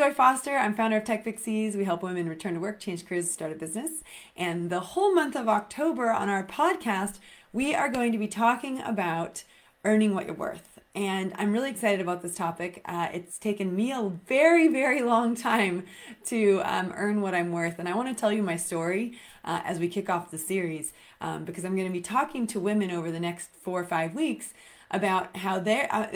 Joy 0.00 0.14
Foster. 0.14 0.56
I'm 0.56 0.74
founder 0.74 0.96
of 0.96 1.04
Tech 1.04 1.24
Pixies. 1.24 1.76
We 1.76 1.84
help 1.84 2.02
women 2.02 2.26
return 2.26 2.54
to 2.54 2.60
work, 2.60 2.80
change 2.80 3.04
careers, 3.04 3.30
start 3.30 3.52
a 3.52 3.54
business. 3.54 4.02
And 4.34 4.70
the 4.70 4.80
whole 4.80 5.14
month 5.14 5.36
of 5.36 5.46
October 5.46 6.10
on 6.10 6.30
our 6.30 6.42
podcast, 6.42 7.18
we 7.52 7.74
are 7.74 7.90
going 7.90 8.10
to 8.12 8.16
be 8.16 8.26
talking 8.26 8.80
about 8.80 9.44
earning 9.84 10.14
what 10.14 10.24
you're 10.24 10.34
worth. 10.34 10.78
And 10.94 11.34
I'm 11.36 11.52
really 11.52 11.68
excited 11.68 12.00
about 12.00 12.22
this 12.22 12.34
topic. 12.34 12.80
Uh, 12.86 13.08
it's 13.12 13.36
taken 13.36 13.76
me 13.76 13.92
a 13.92 14.10
very, 14.26 14.68
very 14.68 15.02
long 15.02 15.34
time 15.34 15.84
to 16.28 16.62
um, 16.64 16.94
earn 16.96 17.20
what 17.20 17.34
I'm 17.34 17.52
worth. 17.52 17.78
And 17.78 17.86
I 17.86 17.94
want 17.94 18.08
to 18.08 18.18
tell 18.18 18.32
you 18.32 18.42
my 18.42 18.56
story 18.56 19.18
uh, 19.44 19.60
as 19.66 19.78
we 19.78 19.88
kick 19.88 20.08
off 20.08 20.30
the 20.30 20.38
series 20.38 20.94
um, 21.20 21.44
because 21.44 21.66
I'm 21.66 21.76
going 21.76 21.88
to 21.88 21.92
be 21.92 22.00
talking 22.00 22.46
to 22.46 22.58
women 22.58 22.90
over 22.90 23.10
the 23.10 23.20
next 23.20 23.50
four 23.62 23.80
or 23.80 23.84
five 23.84 24.14
weeks 24.14 24.54
about 24.90 25.36
how 25.36 25.58
they're 25.58 25.88
uh, 25.94 26.06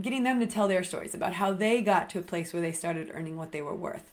getting 0.00 0.24
them 0.24 0.40
to 0.40 0.46
tell 0.46 0.68
their 0.68 0.82
stories 0.82 1.14
about 1.14 1.34
how 1.34 1.52
they 1.52 1.80
got 1.80 2.10
to 2.10 2.18
a 2.18 2.22
place 2.22 2.52
where 2.52 2.62
they 2.62 2.72
started 2.72 3.10
earning 3.12 3.36
what 3.36 3.52
they 3.52 3.62
were 3.62 3.74
worth. 3.74 4.10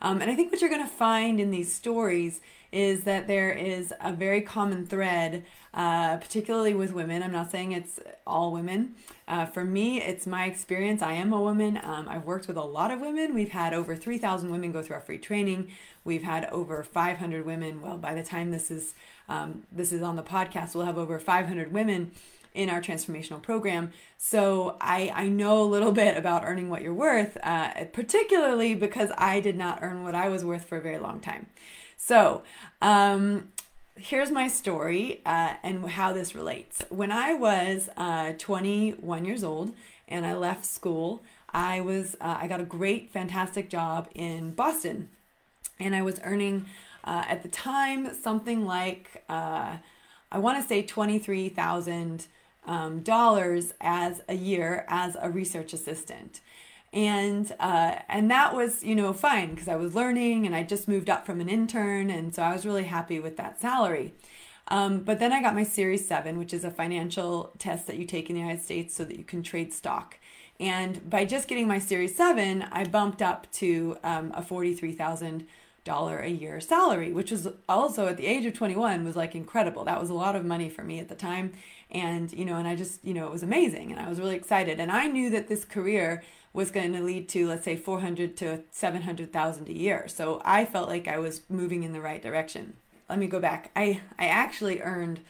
Um, 0.00 0.20
and 0.20 0.30
I 0.30 0.34
think 0.34 0.52
what 0.52 0.60
you're 0.60 0.70
going 0.70 0.82
to 0.82 0.88
find 0.88 1.40
in 1.40 1.50
these 1.50 1.72
stories 1.72 2.40
is 2.70 3.04
that 3.04 3.26
there 3.26 3.52
is 3.52 3.92
a 4.00 4.12
very 4.12 4.40
common 4.42 4.86
thread 4.86 5.44
uh, 5.74 6.18
particularly 6.18 6.72
with 6.72 6.92
women. 6.92 7.22
I'm 7.22 7.32
not 7.32 7.50
saying 7.50 7.72
it's 7.72 7.98
all 8.26 8.52
women. 8.52 8.94
Uh, 9.26 9.44
for 9.44 9.64
me, 9.64 10.00
it's 10.00 10.26
my 10.26 10.44
experience. 10.44 11.02
I 11.02 11.14
am 11.14 11.32
a 11.32 11.40
woman. 11.40 11.80
Um, 11.82 12.08
I've 12.08 12.24
worked 12.24 12.46
with 12.46 12.56
a 12.56 12.62
lot 12.62 12.92
of 12.92 13.00
women. 13.00 13.34
We've 13.34 13.50
had 13.50 13.74
over 13.74 13.96
3,000 13.96 14.50
women 14.50 14.70
go 14.70 14.82
through 14.82 14.94
our 14.94 15.02
free 15.02 15.18
training. 15.18 15.72
We've 16.04 16.22
had 16.22 16.44
over 16.46 16.84
500 16.84 17.44
women. 17.44 17.82
Well, 17.82 17.96
by 17.98 18.14
the 18.14 18.22
time 18.22 18.52
this 18.52 18.70
is 18.70 18.94
um, 19.28 19.62
this 19.72 19.90
is 19.90 20.02
on 20.02 20.16
the 20.16 20.22
podcast, 20.22 20.74
we'll 20.74 20.84
have 20.84 20.98
over 20.98 21.18
500 21.18 21.72
women 21.72 22.12
in 22.54 22.70
our 22.70 22.80
transformational 22.80 23.42
program. 23.42 23.92
So 24.16 24.76
I, 24.80 25.12
I 25.14 25.28
know 25.28 25.62
a 25.62 25.64
little 25.64 25.92
bit 26.04 26.16
about 26.16 26.44
earning 26.44 26.70
what 26.70 26.82
you're 26.82 26.94
worth, 26.94 27.36
uh, 27.42 27.84
particularly 27.92 28.74
because 28.74 29.10
I 29.18 29.40
did 29.40 29.56
not 29.56 29.80
earn 29.82 30.04
what 30.04 30.14
I 30.14 30.28
was 30.28 30.44
worth 30.44 30.64
for 30.64 30.78
a 30.78 30.80
very 30.80 30.98
long 30.98 31.20
time. 31.20 31.46
So 31.96 32.42
um, 32.80 33.48
here's 33.96 34.30
my 34.30 34.48
story 34.48 35.22
uh, 35.26 35.54
and 35.62 35.88
how 35.88 36.12
this 36.12 36.34
relates. 36.34 36.82
When 36.88 37.12
I 37.12 37.34
was 37.34 37.88
uh, 37.96 38.32
21 38.38 39.24
years 39.24 39.44
old 39.44 39.74
and 40.08 40.26
I 40.26 40.34
left 40.34 40.64
school, 40.64 41.22
I 41.54 41.80
was 41.80 42.16
uh, 42.20 42.38
I 42.40 42.48
got 42.48 42.60
a 42.60 42.64
great, 42.64 43.12
fantastic 43.12 43.70
job 43.70 44.08
in 44.12 44.50
Boston, 44.50 45.08
and 45.78 45.94
I 45.94 46.02
was 46.02 46.20
earning 46.24 46.66
uh, 47.04 47.22
at 47.28 47.42
the 47.44 47.48
time 47.48 48.12
something 48.12 48.66
like 48.66 49.22
uh, 49.28 49.76
I 50.32 50.38
want 50.38 50.60
to 50.60 50.68
say 50.68 50.82
twenty 50.82 51.20
three 51.20 51.48
thousand 51.48 52.26
um, 52.66 53.00
dollars 53.00 53.72
as 53.80 54.22
a 54.28 54.34
year 54.34 54.84
as 54.88 55.16
a 55.20 55.30
research 55.30 55.72
assistant 55.72 56.40
and 56.94 57.52
uh, 57.58 57.96
and 58.08 58.30
that 58.30 58.54
was 58.54 58.84
you 58.84 58.94
know 58.94 59.12
fine 59.12 59.50
because 59.50 59.68
I 59.68 59.76
was 59.76 59.94
learning 59.94 60.46
and 60.46 60.54
I 60.54 60.62
just 60.62 60.86
moved 60.86 61.10
up 61.10 61.26
from 61.26 61.40
an 61.40 61.48
intern 61.48 62.08
and 62.08 62.34
so 62.34 62.42
I 62.42 62.52
was 62.52 62.64
really 62.64 62.84
happy 62.84 63.18
with 63.18 63.36
that 63.36 63.60
salary. 63.60 64.14
Um, 64.68 65.00
but 65.00 65.18
then 65.18 65.32
I 65.32 65.42
got 65.42 65.54
my 65.54 65.64
Series 65.64 66.06
Seven, 66.06 66.38
which 66.38 66.54
is 66.54 66.64
a 66.64 66.70
financial 66.70 67.52
test 67.58 67.86
that 67.88 67.96
you 67.96 68.06
take 68.06 68.30
in 68.30 68.36
the 68.36 68.40
United 68.40 68.62
States 68.62 68.94
so 68.94 69.04
that 69.04 69.18
you 69.18 69.24
can 69.24 69.42
trade 69.42 69.74
stock. 69.74 70.18
And 70.58 71.10
by 71.10 71.24
just 71.24 71.48
getting 71.48 71.68
my 71.68 71.80
Series 71.80 72.16
Seven, 72.16 72.62
I 72.70 72.84
bumped 72.84 73.20
up 73.20 73.50
to 73.54 73.98
um, 74.04 74.32
a 74.34 74.42
forty-three 74.42 74.92
thousand 74.92 75.46
dollar 75.84 76.18
a 76.18 76.28
year 76.28 76.60
salary, 76.60 77.12
which 77.12 77.30
was 77.30 77.48
also 77.68 78.08
at 78.08 78.16
the 78.16 78.26
age 78.26 78.46
of 78.46 78.54
21 78.54 79.04
was 79.04 79.16
like 79.16 79.34
incredible. 79.34 79.84
That 79.84 80.00
was 80.00 80.10
a 80.10 80.14
lot 80.14 80.34
of 80.34 80.44
money 80.44 80.68
for 80.68 80.82
me 80.82 80.98
at 80.98 81.08
the 81.08 81.14
time. 81.14 81.52
And, 81.90 82.32
you 82.32 82.44
know, 82.44 82.56
and 82.56 82.66
I 82.66 82.74
just, 82.74 83.04
you 83.04 83.14
know, 83.14 83.26
it 83.26 83.32
was 83.32 83.42
amazing 83.42 83.92
and 83.92 84.00
I 84.00 84.08
was 84.08 84.18
really 84.18 84.36
excited. 84.36 84.80
And 84.80 84.90
I 84.90 85.06
knew 85.06 85.30
that 85.30 85.48
this 85.48 85.64
career 85.64 86.22
was 86.52 86.70
going 86.70 86.92
to 86.92 87.02
lead 87.02 87.28
to 87.28 87.48
let's 87.48 87.64
say 87.64 87.76
400 87.76 88.36
to 88.38 88.62
700,000 88.70 89.68
a 89.68 89.72
year. 89.72 90.08
So 90.08 90.40
I 90.44 90.64
felt 90.64 90.88
like 90.88 91.06
I 91.06 91.18
was 91.18 91.42
moving 91.48 91.82
in 91.82 91.92
the 91.92 92.00
right 92.00 92.22
direction. 92.22 92.74
Let 93.08 93.18
me 93.18 93.26
go 93.26 93.38
back. 93.38 93.70
I 93.76 94.00
I 94.18 94.26
actually 94.26 94.80
earned 94.80 95.20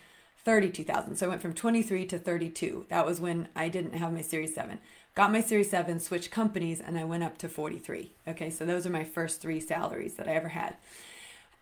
32,000. 0.45 1.17
So 1.17 1.27
I 1.27 1.31
went 1.31 1.43
from 1.43 1.55
23 1.55 2.07
to 2.07 2.19
32. 2.19 2.87
That 2.91 3.07
was 3.07 3.21
when 3.21 3.49
I 3.57 3.69
didn't 3.69 3.95
have 3.95 4.13
my 4.13 4.21
Series 4.21 4.55
7. 4.55 4.79
Got 5.15 5.31
my 5.31 5.41
Series 5.41 5.71
7, 5.71 6.01
switched 6.01 6.31
companies 6.31 6.81
and 6.81 6.99
I 6.99 7.05
went 7.05 7.23
up 7.23 7.39
to 7.39 7.49
43. 7.49 8.13
Okay? 8.27 8.51
So 8.51 8.65
those 8.65 8.87
are 8.87 8.91
my 8.91 9.05
first 9.05 9.41
3 9.41 9.61
salaries 9.61 10.15
that 10.15 10.29
I 10.29 10.33
ever 10.33 10.49
had. 10.49 10.77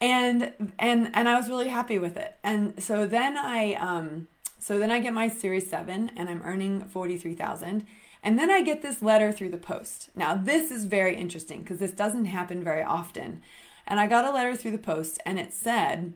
And 0.00 0.72
and 0.78 1.10
and 1.14 1.28
I 1.28 1.36
was 1.36 1.48
really 1.48 1.68
happy 1.68 1.98
with 1.98 2.16
it. 2.16 2.36
And 2.42 2.82
so 2.82 3.06
then 3.06 3.36
I 3.36 3.74
um 3.74 4.26
so 4.58 4.78
then 4.78 4.90
I 4.90 5.00
get 5.00 5.12
my 5.12 5.28
Series 5.28 5.68
7 5.68 6.12
and 6.16 6.28
I'm 6.28 6.42
earning 6.44 6.84
43,000 6.84 7.86
and 8.22 8.38
then 8.38 8.50
I 8.50 8.62
get 8.62 8.82
this 8.82 9.02
letter 9.02 9.32
through 9.32 9.50
the 9.50 9.56
post. 9.56 10.10
Now, 10.14 10.36
this 10.36 10.70
is 10.70 10.84
very 10.84 11.16
interesting 11.16 11.62
because 11.62 11.78
this 11.78 11.90
doesn't 11.90 12.26
happen 12.26 12.62
very 12.62 12.82
often. 12.82 13.42
And 13.86 13.98
I 13.98 14.06
got 14.06 14.24
a 14.24 14.30
letter 14.30 14.54
through 14.54 14.70
the 14.70 14.78
post 14.78 15.20
and 15.26 15.40
it 15.40 15.52
said, 15.52 16.14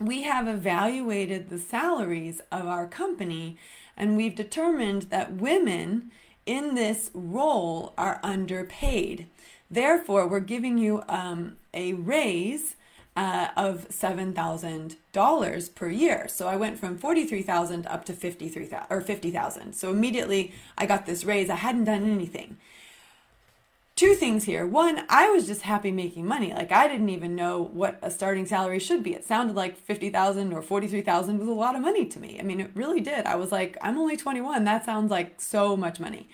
We 0.00 0.22
have 0.22 0.48
evaluated 0.48 1.50
the 1.50 1.58
salaries 1.58 2.40
of 2.50 2.66
our 2.66 2.86
company 2.86 3.58
and 3.96 4.16
we've 4.16 4.34
determined 4.34 5.02
that 5.10 5.34
women 5.34 6.10
in 6.48 6.74
this 6.74 7.10
role 7.12 7.92
are 7.98 8.18
underpaid. 8.22 9.26
Therefore, 9.70 10.26
we're 10.26 10.40
giving 10.40 10.78
you 10.78 11.02
um, 11.08 11.58
a 11.74 11.92
raise 11.92 12.74
uh, 13.14 13.48
of 13.56 13.86
$7,000 13.90 15.74
per 15.74 15.88
year. 15.90 16.26
So 16.28 16.48
I 16.48 16.56
went 16.56 16.78
from 16.78 16.96
43,000 16.96 17.86
up 17.86 18.04
to 18.06 18.14
53,000 18.14 18.86
or 18.88 19.00
50,000. 19.02 19.74
So 19.74 19.90
immediately 19.90 20.54
I 20.78 20.86
got 20.86 21.04
this 21.04 21.24
raise. 21.24 21.50
I 21.50 21.56
hadn't 21.56 21.84
done 21.84 22.10
anything. 22.10 22.56
Two 23.98 24.14
things 24.14 24.44
here. 24.44 24.64
One, 24.64 25.02
I 25.08 25.28
was 25.30 25.44
just 25.44 25.62
happy 25.62 25.90
making 25.90 26.24
money. 26.24 26.54
Like 26.54 26.70
I 26.70 26.86
didn't 26.86 27.08
even 27.08 27.34
know 27.34 27.68
what 27.72 27.98
a 28.00 28.12
starting 28.12 28.46
salary 28.46 28.78
should 28.78 29.02
be. 29.02 29.12
It 29.12 29.24
sounded 29.24 29.56
like 29.56 29.76
50,000 29.76 30.52
or 30.52 30.62
43,000 30.62 31.36
was 31.36 31.48
a 31.48 31.50
lot 31.50 31.74
of 31.74 31.82
money 31.82 32.06
to 32.06 32.20
me. 32.20 32.38
I 32.38 32.44
mean, 32.44 32.60
it 32.60 32.70
really 32.74 33.00
did. 33.00 33.26
I 33.26 33.34
was 33.34 33.50
like, 33.50 33.76
I'm 33.82 33.98
only 33.98 34.16
21. 34.16 34.62
That 34.62 34.84
sounds 34.84 35.10
like 35.10 35.40
so 35.40 35.76
much 35.76 35.98
money. 35.98 36.28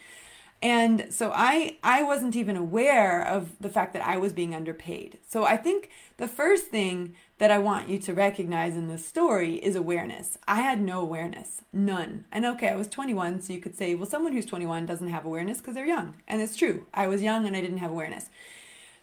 And 0.60 1.06
so 1.08 1.32
I 1.34 1.78
I 1.82 2.02
wasn't 2.02 2.36
even 2.36 2.58
aware 2.58 3.26
of 3.26 3.58
the 3.58 3.70
fact 3.70 3.94
that 3.94 4.06
I 4.06 4.18
was 4.18 4.34
being 4.34 4.54
underpaid. 4.54 5.16
So 5.26 5.44
I 5.44 5.56
think 5.56 5.88
the 6.18 6.28
first 6.28 6.66
thing 6.66 7.14
that 7.38 7.50
I 7.50 7.58
want 7.58 7.88
you 7.88 7.98
to 7.98 8.14
recognize 8.14 8.76
in 8.76 8.88
this 8.88 9.06
story 9.06 9.56
is 9.56 9.74
awareness. 9.74 10.38
I 10.46 10.60
had 10.60 10.80
no 10.80 11.00
awareness, 11.00 11.62
none. 11.72 12.26
And 12.30 12.46
okay, 12.46 12.68
I 12.68 12.76
was 12.76 12.88
21, 12.88 13.42
so 13.42 13.52
you 13.52 13.60
could 13.60 13.76
say, 13.76 13.94
well, 13.94 14.08
someone 14.08 14.32
who's 14.32 14.46
21 14.46 14.86
doesn't 14.86 15.08
have 15.08 15.24
awareness 15.24 15.58
because 15.58 15.74
they're 15.74 15.86
young. 15.86 16.14
And 16.28 16.40
it's 16.40 16.56
true. 16.56 16.86
I 16.94 17.08
was 17.08 17.22
young 17.22 17.46
and 17.46 17.56
I 17.56 17.60
didn't 17.60 17.78
have 17.78 17.90
awareness. 17.90 18.26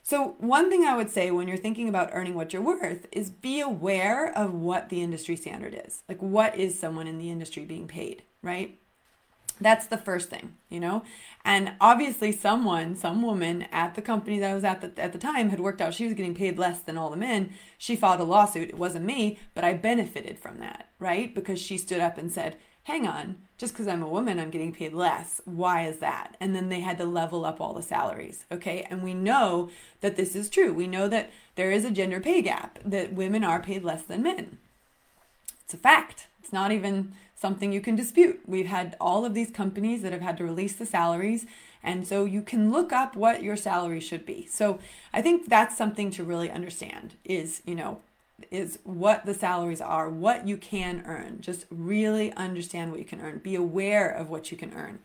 So, 0.03 0.35
one 0.39 0.69
thing 0.69 0.83
I 0.83 0.95
would 0.97 1.11
say 1.11 1.29
when 1.29 1.47
you're 1.47 1.57
thinking 1.57 1.87
about 1.87 2.09
earning 2.11 2.33
what 2.33 2.53
you're 2.53 2.61
worth 2.61 3.05
is 3.11 3.29
be 3.29 3.59
aware 3.59 4.35
of 4.35 4.53
what 4.53 4.89
the 4.89 5.01
industry 5.01 5.35
standard 5.35 5.79
is. 5.85 6.01
Like, 6.09 6.19
what 6.19 6.57
is 6.57 6.79
someone 6.79 7.07
in 7.07 7.19
the 7.19 7.29
industry 7.29 7.65
being 7.65 7.87
paid, 7.87 8.23
right? 8.41 8.80
That's 9.61 9.85
the 9.85 9.97
first 9.97 10.29
thing, 10.29 10.55
you 10.69 10.79
know? 10.79 11.03
And 11.45 11.73
obviously, 11.79 12.31
someone, 12.31 12.95
some 12.95 13.21
woman 13.21 13.67
at 13.71 13.95
the 13.95 14.01
company 14.01 14.39
that 14.39 14.51
I 14.51 14.55
was 14.55 14.63
at 14.63 14.81
the, 14.81 15.01
at 15.01 15.13
the 15.13 15.19
time 15.19 15.49
had 15.49 15.59
worked 15.59 15.81
out 15.81 15.93
she 15.93 16.05
was 16.05 16.15
getting 16.15 16.35
paid 16.35 16.57
less 16.57 16.79
than 16.79 16.97
all 16.97 17.11
the 17.11 17.17
men. 17.17 17.53
She 17.77 17.95
filed 17.95 18.19
a 18.19 18.23
lawsuit. 18.23 18.69
It 18.69 18.77
wasn't 18.77 19.05
me, 19.05 19.39
but 19.53 19.63
I 19.63 19.73
benefited 19.73 20.39
from 20.39 20.57
that, 20.59 20.89
right? 20.99 21.33
Because 21.33 21.61
she 21.61 21.77
stood 21.77 22.01
up 22.01 22.17
and 22.17 22.31
said, 22.31 22.57
hang 22.83 23.07
on, 23.07 23.37
just 23.59 23.73
because 23.73 23.87
I'm 23.87 24.01
a 24.01 24.09
woman, 24.09 24.39
I'm 24.39 24.49
getting 24.49 24.73
paid 24.73 24.93
less. 24.93 25.39
Why 25.45 25.85
is 25.85 25.99
that? 25.99 26.35
And 26.39 26.55
then 26.55 26.69
they 26.69 26.79
had 26.79 26.97
to 26.97 27.05
level 27.05 27.45
up 27.45 27.61
all 27.61 27.73
the 27.73 27.83
salaries, 27.83 28.45
okay? 28.51 28.87
And 28.89 29.03
we 29.03 29.13
know 29.13 29.69
that 30.01 30.15
this 30.15 30.35
is 30.35 30.49
true. 30.49 30.73
We 30.73 30.87
know 30.87 31.07
that 31.07 31.31
there 31.55 31.71
is 31.71 31.85
a 31.85 31.91
gender 31.91 32.19
pay 32.19 32.41
gap, 32.41 32.79
that 32.83 33.13
women 33.13 33.43
are 33.43 33.61
paid 33.61 33.83
less 33.83 34.01
than 34.01 34.23
men. 34.23 34.57
It's 35.63 35.75
a 35.75 35.77
fact. 35.77 36.27
It's 36.41 36.51
not 36.51 36.71
even 36.71 37.13
something 37.41 37.73
you 37.73 37.81
can 37.81 37.95
dispute. 37.95 38.39
We've 38.45 38.67
had 38.67 38.95
all 39.01 39.25
of 39.25 39.33
these 39.33 39.49
companies 39.49 40.03
that 40.03 40.13
have 40.13 40.21
had 40.21 40.37
to 40.37 40.43
release 40.43 40.73
the 40.73 40.85
salaries. 40.85 41.47
And 41.83 42.07
so 42.07 42.25
you 42.25 42.43
can 42.43 42.71
look 42.71 42.93
up 42.93 43.15
what 43.15 43.41
your 43.41 43.57
salary 43.57 43.99
should 43.99 44.27
be. 44.27 44.45
So 44.45 44.79
I 45.11 45.23
think 45.23 45.49
that's 45.49 45.75
something 45.75 46.11
to 46.11 46.23
really 46.23 46.51
understand 46.51 47.15
is, 47.25 47.63
you 47.65 47.73
know, 47.73 48.01
is 48.51 48.77
what 48.83 49.25
the 49.25 49.33
salaries 49.33 49.81
are, 49.81 50.07
what 50.07 50.47
you 50.47 50.55
can 50.55 51.03
earn. 51.07 51.41
Just 51.41 51.65
really 51.71 52.31
understand 52.33 52.91
what 52.91 52.99
you 52.99 53.05
can 53.05 53.21
earn. 53.21 53.39
Be 53.39 53.55
aware 53.55 54.09
of 54.09 54.29
what 54.29 54.51
you 54.51 54.57
can 54.57 54.73
earn. 54.75 54.99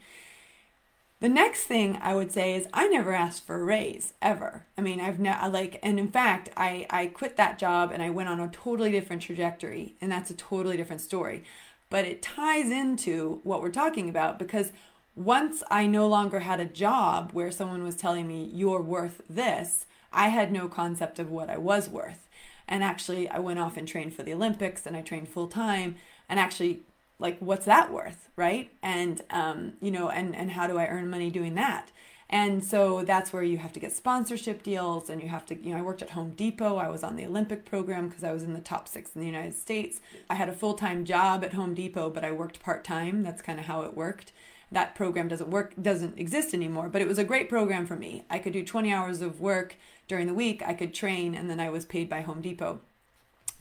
The 1.20 1.30
next 1.30 1.62
thing 1.64 1.98
I 2.02 2.14
would 2.14 2.30
say 2.30 2.54
is 2.54 2.68
I 2.74 2.88
never 2.88 3.14
asked 3.14 3.46
for 3.46 3.58
a 3.58 3.64
raise 3.64 4.12
ever. 4.20 4.66
I 4.76 4.82
mean, 4.82 5.00
I've 5.00 5.18
never 5.18 5.48
like, 5.48 5.78
and 5.82 5.98
in 5.98 6.10
fact, 6.10 6.50
I 6.58 6.86
I 6.90 7.06
quit 7.06 7.38
that 7.38 7.58
job 7.58 7.90
and 7.90 8.02
I 8.02 8.10
went 8.10 8.28
on 8.28 8.38
a 8.38 8.48
totally 8.48 8.90
different 8.90 9.22
trajectory, 9.22 9.94
and 10.02 10.12
that's 10.12 10.30
a 10.30 10.34
totally 10.34 10.76
different 10.76 11.00
story 11.00 11.42
but 11.90 12.04
it 12.04 12.22
ties 12.22 12.70
into 12.70 13.40
what 13.44 13.62
we're 13.62 13.70
talking 13.70 14.08
about 14.08 14.38
because 14.38 14.72
once 15.14 15.62
I 15.70 15.86
no 15.86 16.06
longer 16.06 16.40
had 16.40 16.60
a 16.60 16.66
job 16.66 17.30
where 17.32 17.50
someone 17.50 17.82
was 17.82 17.96
telling 17.96 18.28
me, 18.28 18.50
you're 18.52 18.82
worth 18.82 19.22
this, 19.28 19.86
I 20.12 20.28
had 20.28 20.52
no 20.52 20.68
concept 20.68 21.18
of 21.18 21.30
what 21.30 21.48
I 21.48 21.56
was 21.56 21.88
worth. 21.88 22.28
And 22.68 22.84
actually, 22.84 23.28
I 23.28 23.38
went 23.38 23.58
off 23.58 23.76
and 23.76 23.86
trained 23.86 24.14
for 24.14 24.22
the 24.22 24.34
Olympics 24.34 24.86
and 24.86 24.96
I 24.96 25.00
trained 25.00 25.28
full 25.28 25.46
time. 25.46 25.96
And 26.28 26.38
actually, 26.38 26.80
like, 27.18 27.38
what's 27.38 27.64
that 27.66 27.92
worth, 27.92 28.28
right? 28.36 28.70
And, 28.82 29.22
um, 29.30 29.74
you 29.80 29.90
know, 29.90 30.10
and, 30.10 30.34
and 30.34 30.50
how 30.50 30.66
do 30.66 30.76
I 30.78 30.86
earn 30.86 31.08
money 31.08 31.30
doing 31.30 31.54
that? 31.54 31.90
And 32.28 32.64
so 32.64 33.04
that's 33.04 33.32
where 33.32 33.44
you 33.44 33.58
have 33.58 33.72
to 33.74 33.80
get 33.80 33.92
sponsorship 33.92 34.64
deals 34.64 35.08
and 35.08 35.22
you 35.22 35.28
have 35.28 35.46
to, 35.46 35.54
you 35.54 35.70
know, 35.70 35.78
I 35.78 35.82
worked 35.82 36.02
at 36.02 36.10
Home 36.10 36.30
Depot. 36.30 36.76
I 36.76 36.88
was 36.88 37.04
on 37.04 37.14
the 37.14 37.24
Olympic 37.24 37.64
program 37.64 38.08
because 38.08 38.24
I 38.24 38.32
was 38.32 38.42
in 38.42 38.52
the 38.52 38.60
top 38.60 38.88
six 38.88 39.12
in 39.14 39.20
the 39.20 39.26
United 39.26 39.54
States. 39.54 40.00
I 40.28 40.34
had 40.34 40.48
a 40.48 40.52
full 40.52 40.74
time 40.74 41.04
job 41.04 41.44
at 41.44 41.54
Home 41.54 41.72
Depot, 41.74 42.10
but 42.10 42.24
I 42.24 42.32
worked 42.32 42.60
part 42.60 42.84
time. 42.84 43.22
That's 43.22 43.42
kind 43.42 43.60
of 43.60 43.66
how 43.66 43.82
it 43.82 43.96
worked. 43.96 44.32
That 44.72 44.96
program 44.96 45.28
doesn't 45.28 45.50
work, 45.50 45.74
doesn't 45.80 46.18
exist 46.18 46.52
anymore, 46.52 46.88
but 46.88 47.00
it 47.00 47.06
was 47.06 47.18
a 47.18 47.24
great 47.24 47.48
program 47.48 47.86
for 47.86 47.94
me. 47.94 48.24
I 48.28 48.40
could 48.40 48.52
do 48.52 48.64
20 48.64 48.92
hours 48.92 49.20
of 49.20 49.40
work 49.40 49.76
during 50.08 50.26
the 50.26 50.34
week, 50.34 50.62
I 50.66 50.74
could 50.74 50.92
train, 50.92 51.34
and 51.34 51.48
then 51.48 51.60
I 51.60 51.70
was 51.70 51.84
paid 51.84 52.08
by 52.08 52.22
Home 52.22 52.40
Depot. 52.40 52.80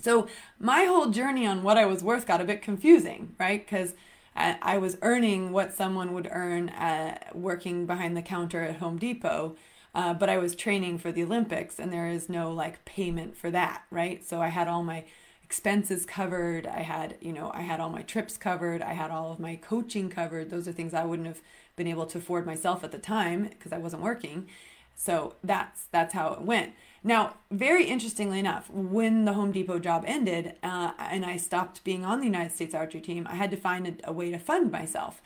So 0.02 0.28
my 0.60 0.86
whole 0.86 1.08
journey 1.08 1.46
on 1.46 1.64
what 1.64 1.78
I 1.78 1.86
was 1.86 2.04
worth 2.04 2.28
got 2.28 2.42
a 2.42 2.46
bit 2.46 2.62
confusing, 2.62 3.36
right? 3.40 3.66
Because 3.66 3.94
I 4.36 4.78
was 4.78 4.98
earning 5.02 5.52
what 5.52 5.74
someone 5.74 6.14
would 6.14 6.28
earn 6.32 6.70
uh, 6.70 7.18
working 7.34 7.86
behind 7.86 8.18
the 8.18 8.22
counter 8.22 8.62
at 8.64 8.78
Home 8.78 8.98
Depot, 8.98 9.56
uh, 9.94 10.14
but 10.14 10.30
I 10.30 10.38
was 10.38 10.56
training 10.56 10.98
for 10.98 11.12
the 11.12 11.24
Olympics, 11.24 11.80
and 11.80 11.92
there 11.92 12.08
is 12.08 12.28
no 12.28 12.52
like 12.52 12.84
payment 12.86 13.38
for 13.38 13.50
that, 13.52 13.84
right? 13.90 14.24
So 14.28 14.42
I 14.42 14.50
had 14.50 14.68
all 14.68 14.84
my 14.84 15.06
expenses 15.44 16.06
covered. 16.06 16.68
I 16.68 16.82
had, 16.82 17.18
you 17.22 17.32
know, 17.32 17.52
I 17.54 17.62
had 17.62 17.80
all 17.80 17.90
my 17.90 18.02
trips 18.02 18.36
covered. 18.38 18.82
I 18.82 18.94
had 18.94 19.12
all 19.12 19.32
of 19.32 19.40
my 19.40 19.56
coaching 19.56 20.10
covered. 20.10 20.50
Those 20.50 20.68
are 20.68 20.74
things 20.74 20.94
I 20.94 21.06
wouldn't 21.06 21.28
have 21.28 21.42
been 21.76 21.88
able 21.88 22.06
to 22.08 22.18
afford 22.18 22.46
myself 22.46 22.84
at 22.84 22.92
the 22.92 22.98
time 22.98 23.44
because 23.44 23.72
I 23.72 23.78
wasn't 23.78 24.02
working. 24.02 24.48
So 24.96 25.36
that's 25.44 25.86
that's 25.92 26.14
how 26.14 26.34
it 26.34 26.42
went. 26.42 26.74
Now, 27.06 27.36
very 27.52 27.86
interestingly 27.86 28.40
enough, 28.40 28.68
when 28.72 29.26
the 29.26 29.34
Home 29.34 29.52
Depot 29.52 29.78
job 29.78 30.04
ended 30.08 30.56
uh, 30.64 30.92
and 30.98 31.24
I 31.24 31.38
stopped 31.38 31.84
being 31.84 32.04
on 32.04 32.20
the 32.20 32.26
United 32.26 32.52
States 32.52 32.74
archery 32.74 33.00
team, 33.00 33.28
I 33.30 33.36
had 33.36 33.52
to 33.52 33.58
find 33.58 33.88
a, 33.88 34.10
a 34.10 34.12
way 34.12 34.32
to 34.32 34.40
fund 34.40 34.72
myself. 34.72 35.22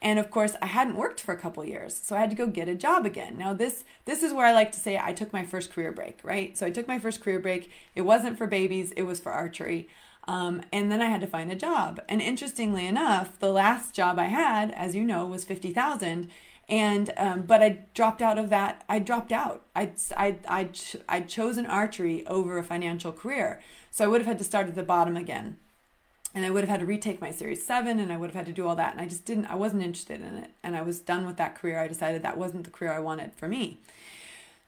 And 0.00 0.20
of 0.20 0.30
course, 0.30 0.54
I 0.62 0.66
hadn't 0.66 0.94
worked 0.94 1.20
for 1.20 1.34
a 1.34 1.36
couple 1.36 1.64
years, 1.64 2.00
so 2.00 2.14
I 2.14 2.20
had 2.20 2.30
to 2.30 2.36
go 2.36 2.46
get 2.46 2.68
a 2.68 2.76
job 2.76 3.04
again. 3.04 3.36
Now, 3.36 3.52
this 3.52 3.82
this 4.04 4.22
is 4.22 4.32
where 4.32 4.46
I 4.46 4.52
like 4.52 4.70
to 4.72 4.78
say 4.78 4.96
I 4.96 5.12
took 5.12 5.32
my 5.32 5.44
first 5.44 5.72
career 5.72 5.90
break, 5.90 6.20
right? 6.22 6.56
So 6.56 6.66
I 6.66 6.70
took 6.70 6.86
my 6.86 7.00
first 7.00 7.20
career 7.20 7.40
break. 7.40 7.68
It 7.96 8.02
wasn't 8.02 8.38
for 8.38 8.46
babies; 8.46 8.92
it 8.92 9.02
was 9.02 9.18
for 9.18 9.32
archery. 9.32 9.88
Um, 10.28 10.62
and 10.72 10.90
then 10.90 11.02
I 11.02 11.06
had 11.06 11.20
to 11.22 11.26
find 11.26 11.50
a 11.50 11.56
job. 11.56 12.00
And 12.08 12.22
interestingly 12.22 12.86
enough, 12.86 13.38
the 13.40 13.52
last 13.52 13.94
job 13.94 14.18
I 14.18 14.26
had, 14.26 14.70
as 14.72 14.94
you 14.94 15.02
know, 15.04 15.26
was 15.26 15.44
fifty 15.44 15.72
thousand, 15.72 16.30
and 16.68 17.12
um, 17.16 17.42
but 17.42 17.62
I 17.62 17.84
dropped 17.94 18.22
out 18.22 18.38
of 18.38 18.50
that. 18.50 18.84
I 18.88 18.98
dropped 18.98 19.32
out. 19.32 19.64
I 19.74 19.92
I 20.16 20.36
I 20.48 20.64
ch- 20.64 20.96
I 21.08 21.20
chosen 21.20 21.66
archery 21.66 22.26
over 22.26 22.58
a 22.58 22.64
financial 22.64 23.12
career, 23.12 23.60
so 23.90 24.04
I 24.04 24.08
would 24.08 24.20
have 24.20 24.28
had 24.28 24.38
to 24.38 24.44
start 24.44 24.68
at 24.68 24.74
the 24.74 24.82
bottom 24.82 25.16
again, 25.16 25.58
and 26.34 26.44
I 26.44 26.50
would 26.50 26.62
have 26.62 26.70
had 26.70 26.80
to 26.80 26.86
retake 26.86 27.20
my 27.20 27.30
Series 27.30 27.66
Seven, 27.66 27.98
and 27.98 28.12
I 28.12 28.16
would 28.16 28.30
have 28.30 28.36
had 28.36 28.46
to 28.46 28.52
do 28.52 28.66
all 28.66 28.76
that, 28.76 28.92
and 28.92 29.00
I 29.00 29.06
just 29.06 29.24
didn't. 29.24 29.46
I 29.46 29.54
wasn't 29.56 29.82
interested 29.82 30.20
in 30.20 30.36
it, 30.36 30.50
and 30.62 30.76
I 30.76 30.82
was 30.82 31.00
done 31.00 31.26
with 31.26 31.36
that 31.36 31.54
career. 31.54 31.78
I 31.78 31.88
decided 31.88 32.22
that 32.22 32.38
wasn't 32.38 32.64
the 32.64 32.70
career 32.70 32.92
I 32.92 33.00
wanted 33.00 33.32
for 33.34 33.48
me. 33.48 33.80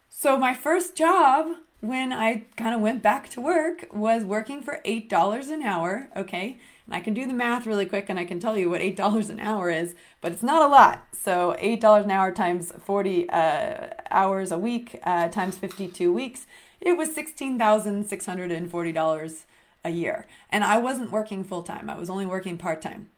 So 0.09 0.39
my 0.39 0.55
first 0.55 0.97
job 0.97 1.57
when 1.81 2.13
I 2.13 2.45
kind 2.57 2.75
of 2.75 2.81
went 2.81 3.03
back 3.03 3.29
to 3.31 3.41
work 3.41 3.87
was 3.93 4.25
working 4.25 4.63
for 4.63 4.81
eight 4.85 5.09
dollars 5.09 5.49
an 5.49 5.63
hour. 5.63 6.09
Okay 6.17 6.59
and 6.87 6.95
I 6.95 7.01
can 7.01 7.13
do 7.15 7.27
the 7.27 7.35
math 7.35 7.67
really 7.67 7.87
quick 7.87 8.07
and 8.09 8.17
I 8.19 8.25
can 8.25 8.41
tell 8.41 8.57
you 8.57 8.71
what 8.71 8.81
$8 8.81 9.29
an 9.29 9.41
hour 9.41 9.69
is, 9.71 9.95
but 10.21 10.33
it's 10.33 10.43
not 10.43 10.63
a 10.63 10.69
lot. 10.69 11.07
So 11.13 11.55
$8 11.61 12.05
an 12.05 12.11
hour 12.11 12.33
times 12.33 12.73
40 12.85 13.29
uh, 13.29 13.89
hours 14.11 14.51
a 14.53 14.59
week 14.59 14.99
uh, 15.03 15.29
times 15.29 15.59
52 15.59 16.11
weeks, 16.13 16.47
it 16.81 16.97
was 16.97 17.11
$16,640 17.11 19.43
a 19.85 19.91
year. 19.91 20.27
And 20.51 20.65
I 20.65 20.79
wasn't 20.79 21.11
working 21.11 21.45
full 21.45 21.63
time, 21.63 21.91
I 21.91 21.97
was 21.97 22.09
only 22.11 22.27
working 22.27 22.59
part 22.59 22.83
time. 22.83 23.11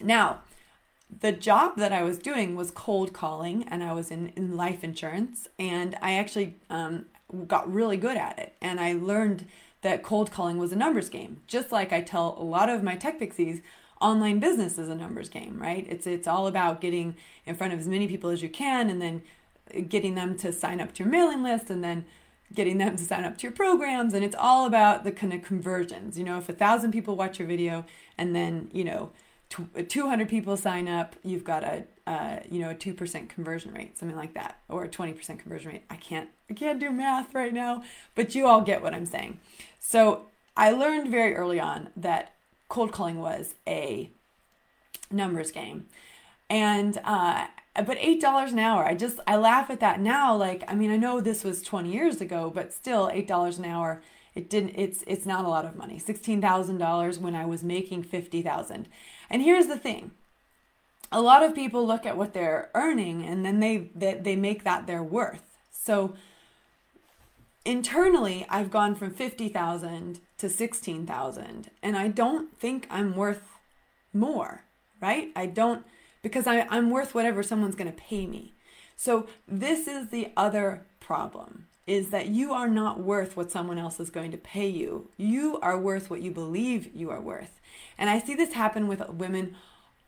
Now, 0.00 0.40
the 1.20 1.32
job 1.32 1.76
that 1.76 1.92
I 1.92 2.02
was 2.02 2.18
doing 2.18 2.56
was 2.56 2.70
cold 2.70 3.12
calling, 3.12 3.64
and 3.64 3.84
I 3.84 3.92
was 3.92 4.10
in, 4.10 4.30
in 4.30 4.56
life 4.56 4.82
insurance, 4.82 5.46
and 5.58 5.94
I 6.00 6.14
actually 6.14 6.56
um, 6.70 7.04
got 7.46 7.70
really 7.72 7.98
good 7.98 8.16
at 8.16 8.38
it. 8.38 8.54
And 8.62 8.80
I 8.80 8.94
learned 8.94 9.46
that 9.82 10.02
cold 10.02 10.30
calling 10.30 10.58
was 10.58 10.72
a 10.72 10.76
numbers 10.76 11.08
game. 11.08 11.42
Just 11.46 11.70
like 11.70 11.92
I 11.92 12.00
tell 12.00 12.36
a 12.38 12.42
lot 12.42 12.68
of 12.68 12.82
my 12.82 12.96
tech 12.96 13.18
pixies, 13.18 13.60
online 14.00 14.40
business 14.40 14.78
is 14.78 14.88
a 14.88 14.94
numbers 14.94 15.28
game, 15.28 15.58
right? 15.60 15.86
It's 15.88 16.06
it's 16.06 16.26
all 16.26 16.46
about 16.46 16.80
getting 16.80 17.16
in 17.46 17.54
front 17.54 17.72
of 17.72 17.78
as 17.78 17.88
many 17.88 18.08
people 18.08 18.30
as 18.30 18.42
you 18.42 18.48
can 18.48 18.90
and 18.90 19.00
then 19.00 19.22
getting 19.88 20.14
them 20.14 20.36
to 20.38 20.52
sign 20.52 20.80
up 20.80 20.92
to 20.94 21.04
your 21.04 21.10
mailing 21.10 21.42
list 21.42 21.70
and 21.70 21.82
then 21.82 22.04
getting 22.52 22.78
them 22.78 22.96
to 22.96 23.04
sign 23.04 23.24
up 23.24 23.38
to 23.38 23.44
your 23.44 23.52
programs 23.52 24.12
and 24.12 24.24
it's 24.24 24.36
all 24.38 24.66
about 24.66 25.04
the 25.04 25.12
kind 25.12 25.32
of 25.32 25.42
conversions. 25.42 26.18
You 26.18 26.24
know, 26.24 26.38
if 26.38 26.48
a 26.48 26.52
thousand 26.52 26.92
people 26.92 27.16
watch 27.16 27.38
your 27.38 27.48
video 27.48 27.84
and 28.18 28.34
then, 28.34 28.68
you 28.72 28.84
know, 28.84 29.10
200 29.88 30.28
people 30.28 30.56
sign 30.56 30.88
up, 30.88 31.16
you've 31.22 31.44
got 31.44 31.64
a, 31.64 32.42
you 32.50 32.60
know, 32.60 32.70
a 32.70 32.74
2% 32.74 33.28
conversion 33.28 33.72
rate, 33.72 33.98
something 33.98 34.16
like 34.16 34.34
that, 34.34 34.58
or 34.68 34.84
a 34.84 34.88
20% 34.88 35.38
conversion 35.38 35.72
rate. 35.72 35.84
I 35.90 35.96
can't, 35.96 36.28
I 36.50 36.54
can't 36.54 36.80
do 36.80 36.90
math 36.90 37.34
right 37.34 37.52
now, 37.52 37.82
but 38.14 38.34
you 38.34 38.46
all 38.46 38.60
get 38.60 38.82
what 38.82 38.94
I'm 38.94 39.06
saying. 39.06 39.40
So 39.80 40.26
I 40.56 40.70
learned 40.72 41.10
very 41.10 41.34
early 41.34 41.60
on 41.60 41.88
that 41.96 42.34
cold 42.68 42.92
calling 42.92 43.20
was 43.20 43.54
a 43.66 44.10
numbers 45.10 45.50
game. 45.50 45.86
And, 46.48 46.98
uh, 47.04 47.46
but 47.74 47.96
eight 48.00 48.20
dollars 48.20 48.52
an 48.52 48.58
hour 48.58 48.84
i 48.84 48.94
just 48.94 49.18
i 49.26 49.36
laugh 49.36 49.70
at 49.70 49.80
that 49.80 50.00
now 50.00 50.36
like 50.36 50.62
i 50.68 50.74
mean 50.74 50.90
i 50.90 50.96
know 50.96 51.20
this 51.20 51.42
was 51.42 51.62
20 51.62 51.90
years 51.90 52.20
ago 52.20 52.52
but 52.54 52.72
still 52.72 53.10
eight 53.12 53.26
dollars 53.26 53.58
an 53.58 53.64
hour 53.64 54.02
it 54.34 54.50
didn't 54.50 54.74
it's 54.76 55.02
it's 55.06 55.26
not 55.26 55.44
a 55.44 55.48
lot 55.48 55.64
of 55.64 55.76
money 55.76 56.00
$16000 56.00 57.18
when 57.18 57.34
i 57.34 57.44
was 57.44 57.62
making 57.62 58.02
50000 58.02 58.88
and 59.32 59.42
here's 59.42 59.66
the 59.66 59.78
thing 59.78 60.12
a 61.10 61.20
lot 61.20 61.42
of 61.42 61.54
people 61.54 61.86
look 61.86 62.06
at 62.06 62.16
what 62.16 62.32
they're 62.32 62.70
earning 62.74 63.24
and 63.24 63.44
then 63.44 63.58
they 63.58 63.90
they, 63.94 64.14
they 64.14 64.36
make 64.36 64.62
that 64.62 64.86
their 64.86 65.02
worth 65.02 65.58
so 65.70 66.14
internally 67.64 68.46
I've 68.48 68.70
gone 68.70 68.94
from 68.94 69.12
50,000 69.12 70.20
to 70.38 70.48
16,000 70.48 71.70
and 71.82 71.96
I 71.96 72.08
don't 72.08 72.58
think 72.58 72.86
I'm 72.90 73.14
worth 73.14 73.42
more, 74.12 74.64
right? 75.00 75.30
I 75.36 75.46
don't 75.46 75.86
because 76.22 76.46
I, 76.46 76.66
I'm 76.70 76.90
worth 76.90 77.14
whatever 77.14 77.42
someone's 77.42 77.74
going 77.74 77.90
to 77.90 77.96
pay 77.96 78.26
me. 78.26 78.54
So 78.96 79.26
this 79.48 79.88
is 79.88 80.08
the 80.08 80.32
other 80.36 80.86
problem 81.00 81.66
is 81.86 82.10
that 82.10 82.28
you 82.28 82.52
are 82.52 82.68
not 82.68 83.00
worth 83.00 83.36
what 83.36 83.50
someone 83.50 83.78
else 83.78 83.98
is 83.98 84.10
going 84.10 84.30
to 84.30 84.36
pay 84.36 84.68
you. 84.68 85.08
You 85.16 85.58
are 85.60 85.76
worth 85.76 86.10
what 86.10 86.22
you 86.22 86.30
believe 86.30 86.94
you 86.94 87.10
are 87.10 87.20
worth. 87.20 87.60
And 88.02 88.10
I 88.10 88.18
see 88.18 88.34
this 88.34 88.54
happen 88.54 88.88
with 88.88 89.08
women 89.10 89.54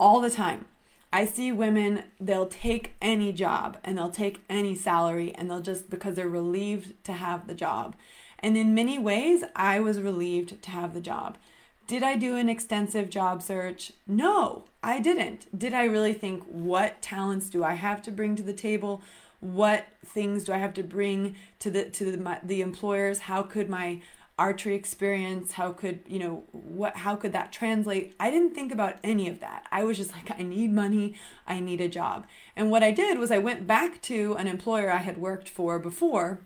all 0.01 0.21
the 0.21 0.29
time. 0.29 0.65
I 1.13 1.27
see 1.27 1.53
women, 1.53 2.03
they'll 2.19 2.49
take 2.49 2.97
any 3.01 3.33
job 3.33 3.79
and 3.85 3.97
they'll 3.97 4.11
take 4.11 4.43
any 4.51 4.75
salary 4.75 5.33
and 5.37 5.49
they'll 5.49 5.61
just 5.61 5.89
because 5.89 6.17
they're 6.17 6.29
relieved 6.29 7.05
to 7.05 7.13
have 7.13 7.47
the 7.47 7.55
job. 7.55 7.95
And 8.41 8.57
in 8.57 8.75
many 8.75 8.99
ways, 8.99 9.45
I 9.55 9.79
was 9.79 10.01
relieved 10.01 10.61
to 10.61 10.71
have 10.73 10.93
the 10.93 11.01
job. 11.01 11.39
Did 11.87 12.03
I 12.03 12.17
do 12.17 12.35
an 12.35 12.49
extensive 12.49 13.11
job 13.11 13.43
search? 13.43 13.93
No, 14.09 14.65
I 14.83 14.99
didn't. 14.99 15.57
Did 15.57 15.73
I 15.73 15.85
really 15.85 16.15
think 16.15 16.43
what 16.47 17.01
talents 17.01 17.49
do 17.49 17.63
I 17.63 17.75
have 17.75 18.03
to 18.03 18.11
bring 18.11 18.35
to 18.35 18.43
the 18.43 18.53
table? 18.53 19.03
What 19.39 19.87
things 20.05 20.43
do 20.43 20.53
I 20.53 20.59
have 20.59 20.75
to 20.75 20.83
bring 20.83 21.37
to 21.61 21.71
the 21.71 21.85
to 21.91 22.11
the, 22.11 22.19
my, 22.19 22.41
the 22.43 22.61
employers? 22.61 23.21
How 23.21 23.45
could 23.45 23.71
my 23.71 24.01
archery 24.39 24.75
experience 24.75 25.53
how 25.53 25.73
could 25.73 26.01
you 26.09 26.19
know 26.19 26.43
what 26.51 26.97
how 26.97 27.15
could 27.15 27.33
that 27.33 27.53
translate? 27.53 28.15
I 28.19 28.31
didn't 28.31 28.55
think 28.55 28.73
about 28.73 28.97
any 29.05 29.29
of 29.29 29.41
that. 29.41 29.67
I 29.71 29.85
was 29.85 29.97
just 29.97 30.13
like 30.13 30.31
i 30.39 30.43
need 30.43 30.73
money 30.73 31.15
i 31.47 31.61
need 31.61 31.81
a 31.81 31.89
job. 31.89 32.27
And 32.57 32.71
what 32.71 32.83
i 32.83 32.91
did 32.91 33.19
was 33.19 33.31
i 33.31 33.39
went 33.39 33.67
back 33.67 34.03
to 34.03 34.35
an 34.35 34.49
employer 34.49 34.91
i 34.91 34.99
had 34.99 35.19
worked 35.19 35.49
for 35.49 35.79
before 35.79 36.41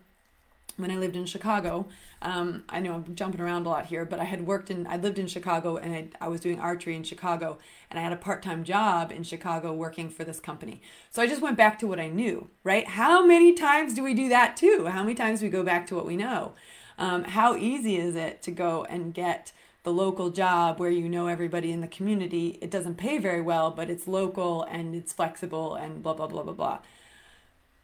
when 0.76 0.90
i 0.90 0.96
lived 0.96 1.16
in 1.16 1.24
chicago. 1.24 1.86
Um, 2.20 2.64
i 2.68 2.78
know 2.80 2.94
i'm 2.94 3.14
jumping 3.14 3.40
around 3.40 3.64
a 3.64 3.68
lot 3.70 3.86
here 3.86 4.04
but 4.04 4.18
i 4.18 4.24
had 4.24 4.44
worked 4.46 4.70
in 4.70 4.86
i 4.88 4.96
lived 4.96 5.18
in 5.20 5.28
chicago 5.28 5.76
and 5.76 5.94
I, 5.94 6.08
I 6.20 6.28
was 6.28 6.40
doing 6.40 6.58
archery 6.58 6.96
in 6.96 7.04
chicago 7.04 7.58
and 7.90 7.98
i 7.98 8.02
had 8.02 8.12
a 8.12 8.16
part-time 8.16 8.64
job 8.64 9.12
in 9.12 9.22
chicago 9.22 9.72
working 9.72 10.10
for 10.10 10.24
this 10.24 10.40
company. 10.40 10.82
So 11.10 11.22
i 11.22 11.26
just 11.26 11.40
went 11.40 11.56
back 11.56 11.78
to 11.78 11.86
what 11.86 12.00
i 12.00 12.08
knew 12.08 12.50
right? 12.64 12.86
How 12.86 13.24
many 13.24 13.54
times 13.54 13.94
do 13.94 14.02
we 14.02 14.12
do 14.12 14.28
that 14.28 14.58
too? 14.58 14.86
How 14.90 15.02
many 15.02 15.14
times 15.14 15.40
do 15.40 15.46
we 15.46 15.50
go 15.50 15.62
back 15.62 15.86
to 15.86 15.94
what 15.94 16.04
we 16.04 16.16
know 16.16 16.52
um, 16.98 17.24
how 17.24 17.56
easy 17.56 17.96
is 17.96 18.16
it 18.16 18.42
to 18.42 18.50
go 18.50 18.84
and 18.84 19.14
get 19.14 19.52
the 19.84 19.92
local 19.92 20.30
job 20.30 20.78
where 20.80 20.90
you 20.90 21.08
know 21.08 21.28
everybody 21.28 21.72
in 21.72 21.80
the 21.80 21.86
community? 21.86 22.58
It 22.60 22.70
doesn't 22.70 22.96
pay 22.96 23.18
very 23.18 23.40
well, 23.40 23.70
but 23.70 23.88
it's 23.88 24.06
local 24.06 24.64
and 24.64 24.94
it's 24.94 25.12
flexible 25.12 25.74
and 25.76 26.02
blah, 26.02 26.14
blah, 26.14 26.26
blah, 26.26 26.42
blah, 26.42 26.52
blah. 26.52 26.78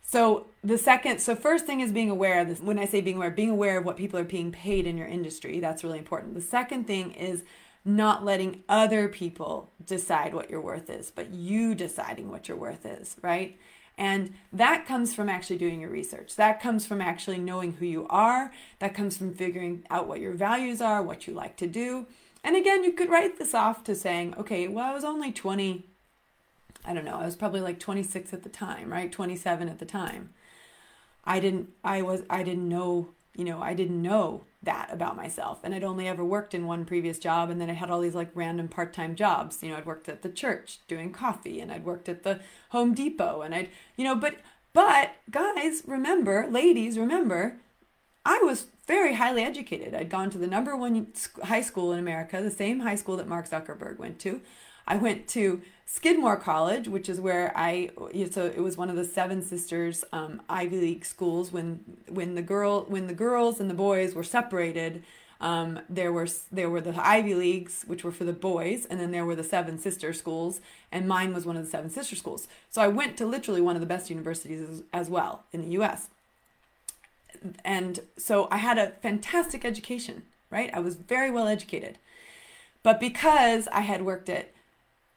So 0.02 0.46
the 0.62 0.76
second, 0.76 1.20
so 1.20 1.34
first 1.34 1.64
thing 1.64 1.80
is 1.80 1.90
being 1.90 2.10
aware 2.10 2.40
of 2.40 2.48
this. 2.48 2.60
When 2.60 2.78
I 2.78 2.84
say 2.84 3.00
being 3.00 3.16
aware, 3.16 3.30
being 3.30 3.50
aware 3.50 3.78
of 3.78 3.84
what 3.84 3.96
people 3.96 4.18
are 4.20 4.24
being 4.24 4.52
paid 4.52 4.86
in 4.86 4.98
your 4.98 5.08
industry, 5.08 5.60
that's 5.60 5.82
really 5.82 5.98
important. 5.98 6.34
The 6.34 6.42
second 6.42 6.86
thing 6.86 7.12
is 7.12 7.42
not 7.84 8.24
letting 8.24 8.64
other 8.68 9.08
people 9.08 9.72
decide 9.84 10.34
what 10.34 10.50
your 10.50 10.60
worth 10.60 10.90
is, 10.90 11.10
but 11.10 11.30
you 11.30 11.74
deciding 11.74 12.30
what 12.30 12.48
your 12.48 12.56
worth 12.56 12.86
is, 12.86 13.16
right? 13.22 13.58
And 13.96 14.34
that 14.52 14.86
comes 14.86 15.14
from 15.14 15.28
actually 15.28 15.58
doing 15.58 15.80
your 15.80 15.90
research. 15.90 16.34
That 16.36 16.60
comes 16.60 16.84
from 16.84 17.00
actually 17.00 17.38
knowing 17.38 17.74
who 17.74 17.86
you 17.86 18.06
are. 18.08 18.52
That 18.80 18.94
comes 18.94 19.16
from 19.16 19.34
figuring 19.34 19.84
out 19.88 20.08
what 20.08 20.20
your 20.20 20.32
values 20.32 20.80
are, 20.80 21.02
what 21.02 21.26
you 21.26 21.34
like 21.34 21.56
to 21.58 21.66
do. 21.66 22.06
And 22.42 22.56
again, 22.56 22.84
you 22.84 22.92
could 22.92 23.08
write 23.08 23.38
this 23.38 23.54
off 23.54 23.84
to 23.84 23.94
saying, 23.94 24.34
okay, 24.36 24.68
well, 24.68 24.84
I 24.84 24.94
was 24.94 25.04
only 25.04 25.32
20 25.32 25.84
I 26.86 26.92
don't 26.92 27.04
know, 27.04 27.16
I 27.16 27.24
was 27.24 27.36
probably 27.36 27.60
like 27.60 27.80
26 27.80 28.34
at 28.34 28.42
the 28.42 28.50
time, 28.50 28.92
right? 28.92 29.10
27 29.10 29.68
at 29.68 29.78
the 29.78 29.86
time. 29.86 30.34
I 31.24 31.40
didn't 31.40 31.70
I 31.82 32.02
was 32.02 32.22
I 32.28 32.42
didn't 32.42 32.68
know, 32.68 33.08
you 33.34 33.44
know, 33.44 33.62
I 33.62 33.74
didn't 33.74 34.02
know 34.02 34.44
that 34.64 34.92
about 34.92 35.16
myself. 35.16 35.60
And 35.62 35.74
I'd 35.74 35.84
only 35.84 36.08
ever 36.08 36.24
worked 36.24 36.54
in 36.54 36.66
one 36.66 36.84
previous 36.84 37.18
job 37.18 37.50
and 37.50 37.60
then 37.60 37.70
I 37.70 37.74
had 37.74 37.90
all 37.90 38.00
these 38.00 38.14
like 38.14 38.30
random 38.34 38.68
part-time 38.68 39.14
jobs. 39.14 39.62
You 39.62 39.70
know, 39.70 39.76
I'd 39.76 39.86
worked 39.86 40.08
at 40.08 40.22
the 40.22 40.28
church 40.28 40.80
doing 40.88 41.12
coffee 41.12 41.60
and 41.60 41.70
I'd 41.70 41.84
worked 41.84 42.08
at 42.08 42.22
the 42.22 42.40
Home 42.70 42.94
Depot 42.94 43.42
and 43.42 43.54
I'd, 43.54 43.68
you 43.96 44.04
know, 44.04 44.14
but 44.14 44.36
but 44.72 45.14
guys, 45.30 45.82
remember, 45.86 46.48
ladies, 46.50 46.98
remember, 46.98 47.60
I 48.24 48.38
was 48.42 48.66
very 48.88 49.14
highly 49.14 49.42
educated. 49.42 49.94
I'd 49.94 50.10
gone 50.10 50.30
to 50.30 50.38
the 50.38 50.48
number 50.48 50.76
one 50.76 51.06
high 51.44 51.60
school 51.60 51.92
in 51.92 51.98
America, 51.98 52.42
the 52.42 52.50
same 52.50 52.80
high 52.80 52.96
school 52.96 53.16
that 53.18 53.28
Mark 53.28 53.48
Zuckerberg 53.48 53.98
went 53.98 54.18
to. 54.20 54.40
I 54.86 54.96
went 54.96 55.28
to 55.28 55.62
Skidmore 55.86 56.36
College, 56.36 56.88
which 56.88 57.08
is 57.08 57.20
where 57.20 57.52
I 57.56 57.90
so 58.30 58.46
it 58.46 58.60
was 58.60 58.76
one 58.76 58.90
of 58.90 58.96
the 58.96 59.04
Seven 59.04 59.42
Sisters 59.42 60.04
um, 60.12 60.42
Ivy 60.48 60.80
League 60.80 61.04
schools. 61.04 61.52
When 61.52 61.80
when 62.08 62.34
the 62.34 62.42
girl 62.42 62.84
when 62.88 63.06
the 63.06 63.14
girls 63.14 63.60
and 63.60 63.70
the 63.70 63.74
boys 63.74 64.14
were 64.14 64.24
separated, 64.24 65.04
um, 65.40 65.80
there 65.88 66.12
were 66.12 66.26
there 66.50 66.70
were 66.70 66.80
the 66.80 66.94
Ivy 66.96 67.34
Leagues, 67.34 67.84
which 67.86 68.02
were 68.02 68.12
for 68.12 68.24
the 68.24 68.32
boys, 68.32 68.86
and 68.86 68.98
then 68.98 69.10
there 69.10 69.24
were 69.24 69.36
the 69.36 69.44
Seven 69.44 69.78
Sister 69.78 70.12
schools, 70.12 70.60
and 70.90 71.06
mine 71.06 71.34
was 71.34 71.44
one 71.44 71.56
of 71.56 71.64
the 71.64 71.70
Seven 71.70 71.90
Sister 71.90 72.16
schools. 72.16 72.48
So 72.70 72.82
I 72.82 72.88
went 72.88 73.16
to 73.18 73.26
literally 73.26 73.60
one 73.60 73.76
of 73.76 73.80
the 73.80 73.86
best 73.86 74.10
universities 74.10 74.68
as, 74.68 74.82
as 74.92 75.10
well 75.10 75.44
in 75.52 75.62
the 75.62 75.70
U.S. 75.72 76.08
And 77.64 78.00
so 78.16 78.48
I 78.50 78.56
had 78.56 78.78
a 78.78 78.92
fantastic 79.02 79.64
education, 79.64 80.22
right? 80.50 80.70
I 80.72 80.80
was 80.80 80.96
very 80.96 81.30
well 81.30 81.46
educated, 81.46 81.98
but 82.82 82.98
because 82.98 83.68
I 83.68 83.80
had 83.82 84.02
worked 84.02 84.30
at 84.30 84.53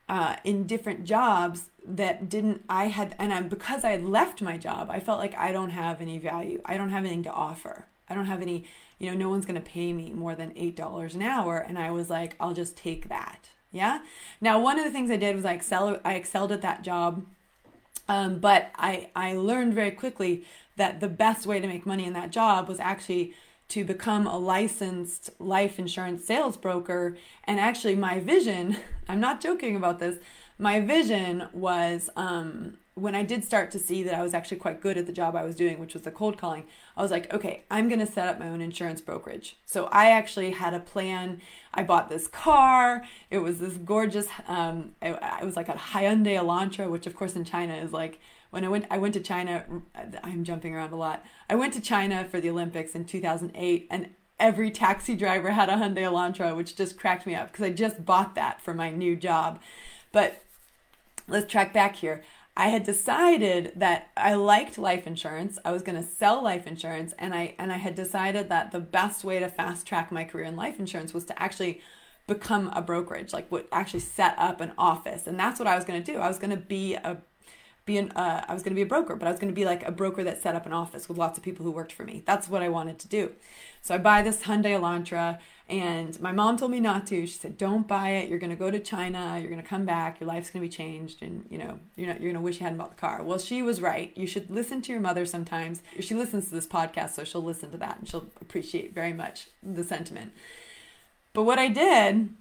uh, 0.10 0.38
in 0.44 0.66
different 0.66 1.04
jobs 1.04 1.70
that 1.86 2.30
didn't 2.30 2.64
I 2.70 2.88
had 2.88 3.16
and 3.20 3.34
I'm 3.34 3.48
because 3.48 3.84
I 3.84 3.92
had 3.92 4.04
left 4.04 4.42
my 4.42 4.58
job, 4.58 4.90
I 4.90 5.00
felt 5.00 5.20
like 5.20 5.36
I 5.38 5.52
don't 5.52 5.70
have 5.72 6.02
any 6.02 6.18
value. 6.18 6.62
I 6.66 6.78
don't 6.78 6.90
have 6.90 7.04
anything 7.04 7.24
to 7.24 7.32
offer. 7.32 7.86
I 8.10 8.16
don't 8.16 8.26
have 8.26 8.42
any, 8.42 8.66
you 9.00 9.10
know, 9.10 9.18
no 9.18 9.30
one's 9.30 9.46
going 9.46 9.62
to 9.62 9.70
pay 9.70 9.92
me 9.94 10.12
more 10.12 10.36
than 10.36 10.52
$8 10.52 11.14
an 11.14 11.22
hour 11.22 11.58
and 11.58 11.78
I 11.78 11.92
was 11.92 12.10
like, 12.10 12.36
I'll 12.40 12.54
just 12.54 12.78
take 12.78 13.10
that. 13.10 13.50
Yeah? 13.72 14.00
Now, 14.40 14.60
one 14.60 14.80
of 14.80 14.86
the 14.86 14.92
things 14.92 15.12
I 15.12 15.18
did 15.18 15.36
was 15.36 15.46
I 15.46 15.54
excel 15.54 16.00
I 16.06 16.14
excelled 16.14 16.52
at 16.52 16.62
that 16.62 16.84
job. 16.84 17.26
Um, 18.10 18.40
but 18.40 18.72
I 18.78 19.10
I 19.16 19.34
learned 19.34 19.74
very 19.74 19.92
quickly 19.92 20.46
that 20.78 21.02
the 21.02 21.10
best 21.10 21.46
way 21.46 21.60
to 21.60 21.68
make 21.68 21.86
money 21.86 22.06
in 22.06 22.14
that 22.14 22.32
job 22.32 22.70
was 22.70 22.80
actually 22.80 23.34
to 23.70 23.84
become 23.84 24.26
a 24.26 24.38
licensed 24.38 25.30
life 25.40 25.78
insurance 25.78 26.26
sales 26.26 26.56
broker. 26.56 27.18
And 27.44 27.60
actually, 27.60 27.96
my 27.96 28.20
vision 28.20 28.78
I'm 29.10 29.20
not 29.20 29.42
joking 29.42 29.76
about 29.76 30.00
this. 30.00 30.18
My 30.60 30.80
vision 30.80 31.48
was 31.54 32.10
um, 32.16 32.78
when 32.98 33.14
I 33.14 33.22
did 33.22 33.44
start 33.44 33.70
to 33.72 33.80
see 33.80 34.02
that 34.04 34.16
I 34.16 34.24
was 34.24 34.34
actually 34.34 34.58
quite 34.58 34.82
good 34.82 34.98
at 34.98 35.06
the 35.06 35.12
job 35.12 35.36
I 35.36 35.44
was 35.44 35.56
doing, 35.56 35.78
which 35.78 35.94
was 35.94 36.02
the 36.02 36.12
cold 36.12 36.38
calling, 36.38 36.66
I 36.96 37.04
was 37.04 37.12
like, 37.12 37.32
okay, 37.32 37.64
I'm 37.70 37.90
going 37.90 38.00
to 38.00 38.12
set 38.12 38.28
up 38.28 38.40
my 38.40 38.50
own 38.50 38.60
insurance 38.60 39.02
brokerage. 39.02 39.58
So 39.66 39.86
I 39.92 40.10
actually 40.10 40.52
had 40.52 40.74
a 40.74 40.80
plan. 40.80 41.42
I 41.76 41.84
bought 41.84 42.10
this 42.10 42.28
car. 42.28 43.04
It 43.30 43.38
was 43.38 43.60
this 43.60 43.74
gorgeous, 43.74 44.28
um, 44.48 44.94
it, 45.00 45.18
it 45.22 45.46
was 45.46 45.56
like 45.56 45.70
a 45.70 45.74
Hyundai 45.74 46.40
Elantra, 46.40 46.90
which 46.90 47.06
of 47.06 47.16
course 47.16 47.36
in 47.36 47.46
China 47.46 47.76
is 47.76 47.94
like, 47.94 48.20
when 48.50 48.64
I 48.64 48.70
went, 48.70 48.86
I 48.90 48.98
went 48.98 49.14
to 49.14 49.20
China, 49.20 49.64
I'm 50.24 50.44
jumping 50.44 50.74
around 50.74 50.92
a 50.92 50.96
lot. 50.96 51.24
I 51.50 51.56
went 51.56 51.74
to 51.74 51.82
China 51.82 52.26
for 52.26 52.40
the 52.42 52.50
Olympics 52.50 52.96
in 52.96 53.06
2008 53.06 53.88
and 53.92 54.10
every 54.40 54.72
taxi 54.72 55.16
driver 55.16 55.52
had 55.52 55.70
a 55.70 55.74
Hyundai 55.74 56.04
Elantra, 56.04 56.56
which 56.56 56.76
just 56.76 56.98
cracked 56.98 57.26
me 57.26 57.36
up 57.36 57.52
because 57.52 57.66
I 57.66 57.72
just 57.72 58.06
bought 58.06 58.36
that 58.36 58.62
for 58.62 58.74
my 58.74 58.90
new 58.90 59.16
job. 59.16 59.60
But 60.12 60.44
let's 61.28 61.52
track 61.52 61.74
back 61.74 61.96
here. 61.96 62.24
I 62.56 62.70
had 62.70 62.84
decided 62.84 63.74
that 63.76 64.10
I 64.18 64.34
liked 64.34 64.80
life 64.80 65.06
insurance. 65.06 65.60
I 65.64 65.72
was 65.72 65.84
going 65.84 66.02
to 66.02 66.08
sell 66.08 66.44
life 66.44 66.66
insurance 66.66 67.14
and 67.20 67.36
I 67.36 67.54
and 67.60 67.72
I 67.72 67.78
had 67.78 67.94
decided 67.94 68.50
that 68.50 68.72
the 68.72 68.80
best 68.80 69.24
way 69.24 69.40
to 69.40 69.48
fast 69.48 69.86
track 69.86 70.12
my 70.12 70.24
career 70.24 70.46
in 70.46 70.56
life 70.56 70.80
insurance 70.80 71.14
was 71.14 71.26
to 71.26 71.42
actually 71.42 71.82
become 72.26 72.72
a 72.74 72.82
brokerage, 72.82 73.32
like 73.32 73.50
what 73.52 73.68
actually 73.72 74.00
set 74.00 74.34
up 74.38 74.60
an 74.60 74.74
office. 74.78 75.28
And 75.28 75.40
that's 75.40 75.60
what 75.60 75.68
I 75.68 75.76
was 75.76 75.86
going 75.86 76.04
to 76.04 76.12
do. 76.12 76.20
I 76.20 76.28
was 76.28 76.40
going 76.40 76.50
to 76.50 76.58
be 76.58 76.96
a 76.96 77.18
be 77.86 77.98
an 77.98 78.12
uh, 78.12 78.44
I 78.48 78.54
was 78.54 78.64
going 78.64 78.74
to 78.74 78.76
be 78.76 78.82
a 78.82 78.88
broker, 78.88 79.16
but 79.16 79.28
I 79.28 79.32
was 79.32 79.40
going 79.40 79.52
to 79.52 79.56
be 79.56 79.66
like 79.66 79.88
a 79.88 79.92
broker 79.92 80.24
that 80.24 80.42
set 80.42 80.56
up 80.56 80.66
an 80.66 80.74
office 80.74 81.08
with 81.08 81.18
lots 81.18 81.38
of 81.38 81.44
people 81.44 81.64
who 81.64 81.72
worked 81.72 81.94
for 81.94 82.04
me. 82.04 82.24
That's 82.26 82.50
what 82.50 82.62
I 82.62 82.70
wanted 82.70 83.00
to 83.00 83.08
do. 83.08 83.32
So 83.88 83.96
I 83.96 84.00
buy 84.00 84.22
this 84.22 84.42
Hyundai 84.42 84.78
Elantra, 84.78 85.40
and 85.70 86.20
my 86.20 86.34
mom 86.34 86.58
told 86.58 86.72
me 86.72 86.82
not 86.82 87.08
to. 87.08 87.26
She 87.26 87.38
said, 87.38 87.58
"Don't 87.58 87.88
buy 87.88 88.10
it. 88.10 88.28
You're 88.28 88.38
going 88.38 88.50
to 88.50 88.58
go 88.58 88.70
to 88.70 88.82
China. 88.82 89.38
You're 89.40 89.50
going 89.50 89.62
to 89.62 89.68
come 89.68 89.86
back. 89.86 90.20
Your 90.20 90.28
life's 90.28 90.50
going 90.50 90.62
to 90.62 90.70
be 90.70 90.76
changed, 90.76 91.22
and 91.22 91.46
you 91.50 91.58
know 91.58 91.80
you're 91.96 92.08
not. 92.08 92.20
You're 92.20 92.34
going 92.34 92.42
to 92.42 92.42
wish 92.42 92.60
you 92.60 92.66
hadn't 92.66 92.80
bought 92.80 92.90
the 92.90 93.00
car." 93.00 93.24
Well, 93.24 93.40
she 93.40 93.62
was 93.62 93.80
right. 93.80 94.12
You 94.18 94.28
should 94.28 94.52
listen 94.52 94.82
to 94.82 94.92
your 94.92 95.00
mother 95.00 95.26
sometimes. 95.26 95.84
She 96.02 96.16
listens 96.16 96.50
to 96.50 96.56
this 96.56 96.68
podcast, 96.68 97.12
so 97.12 97.24
she'll 97.24 97.42
listen 97.42 97.72
to 97.72 97.78
that, 97.78 98.00
and 98.00 98.10
she'll 98.10 98.28
appreciate 98.42 98.94
very 98.94 99.14
much 99.14 99.48
the 99.64 99.86
sentiment. 99.86 100.34
But 101.32 101.44
what 101.44 101.58
I 101.58 101.70
did 101.70 102.32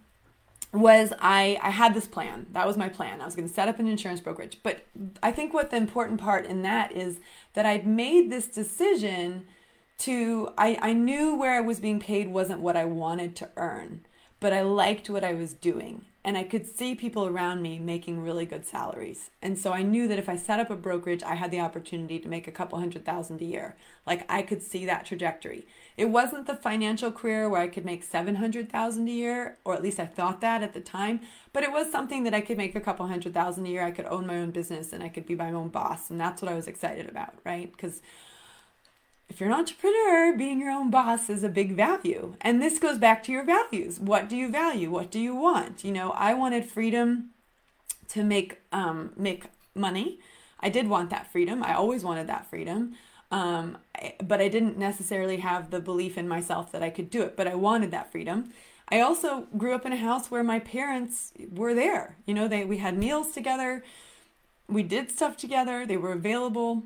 was 0.72 1.12
I, 1.20 1.60
I 1.62 1.70
had 1.70 1.94
this 1.94 2.08
plan. 2.08 2.46
That 2.50 2.66
was 2.66 2.76
my 2.76 2.88
plan. 2.88 3.20
I 3.20 3.24
was 3.24 3.36
going 3.36 3.46
to 3.46 3.54
set 3.54 3.68
up 3.68 3.78
an 3.78 3.86
insurance 3.86 4.20
brokerage. 4.20 4.58
But 4.64 4.84
I 5.22 5.30
think 5.30 5.54
what 5.54 5.70
the 5.70 5.76
important 5.76 6.20
part 6.20 6.44
in 6.44 6.62
that 6.62 6.90
is 6.90 7.20
that 7.54 7.64
I'd 7.64 7.86
made 7.86 8.32
this 8.32 8.48
decision 8.48 9.46
to, 9.98 10.50
I, 10.58 10.78
I 10.80 10.92
knew 10.92 11.34
where 11.36 11.52
I 11.52 11.60
was 11.60 11.80
being 11.80 12.00
paid 12.00 12.28
wasn't 12.28 12.60
what 12.60 12.76
I 12.76 12.84
wanted 12.84 13.36
to 13.36 13.50
earn, 13.56 14.06
but 14.40 14.52
I 14.52 14.62
liked 14.62 15.08
what 15.08 15.24
I 15.24 15.34
was 15.34 15.52
doing 15.54 16.04
and 16.26 16.36
I 16.36 16.42
could 16.42 16.66
see 16.66 16.96
people 16.96 17.24
around 17.24 17.62
me 17.62 17.78
making 17.78 18.20
really 18.20 18.46
good 18.46 18.66
salaries. 18.66 19.30
And 19.40 19.56
so 19.56 19.72
I 19.72 19.82
knew 19.82 20.08
that 20.08 20.18
if 20.18 20.28
I 20.28 20.34
set 20.34 20.58
up 20.58 20.70
a 20.70 20.76
brokerage, 20.76 21.22
I 21.22 21.36
had 21.36 21.52
the 21.52 21.60
opportunity 21.60 22.18
to 22.18 22.28
make 22.28 22.48
a 22.48 22.52
couple 22.52 22.80
hundred 22.80 23.04
thousand 23.04 23.40
a 23.40 23.44
year. 23.44 23.76
Like 24.04 24.26
I 24.28 24.42
could 24.42 24.60
see 24.60 24.84
that 24.86 25.06
trajectory. 25.06 25.68
It 25.96 26.06
wasn't 26.06 26.48
the 26.48 26.56
financial 26.56 27.12
career 27.12 27.48
where 27.48 27.62
I 27.62 27.68
could 27.68 27.84
make 27.84 28.02
700,000 28.02 29.06
a 29.06 29.10
year, 29.10 29.56
or 29.64 29.74
at 29.74 29.84
least 29.84 30.00
I 30.00 30.06
thought 30.06 30.40
that 30.40 30.64
at 30.64 30.74
the 30.74 30.80
time, 30.80 31.20
but 31.52 31.62
it 31.62 31.70
was 31.70 31.92
something 31.92 32.24
that 32.24 32.34
I 32.34 32.40
could 32.40 32.56
make 32.58 32.74
a 32.74 32.80
couple 32.80 33.06
hundred 33.06 33.32
thousand 33.32 33.64
a 33.66 33.68
year. 33.70 33.84
I 33.84 33.92
could 33.92 34.06
own 34.06 34.26
my 34.26 34.38
own 34.38 34.50
business 34.50 34.92
and 34.92 35.04
I 35.04 35.08
could 35.08 35.26
be 35.26 35.36
my 35.36 35.52
own 35.52 35.68
boss, 35.68 36.10
and 36.10 36.20
that's 36.20 36.42
what 36.42 36.50
I 36.50 36.56
was 36.56 36.66
excited 36.66 37.08
about, 37.08 37.34
right? 37.44 37.74
Cuz 37.78 38.02
if 39.28 39.40
you're 39.40 39.48
an 39.48 39.54
entrepreneur, 39.54 40.36
being 40.36 40.60
your 40.60 40.70
own 40.70 40.90
boss 40.90 41.28
is 41.28 41.42
a 41.42 41.48
big 41.48 41.74
value. 41.74 42.36
And 42.40 42.62
this 42.62 42.78
goes 42.78 42.98
back 42.98 43.22
to 43.24 43.32
your 43.32 43.44
values. 43.44 43.98
What 43.98 44.28
do 44.28 44.36
you 44.36 44.50
value? 44.50 44.90
What 44.90 45.10
do 45.10 45.18
you 45.18 45.34
want? 45.34 45.84
You 45.84 45.92
know, 45.92 46.10
I 46.12 46.34
wanted 46.34 46.64
freedom 46.64 47.30
to 48.08 48.22
make 48.22 48.60
um, 48.72 49.12
make 49.16 49.44
money. 49.74 50.20
I 50.60 50.68
did 50.68 50.88
want 50.88 51.10
that 51.10 51.30
freedom. 51.30 51.62
I 51.62 51.74
always 51.74 52.02
wanted 52.02 52.28
that 52.28 52.48
freedom. 52.48 52.94
Um, 53.30 53.78
but 54.22 54.40
I 54.40 54.48
didn't 54.48 54.78
necessarily 54.78 55.38
have 55.38 55.70
the 55.70 55.80
belief 55.80 56.16
in 56.16 56.28
myself 56.28 56.70
that 56.72 56.82
I 56.82 56.90
could 56.90 57.10
do 57.10 57.22
it. 57.22 57.36
But 57.36 57.48
I 57.48 57.56
wanted 57.56 57.90
that 57.90 58.12
freedom. 58.12 58.52
I 58.88 59.00
also 59.00 59.48
grew 59.56 59.74
up 59.74 59.84
in 59.84 59.92
a 59.92 59.96
house 59.96 60.30
where 60.30 60.44
my 60.44 60.60
parents 60.60 61.32
were 61.50 61.74
there. 61.74 62.16
You 62.24 62.34
know, 62.34 62.46
they 62.46 62.64
we 62.64 62.78
had 62.78 62.96
meals 62.96 63.32
together. 63.32 63.84
We 64.68 64.84
did 64.84 65.10
stuff 65.10 65.36
together. 65.36 65.84
They 65.84 65.96
were 65.96 66.12
available 66.12 66.84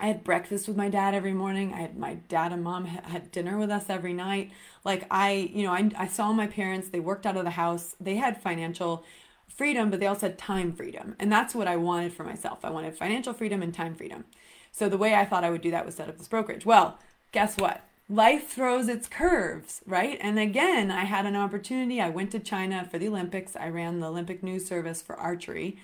I 0.00 0.06
had 0.06 0.24
breakfast 0.24 0.66
with 0.66 0.76
my 0.76 0.88
dad 0.88 1.14
every 1.14 1.34
morning. 1.34 1.74
I 1.74 1.82
had 1.82 1.98
my 1.98 2.14
dad 2.28 2.52
and 2.52 2.64
mom 2.64 2.86
had 2.86 3.30
dinner 3.30 3.58
with 3.58 3.70
us 3.70 3.90
every 3.90 4.14
night. 4.14 4.50
Like 4.82 5.06
I, 5.10 5.50
you 5.52 5.62
know, 5.62 5.72
I, 5.72 5.90
I 5.96 6.06
saw 6.08 6.32
my 6.32 6.46
parents, 6.46 6.88
they 6.88 7.00
worked 7.00 7.26
out 7.26 7.36
of 7.36 7.44
the 7.44 7.50
house. 7.50 7.96
They 8.00 8.16
had 8.16 8.40
financial 8.40 9.04
freedom, 9.46 9.90
but 9.90 10.00
they 10.00 10.06
also 10.06 10.28
had 10.28 10.38
time 10.38 10.72
freedom. 10.72 11.16
And 11.18 11.30
that's 11.30 11.54
what 11.54 11.68
I 11.68 11.76
wanted 11.76 12.14
for 12.14 12.24
myself. 12.24 12.60
I 12.64 12.70
wanted 12.70 12.96
financial 12.96 13.34
freedom 13.34 13.62
and 13.62 13.74
time 13.74 13.94
freedom. 13.94 14.24
So 14.72 14.88
the 14.88 14.96
way 14.96 15.14
I 15.14 15.26
thought 15.26 15.44
I 15.44 15.50
would 15.50 15.60
do 15.60 15.70
that 15.70 15.84
was 15.84 15.96
set 15.96 16.08
up 16.08 16.16
this 16.16 16.28
brokerage. 16.28 16.64
Well, 16.64 16.98
guess 17.32 17.56
what? 17.58 17.84
Life 18.08 18.48
throws 18.48 18.88
its 18.88 19.06
curves, 19.06 19.82
right? 19.86 20.18
And 20.20 20.38
again, 20.38 20.90
I 20.90 21.04
had 21.04 21.26
an 21.26 21.36
opportunity. 21.36 22.00
I 22.00 22.08
went 22.08 22.32
to 22.32 22.40
China 22.40 22.88
for 22.90 22.98
the 22.98 23.08
Olympics. 23.08 23.54
I 23.54 23.68
ran 23.68 24.00
the 24.00 24.08
Olympic 24.08 24.42
news 24.42 24.66
service 24.66 25.02
for 25.02 25.14
archery. 25.14 25.76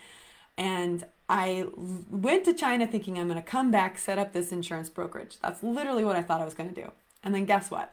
And 0.56 1.04
I 1.28 1.66
went 1.76 2.45
to 2.45 2.54
China 2.54 2.87
thinking 2.87 3.18
I'm 3.18 3.28
going 3.28 3.42
to 3.42 3.49
come 3.49 3.71
back, 3.71 3.99
set 3.99 4.18
up 4.18 4.33
this 4.33 4.52
insurance 4.52 4.88
brokerage. 4.88 5.38
That's 5.42 5.62
literally 5.62 6.04
what 6.04 6.16
I 6.16 6.23
thought 6.23 6.40
I 6.40 6.45
was 6.45 6.54
going 6.54 6.73
to 6.73 6.83
do. 6.83 6.92
And 7.25 7.35
then 7.35 7.45
guess 7.45 7.71
what? 7.71 7.92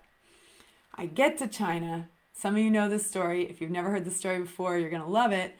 I 0.95 1.07
get 1.07 1.39
to 1.39 1.47
China. 1.47 2.09
Some 2.33 2.55
of 2.55 2.61
you 2.61 2.69
know 2.69 2.87
this 2.87 3.07
story. 3.07 3.49
If 3.49 3.59
you've 3.59 3.71
never 3.71 3.89
heard 3.89 4.05
the 4.05 4.11
story 4.11 4.39
before, 4.39 4.77
you're 4.77 4.91
going 4.91 5.01
to 5.01 5.07
love 5.07 5.31
it. 5.31 5.55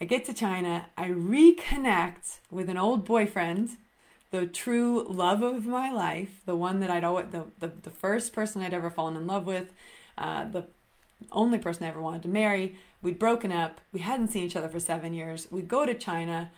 I 0.00 0.04
get 0.04 0.26
to 0.26 0.34
China. 0.34 0.86
I 0.96 1.08
reconnect 1.08 2.38
with 2.50 2.68
an 2.68 2.76
old 2.76 3.04
boyfriend, 3.04 3.70
the 4.30 4.46
true 4.46 5.06
love 5.08 5.42
of 5.42 5.66
my 5.66 5.90
life, 5.90 6.42
the 6.44 6.56
one 6.56 6.80
that 6.80 6.90
I'd 6.90 7.04
always, 7.04 7.26
the, 7.30 7.46
the, 7.58 7.72
the 7.82 7.90
first 7.90 8.34
person 8.34 8.62
I'd 8.62 8.74
ever 8.74 8.90
fallen 8.90 9.16
in 9.16 9.26
love 9.26 9.46
with, 9.46 9.72
uh, 10.18 10.44
the 10.44 10.66
only 11.32 11.58
person 11.58 11.84
I 11.84 11.88
ever 11.88 12.02
wanted 12.02 12.22
to 12.22 12.28
marry. 12.28 12.76
We'd 13.00 13.18
broken 13.18 13.50
up. 13.50 13.80
We 13.92 14.00
hadn't 14.00 14.28
seen 14.28 14.44
each 14.44 14.56
other 14.56 14.68
for 14.68 14.78
seven 14.78 15.14
years. 15.14 15.48
We 15.50 15.62
go 15.62 15.86
to 15.86 15.94
China 15.94 16.50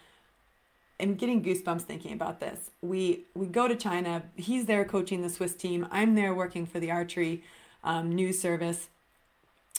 am 1.00 1.14
getting 1.14 1.42
goosebumps 1.42 1.82
thinking 1.82 2.12
about 2.12 2.40
this. 2.40 2.70
We 2.82 3.26
we 3.34 3.46
go 3.46 3.68
to 3.68 3.76
China. 3.76 4.24
He's 4.36 4.66
there 4.66 4.84
coaching 4.84 5.22
the 5.22 5.30
Swiss 5.30 5.54
team. 5.54 5.86
I'm 5.90 6.14
there 6.14 6.34
working 6.34 6.66
for 6.66 6.80
the 6.80 6.90
archery 6.90 7.42
um, 7.82 8.10
news 8.12 8.40
service, 8.40 8.88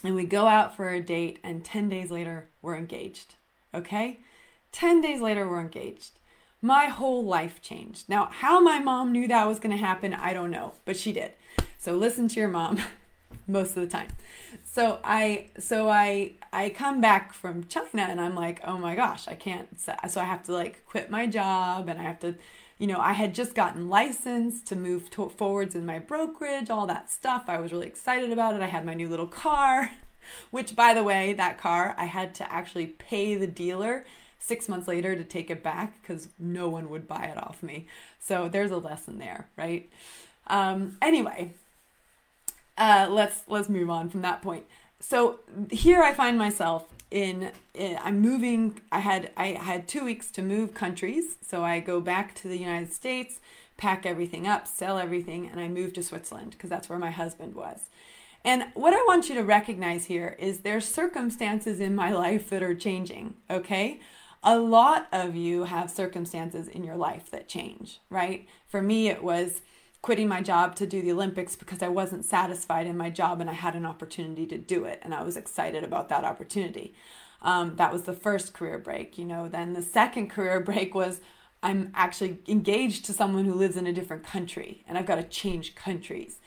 and 0.03 0.15
we 0.15 0.25
go 0.25 0.47
out 0.47 0.75
for 0.75 0.89
a 0.89 1.01
date. 1.01 1.39
And 1.43 1.63
ten 1.63 1.89
days 1.89 2.11
later, 2.11 2.49
we're 2.61 2.75
engaged. 2.75 3.35
Okay, 3.73 4.19
10 4.71 5.01
days 5.01 5.21
later, 5.21 5.47
we're 5.47 5.61
engaged. 5.61 6.19
My 6.61 6.85
whole 6.85 7.25
life 7.25 7.61
changed. 7.61 8.07
Now, 8.07 8.29
how 8.31 8.59
my 8.59 8.79
mom 8.79 9.11
knew 9.11 9.27
that 9.27 9.47
was 9.47 9.59
going 9.59 9.75
to 9.75 9.83
happen, 9.83 10.13
I 10.13 10.33
don't 10.33 10.51
know, 10.51 10.73
but 10.85 10.97
she 10.97 11.11
did. 11.11 11.33
So 11.77 11.93
listen 11.93 12.27
to 12.29 12.39
your 12.39 12.49
mom 12.49 12.79
most 13.47 13.77
of 13.77 13.83
the 13.83 13.87
time. 13.87 14.09
So 14.63 14.99
I 15.03 15.49
so 15.59 15.89
I 15.89 16.33
I 16.53 16.69
come 16.69 17.01
back 17.01 17.33
from 17.33 17.65
China 17.65 18.03
and 18.09 18.19
I'm 18.19 18.35
like, 18.35 18.61
"Oh 18.63 18.77
my 18.77 18.95
gosh, 18.95 19.27
I 19.27 19.35
can't 19.35 19.67
so 19.79 19.93
I 20.21 20.23
have 20.25 20.43
to 20.43 20.53
like 20.53 20.85
quit 20.85 21.09
my 21.09 21.27
job 21.27 21.89
and 21.89 21.99
I 21.99 22.03
have 22.03 22.19
to 22.21 22.35
you 22.81 22.87
know, 22.87 22.99
I 22.99 23.13
had 23.13 23.35
just 23.35 23.53
gotten 23.53 23.89
licensed 23.89 24.65
to 24.67 24.75
move 24.75 25.11
to- 25.11 25.29
forwards 25.29 25.75
in 25.75 25.85
my 25.85 25.99
brokerage, 25.99 26.71
all 26.71 26.87
that 26.87 27.11
stuff. 27.11 27.43
I 27.47 27.59
was 27.59 27.71
really 27.71 27.85
excited 27.85 28.31
about 28.31 28.55
it. 28.55 28.61
I 28.61 28.65
had 28.65 28.85
my 28.85 28.95
new 28.95 29.07
little 29.07 29.27
car, 29.27 29.91
which, 30.49 30.75
by 30.75 30.95
the 30.95 31.03
way, 31.03 31.33
that 31.33 31.59
car, 31.59 31.93
I 31.95 32.05
had 32.05 32.33
to 32.35 32.51
actually 32.51 32.87
pay 32.87 33.35
the 33.35 33.45
dealer 33.45 34.03
six 34.39 34.67
months 34.67 34.87
later 34.87 35.15
to 35.15 35.23
take 35.23 35.51
it 35.51 35.61
back 35.61 36.01
because 36.01 36.29
no 36.39 36.69
one 36.69 36.89
would 36.89 37.07
buy 37.07 37.25
it 37.25 37.37
off 37.37 37.61
me. 37.61 37.85
So 38.19 38.49
there's 38.49 38.71
a 38.71 38.77
lesson 38.77 39.19
there, 39.19 39.47
right? 39.55 39.87
Um, 40.47 40.97
anyway, 41.03 41.53
uh, 42.77 43.07
let's 43.09 43.43
let's 43.47 43.69
move 43.69 43.89
on 43.89 44.09
from 44.09 44.21
that 44.21 44.41
point. 44.41 44.65
So 44.99 45.39
here 45.71 46.01
I 46.03 46.13
find 46.13 46.37
myself 46.37 46.85
in, 47.09 47.51
in, 47.73 47.97
I'm 48.03 48.19
moving 48.19 48.79
I 48.91 48.99
had 48.99 49.31
I 49.35 49.47
had 49.47 49.87
2 49.87 50.05
weeks 50.05 50.31
to 50.31 50.41
move 50.41 50.73
countries. 50.73 51.37
So 51.41 51.63
I 51.63 51.79
go 51.79 51.99
back 52.01 52.35
to 52.35 52.47
the 52.47 52.57
United 52.57 52.93
States 52.93 53.39
pack 53.81 54.05
everything 54.05 54.47
up 54.47 54.67
sell 54.67 54.99
everything 54.99 55.49
and 55.49 55.59
I 55.59 55.67
move 55.67 55.91
to 55.93 56.03
Switzerland 56.03 56.51
because 56.51 56.69
that's 56.69 56.87
where 56.87 56.99
my 56.99 57.09
husband 57.09 57.55
was. 57.55 57.89
And 58.45 58.65
what 58.75 58.93
I 58.93 59.03
want 59.07 59.27
you 59.27 59.35
to 59.35 59.43
recognize 59.43 60.05
here 60.05 60.35
is 60.39 60.59
there's 60.59 60.87
circumstances 60.87 61.79
in 61.79 61.95
my 61.95 62.11
life 62.25 62.49
that 62.51 62.61
are 62.61 62.75
changing 62.75 63.35
okay? 63.49 63.99
A 64.43 64.57
lot 64.59 65.07
of 65.11 65.35
you 65.35 65.65
have 65.65 65.89
circumstances 65.89 66.67
in 66.67 66.83
your 66.83 66.95
life 66.95 67.31
that 67.31 67.49
change 67.49 67.99
right? 68.11 68.47
For 68.67 68.83
me 68.83 69.09
it 69.09 69.23
was 69.23 69.61
quitting 70.01 70.27
my 70.27 70.41
job 70.41 70.75
to 70.75 70.87
do 70.87 71.01
the 71.01 71.11
Olympics 71.11 71.55
because 71.55 71.83
I 71.83 71.87
wasn't 71.87 72.25
satisfied 72.25 72.87
in 72.87 72.97
my 72.97 73.09
job 73.09 73.39
and 73.39 73.49
I 73.49 73.53
had 73.53 73.75
an 73.75 73.85
opportunity 73.85 74.47
to 74.47 74.57
do 74.57 74.85
it. 74.85 74.99
And 75.03 75.13
I 75.13 75.23
was 75.23 75.37
excited 75.37 75.83
about 75.83 76.09
that 76.09 76.23
opportunity. 76.23 76.95
Um, 77.41 77.75
that 77.75 77.93
was 77.93 78.03
the 78.03 78.13
first 78.13 78.53
career 78.53 78.79
break, 78.79 79.17
you 79.17 79.25
know. 79.25 79.47
Then 79.47 79.73
the 79.73 79.81
second 79.81 80.29
career 80.29 80.59
break 80.71 80.95
was 80.95 81.21
I'm 81.63 81.91
actually 81.93 82.39
engaged 82.47 83.05
to 83.05 83.13
someone 83.13 83.45
who 83.45 83.53
lives 83.53 83.77
in 83.77 83.85
a 83.85 83.93
different 83.93 84.23
country 84.23 84.83
and 84.87 84.97
I've 84.97 85.05
got 85.05 85.15
to 85.15 85.23
change 85.23 85.75
countries. 85.75 86.39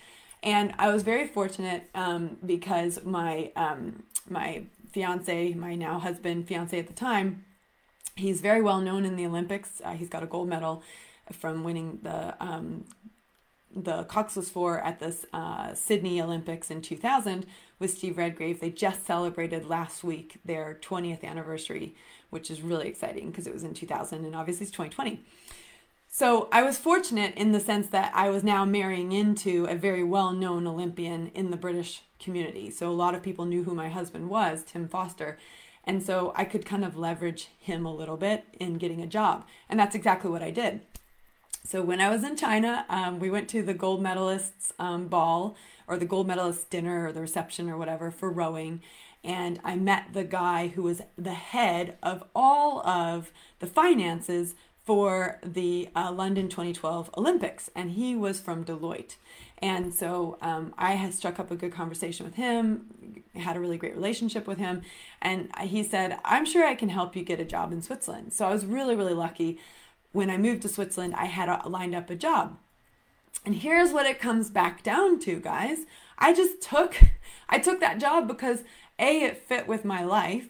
And 0.42 0.75
I 0.78 0.92
was 0.92 1.02
very 1.02 1.26
fortunate 1.26 1.88
um, 1.94 2.37
because 2.44 3.02
my 3.04 3.50
um, 3.56 4.02
my 4.28 4.64
fiance, 4.92 5.54
my 5.54 5.75
now 5.75 5.99
husband, 5.99 6.46
fiance 6.46 6.78
at 6.78 6.87
the 6.87 6.92
time, 6.92 7.44
he's 8.14 8.40
very 8.40 8.61
well 8.61 8.80
known 8.80 9.04
in 9.04 9.16
the 9.16 9.26
Olympics. 9.26 9.80
Uh, 9.82 9.92
he's 9.92 10.08
got 10.08 10.23
a 10.23 10.26
gold 10.26 10.49
medal 10.49 10.82
from 11.32 11.64
winning 11.64 12.00
the 12.02 12.34
um, 12.44 12.84
the 13.75 14.04
Coxless 14.04 14.50
Four 14.50 14.81
at 14.81 15.00
the 15.00 15.16
uh, 15.33 15.75
Sydney 15.75 16.21
Olympics 16.21 16.71
in 16.71 16.81
2000 16.81 17.47
with 17.78 17.90
Steve 17.90 18.19
Redgrave. 18.19 18.61
They 18.61 18.71
just 18.71 19.07
celebrated 19.07 19.66
last 19.66 20.04
week 20.04 20.38
their 20.45 20.78
20th 20.81 21.25
anniversary, 21.25 21.95
which 22.31 22.50
is 22.50 22.62
really 22.62 22.88
exciting 22.88 23.31
because 23.31 23.47
it 23.47 23.52
was 23.52 23.64
in 23.64 23.75
2000 23.75 24.25
and 24.25 24.37
obviously 24.37 24.64
it's 24.64 24.73
2020. 24.73 25.25
So 26.09 26.49
I 26.52 26.62
was 26.62 26.78
fortunate 26.78 27.35
in 27.35 27.50
the 27.50 27.59
sense 27.59 27.88
that 27.88 28.12
I 28.14 28.31
was 28.31 28.45
now 28.45 28.64
marrying 28.64 29.11
into 29.11 29.64
a 29.66 29.75
very 29.75 30.04
well 30.04 30.33
known 30.33 30.64
Olympian 30.64 31.33
in 31.35 31.50
the 31.50 31.57
British 31.57 32.02
community. 32.21 32.71
So 32.71 32.88
a 32.88 32.93
lot 32.93 33.16
of 33.16 33.23
people 33.23 33.47
knew 33.47 33.64
who 33.64 33.75
my 33.75 33.88
husband 33.88 34.31
was, 34.31 34.62
Tim 34.62 34.87
Foster. 34.87 35.38
And 35.83 36.02
so 36.02 36.33
I 36.37 36.45
could 36.45 36.64
kind 36.64 36.85
of 36.85 36.97
leverage 36.97 37.49
him 37.59 37.85
a 37.85 37.95
little 37.95 38.16
bit 38.16 38.45
in 38.59 38.78
getting 38.78 39.02
a 39.02 39.09
job. 39.09 39.45
And 39.69 39.78
that's 39.78 39.97
exactly 39.97 40.31
what 40.31 40.43
I 40.43 40.50
did. 40.50 40.83
So 41.66 41.80
when 41.80 41.99
I 41.99 42.11
was 42.11 42.23
in 42.25 42.37
China, 42.37 42.85
um, 42.90 43.18
we 43.18 43.30
went 43.30 43.49
to 43.50 43.62
the 43.62 43.73
gold 43.73 44.02
medalists 44.02 44.73
um, 44.78 45.09
ball 45.09 45.56
or 45.88 45.97
the 45.97 46.04
gold 46.04 46.26
medalist 46.26 46.68
dinner 46.68 47.06
or 47.06 47.12
the 47.12 47.23
reception 47.23 47.70
or 47.70 47.79
whatever 47.79 48.11
for 48.11 48.31
rowing. 48.31 48.83
And 49.24 49.59
I 49.64 49.74
met 49.77 50.12
the 50.12 50.24
guy 50.24 50.68
who 50.68 50.83
was 50.83 51.00
the 51.16 51.33
head 51.33 51.96
of 52.03 52.22
all 52.35 52.87
of 52.87 53.33
the 53.61 53.66
finances 53.66 54.55
for 54.85 55.40
the 55.42 55.88
uh, 55.96 56.12
London 56.12 56.50
2012 56.50 57.11
Olympics. 57.16 57.70
And 57.74 57.92
he 57.92 58.14
was 58.14 58.40
from 58.40 58.66
Deloitte. 58.66 59.16
And 59.57 59.94
so 59.94 60.37
um, 60.42 60.74
I 60.77 60.92
had 60.92 61.14
struck 61.14 61.40
up 61.40 61.50
a 61.50 61.57
good 61.57 61.72
conversation 61.72 62.27
with 62.27 62.35
him, 62.35 63.22
had 63.35 63.57
a 63.57 63.61
really 63.61 63.79
great 63.79 63.94
relationship 63.94 64.46
with 64.46 64.59
him. 64.59 64.83
And 65.22 65.48
he 65.62 65.83
said, 65.83 66.18
I'm 66.27 66.44
sure 66.44 66.66
I 66.66 66.74
can 66.74 66.90
help 66.90 67.16
you 67.16 67.22
get 67.22 67.40
a 67.40 67.44
job 67.46 67.72
in 67.72 67.81
Switzerland. 67.81 68.35
So 68.35 68.46
I 68.46 68.53
was 68.53 68.66
really, 68.66 68.94
really 68.94 69.14
lucky 69.14 69.59
when 70.14 70.31
I 70.31 70.38
moved 70.38 70.62
to 70.62 70.68
Switzerland, 70.68 71.14
I 71.16 71.24
had 71.24 71.48
a, 71.48 71.68
lined 71.68 71.94
up 71.94 72.09
a 72.09 72.14
job. 72.14 72.57
And 73.44 73.57
here's 73.57 73.92
what 73.92 74.07
it 74.07 74.20
comes 74.20 74.48
back 74.48 74.83
down 74.85 75.18
to, 75.20 75.40
guys. 75.40 75.79
I 76.16 76.33
just 76.33 76.62
took 76.62 76.96
I 77.48 77.59
took 77.59 77.81
that 77.81 77.98
job 77.98 78.29
because 78.29 78.61
A 78.98 79.24
it 79.24 79.37
fit 79.37 79.66
with 79.66 79.85
my 79.85 80.05
life. 80.05 80.46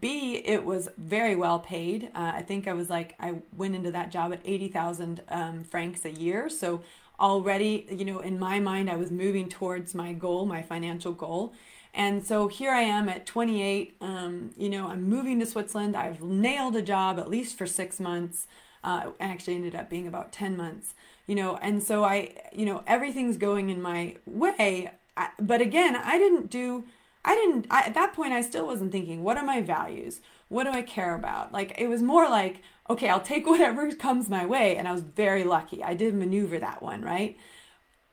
B, 0.00 0.42
it 0.44 0.64
was 0.64 0.88
very 0.98 1.36
well 1.36 1.60
paid. 1.60 2.10
Uh, 2.14 2.32
I 2.34 2.42
think 2.42 2.66
I 2.66 2.72
was 2.72 2.90
like, 2.90 3.14
I 3.20 3.36
went 3.56 3.76
into 3.76 3.92
that 3.92 4.10
job 4.10 4.32
at 4.32 4.40
80,000 4.44 5.22
um, 5.28 5.62
francs 5.62 6.04
a 6.04 6.10
year. 6.10 6.48
So 6.48 6.82
already, 7.20 7.86
you 7.90 8.04
know, 8.04 8.20
in 8.20 8.38
my 8.38 8.60
mind, 8.60 8.90
I 8.90 8.96
was 8.96 9.10
moving 9.10 9.48
towards 9.48 9.94
my 9.94 10.12
goal, 10.14 10.46
my 10.46 10.62
financial 10.62 11.12
goal. 11.12 11.52
And 11.92 12.26
so 12.26 12.48
here 12.48 12.72
I 12.72 12.80
am 12.80 13.08
at 13.10 13.26
28. 13.26 13.96
Um, 14.00 14.50
you 14.56 14.70
know, 14.70 14.88
I'm 14.88 15.02
moving 15.02 15.38
to 15.40 15.46
Switzerland. 15.46 15.94
I've 15.94 16.22
nailed 16.22 16.76
a 16.76 16.82
job 16.82 17.18
at 17.18 17.28
least 17.28 17.56
for 17.56 17.66
six 17.66 18.00
months 18.00 18.48
uh, 18.84 19.10
actually 19.18 19.56
ended 19.56 19.74
up 19.74 19.90
being 19.90 20.06
about 20.06 20.30
10 20.30 20.56
months 20.56 20.94
you 21.26 21.34
know 21.34 21.56
and 21.56 21.82
so 21.82 22.04
i 22.04 22.32
you 22.52 22.64
know 22.64 22.82
everything's 22.86 23.36
going 23.36 23.70
in 23.70 23.80
my 23.82 24.14
way. 24.26 24.90
I, 25.16 25.30
but 25.40 25.60
again 25.60 25.96
i 25.96 26.18
didn't 26.18 26.50
do 26.50 26.84
i 27.24 27.34
didn't 27.34 27.66
I, 27.70 27.82
at 27.82 27.94
that 27.94 28.12
point 28.12 28.32
i 28.32 28.42
still 28.42 28.66
wasn't 28.66 28.92
thinking 28.92 29.22
what 29.22 29.36
are 29.36 29.44
my 29.44 29.60
values? 29.60 30.20
What 30.48 30.64
do 30.64 30.70
i 30.70 30.82
care 30.82 31.14
about? 31.14 31.52
Like 31.52 31.74
it 31.78 31.88
was 31.88 32.02
more 32.02 32.28
like 32.28 32.62
okay 32.90 33.08
i'll 33.08 33.20
take 33.20 33.46
whatever 33.52 33.90
comes 33.92 34.28
my 34.28 34.44
way 34.46 34.76
and 34.76 34.86
i 34.86 34.92
was 34.92 35.02
very 35.02 35.44
lucky. 35.44 35.82
I 35.82 35.94
did 35.94 36.14
maneuver 36.14 36.58
that 36.58 36.82
one 36.82 37.02
right? 37.02 37.36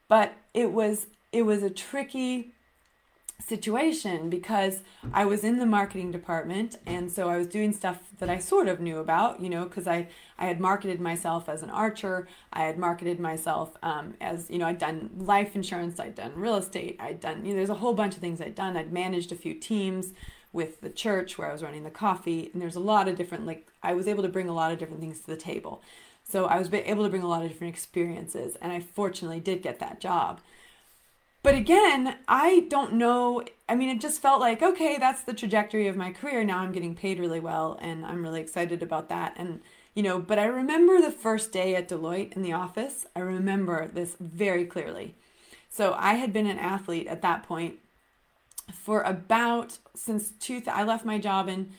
But 0.08 0.34
it 0.54 0.72
was 0.72 1.08
it 1.32 1.44
was 1.44 1.64
a 1.64 1.70
tricky 1.70 2.54
situation 3.48 4.30
because 4.30 4.80
I 5.14 5.26
was 5.26 5.44
in 5.44 5.58
the 5.60 5.66
marketing 5.66 6.12
department 6.12 6.78
and 6.86 7.12
so 7.12 7.30
I 7.30 7.38
was 7.38 7.48
doing 7.48 7.74
stuff 7.74 8.00
that 8.20 8.30
I 8.30 8.38
sort 8.38 8.68
of 8.68 8.80
knew 8.80 9.00
about, 9.00 9.42
you 9.42 9.50
know, 9.50 9.66
because 9.66 9.88
I, 9.88 10.08
I 10.38 10.46
had 10.46 10.60
marketed 10.60 11.02
myself 11.02 11.50
as 11.50 11.64
an 11.64 11.70
archer. 11.70 12.28
I 12.54 12.64
had 12.64 12.78
marketed 12.78 13.20
myself 13.20 13.76
um, 13.84 14.14
as, 14.22 14.50
you 14.50 14.58
know, 14.58 14.68
I'd 14.68 14.78
done 14.78 15.10
life 15.18 15.56
insurance, 15.56 16.00
I'd 16.00 16.16
done 16.16 16.34
real 16.36 16.56
estate, 16.56 16.98
I'd 17.00 17.20
done, 17.20 17.46
you 17.46 17.52
know, 17.52 17.58
there's 17.58 17.70
a 17.70 17.76
whole 17.76 17.94
bunch 17.94 18.16
of 18.16 18.22
things 18.22 18.42
I'd 18.42 18.56
done. 18.56 18.78
I'd 18.78 18.94
managed 18.94 19.32
a 19.32 19.36
few 19.36 19.54
teams 19.54 20.14
with 20.54 20.82
the 20.82 20.90
church 20.90 21.38
where 21.38 21.50
I 21.50 21.54
was 21.54 21.64
running 21.64 21.84
the 21.84 21.90
coffee 21.90 22.50
and 22.54 22.62
there's 22.62 22.76
a 22.76 22.82
lot 22.82 23.08
of 23.08 23.16
different, 23.16 23.46
like, 23.46 23.68
I 23.82 23.94
was 23.94 24.08
able 24.08 24.24
to 24.24 24.30
bring 24.30 24.50
a 24.50 24.54
lot 24.54 24.72
of 24.72 24.78
different 24.78 25.02
things 25.02 25.20
to 25.22 25.28
the 25.28 25.38
table. 25.38 25.82
So 26.24 26.46
I 26.46 26.60
was 26.60 26.72
able 26.74 27.04
to 27.04 27.10
bring 27.10 27.24
a 27.24 27.28
lot 27.28 27.44
of 27.44 27.50
different 27.50 27.74
experiences 27.74 28.56
and 28.62 28.72
I 28.72 28.80
fortunately 28.80 29.40
did 29.40 29.62
get 29.62 29.80
that 29.80 30.00
job. 30.00 30.42
But 31.44 31.56
again, 31.56 32.18
I 32.28 32.66
don't 32.70 32.94
know. 32.94 33.44
I 33.68 33.76
mean, 33.76 33.90
it 33.90 34.00
just 34.00 34.22
felt 34.22 34.40
like, 34.40 34.62
okay, 34.62 34.98
that's 35.00 35.24
the 35.24 35.34
trajectory 35.34 35.88
of 35.88 35.96
my 35.96 36.12
career. 36.12 36.44
Now 36.44 36.60
I'm 36.60 36.72
getting 36.72 36.96
paid 36.96 37.20
really 37.20 37.40
well, 37.40 37.80
and 37.82 38.06
I'm 38.06 38.22
really 38.22 38.42
excited 38.42 38.84
about 38.84 39.10
that. 39.10 39.34
And, 39.38 39.62
you 39.96 40.04
know, 40.04 40.20
but 40.20 40.38
I 40.38 40.46
remember 40.46 41.02
the 41.02 41.12
first 41.12 41.52
day 41.52 41.76
at 41.76 41.90
Deloitte 41.90 42.34
in 42.34 42.44
the 42.44 42.54
office. 42.54 43.08
I 43.16 43.22
remember 43.22 43.88
this 43.88 44.16
very 44.20 44.66
clearly. 44.66 45.16
So 45.70 45.96
I 45.98 46.16
had 46.16 46.32
been 46.32 46.48
an 46.48 46.60
athlete 46.60 47.08
at 47.08 47.22
that 47.24 47.44
point 47.44 47.76
for 48.72 49.02
about 49.02 49.80
since 49.96 50.32
two. 50.32 50.62
I 50.68 50.84
left 50.84 51.06
my 51.06 51.18
job 51.18 51.50
in 51.50 51.72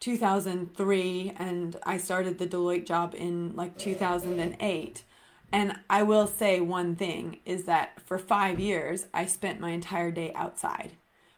2003 0.00 1.32
and 1.36 1.76
I 1.84 1.98
started 1.98 2.38
the 2.38 2.46
Deloitte 2.46 2.86
job 2.86 3.14
in 3.16 3.54
like 3.56 3.78
2008. 3.78 5.02
And 5.52 5.76
I 5.88 6.02
will 6.02 6.26
say 6.26 6.60
one 6.60 6.94
thing 6.94 7.40
is 7.44 7.64
that 7.64 8.00
for 8.04 8.18
five 8.18 8.60
years, 8.60 9.06
I 9.14 9.26
spent 9.26 9.60
my 9.60 9.70
entire 9.70 10.10
day 10.10 10.32
outside. 10.34 10.92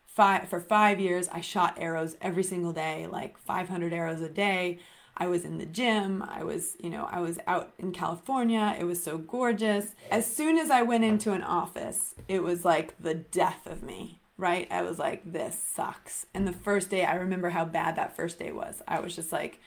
Five, 0.05 0.49
for 0.49 0.61
five 0.61 0.99
years, 0.99 1.29
I 1.29 1.41
shot 1.41 1.79
arrows 1.79 2.17
every 2.21 2.43
single 2.43 2.73
day, 2.73 3.07
like 3.07 3.39
500 3.39 3.93
arrows 3.93 4.21
a 4.21 4.29
day. 4.29 4.81
I 5.17 5.29
was 5.29 5.45
in 5.45 5.59
the 5.59 5.67
gym. 5.67 6.25
I 6.29 6.43
was, 6.43 6.77
you 6.81 6.91
know, 6.91 7.09
I 7.11 7.21
was 7.21 7.39
out 7.47 7.73
in 7.79 7.93
California. 7.93 8.77
It 8.79 8.85
was 8.85 9.03
so 9.03 9.19
gorgeous. 9.19 9.95
As 10.11 10.27
soon 10.27 10.59
as 10.59 10.71
I 10.71 10.83
went 10.83 11.05
into 11.05 11.33
an 11.33 11.43
office, 11.43 12.15
it 12.27 12.43
was 12.43 12.65
like 12.65 13.01
the 13.01 13.15
death 13.15 13.67
of 13.67 13.83
me, 13.83 14.21
right? 14.37 14.67
I 14.71 14.83
was 14.83 14.99
like, 14.99 15.31
this 15.31 15.63
sucks. 15.75 16.27
And 16.35 16.49
the 16.49 16.53
first 16.53 16.91
day, 16.91 17.05
I 17.05 17.15
remember 17.15 17.51
how 17.51 17.65
bad 17.65 17.97
that 17.97 18.17
first 18.17 18.39
day 18.39 18.51
was. 18.51 18.83
I 18.89 18.99
was 19.01 19.15
just 19.15 19.31
like, 19.31 19.61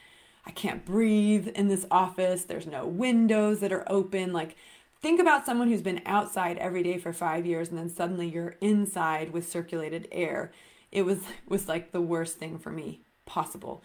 I 0.46 0.52
can't 0.52 0.86
breathe 0.86 1.48
in 1.50 1.68
this 1.70 1.86
office. 1.90 2.44
There's 2.44 2.68
no 2.68 2.86
windows 2.86 3.60
that 3.62 3.72
are 3.72 3.86
open. 3.92 4.34
Like, 4.34 4.56
think 5.02 5.20
about 5.20 5.46
someone 5.46 5.70
who's 5.70 5.82
been 5.82 6.02
outside 6.06 6.58
every 6.58 6.84
day 6.84 6.98
for 6.98 7.14
five 7.14 7.46
years 7.46 7.70
and 7.70 7.78
then 7.78 7.90
suddenly 7.90 8.28
you're 8.30 8.56
inside 8.62 9.32
with 9.32 9.50
circulated 9.50 10.08
air. 10.12 10.52
It 10.92 11.04
was 11.04 11.20
was 11.48 11.68
like 11.68 11.92
the 11.92 12.02
worst 12.02 12.38
thing 12.38 12.58
for 12.60 12.72
me 12.72 13.02
possible. 13.26 13.84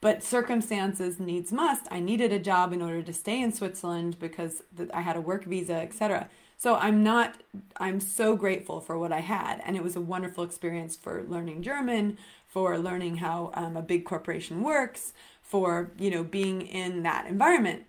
but 0.00 0.22
circumstances 0.22 1.18
needs 1.18 1.50
must. 1.50 1.86
I 1.90 1.98
needed 2.00 2.30
a 2.32 2.38
job 2.38 2.72
in 2.74 2.82
order 2.82 3.02
to 3.02 3.12
stay 3.12 3.40
in 3.40 3.52
Switzerland 3.52 4.18
because 4.18 4.62
I 4.92 5.00
had 5.00 5.16
a 5.16 5.20
work 5.20 5.44
visa, 5.44 5.74
etc. 5.74 6.28
So 6.58 6.76
I'm 6.76 7.02
not, 7.02 7.42
I'm 7.78 8.00
so 8.00 8.36
grateful 8.36 8.80
for 8.80 8.98
what 8.98 9.12
I 9.12 9.20
had. 9.20 9.62
And 9.64 9.76
it 9.76 9.82
was 9.82 9.96
a 9.96 10.00
wonderful 10.02 10.44
experience 10.44 10.94
for 10.96 11.24
learning 11.26 11.62
German, 11.62 12.18
for 12.46 12.78
learning 12.78 13.16
how 13.18 13.50
um, 13.54 13.76
a 13.76 13.82
big 13.82 14.04
corporation 14.04 14.62
works, 14.62 15.14
for, 15.54 15.92
you 16.00 16.10
know, 16.10 16.24
being 16.24 16.62
in 16.62 17.04
that 17.04 17.28
environment. 17.28 17.84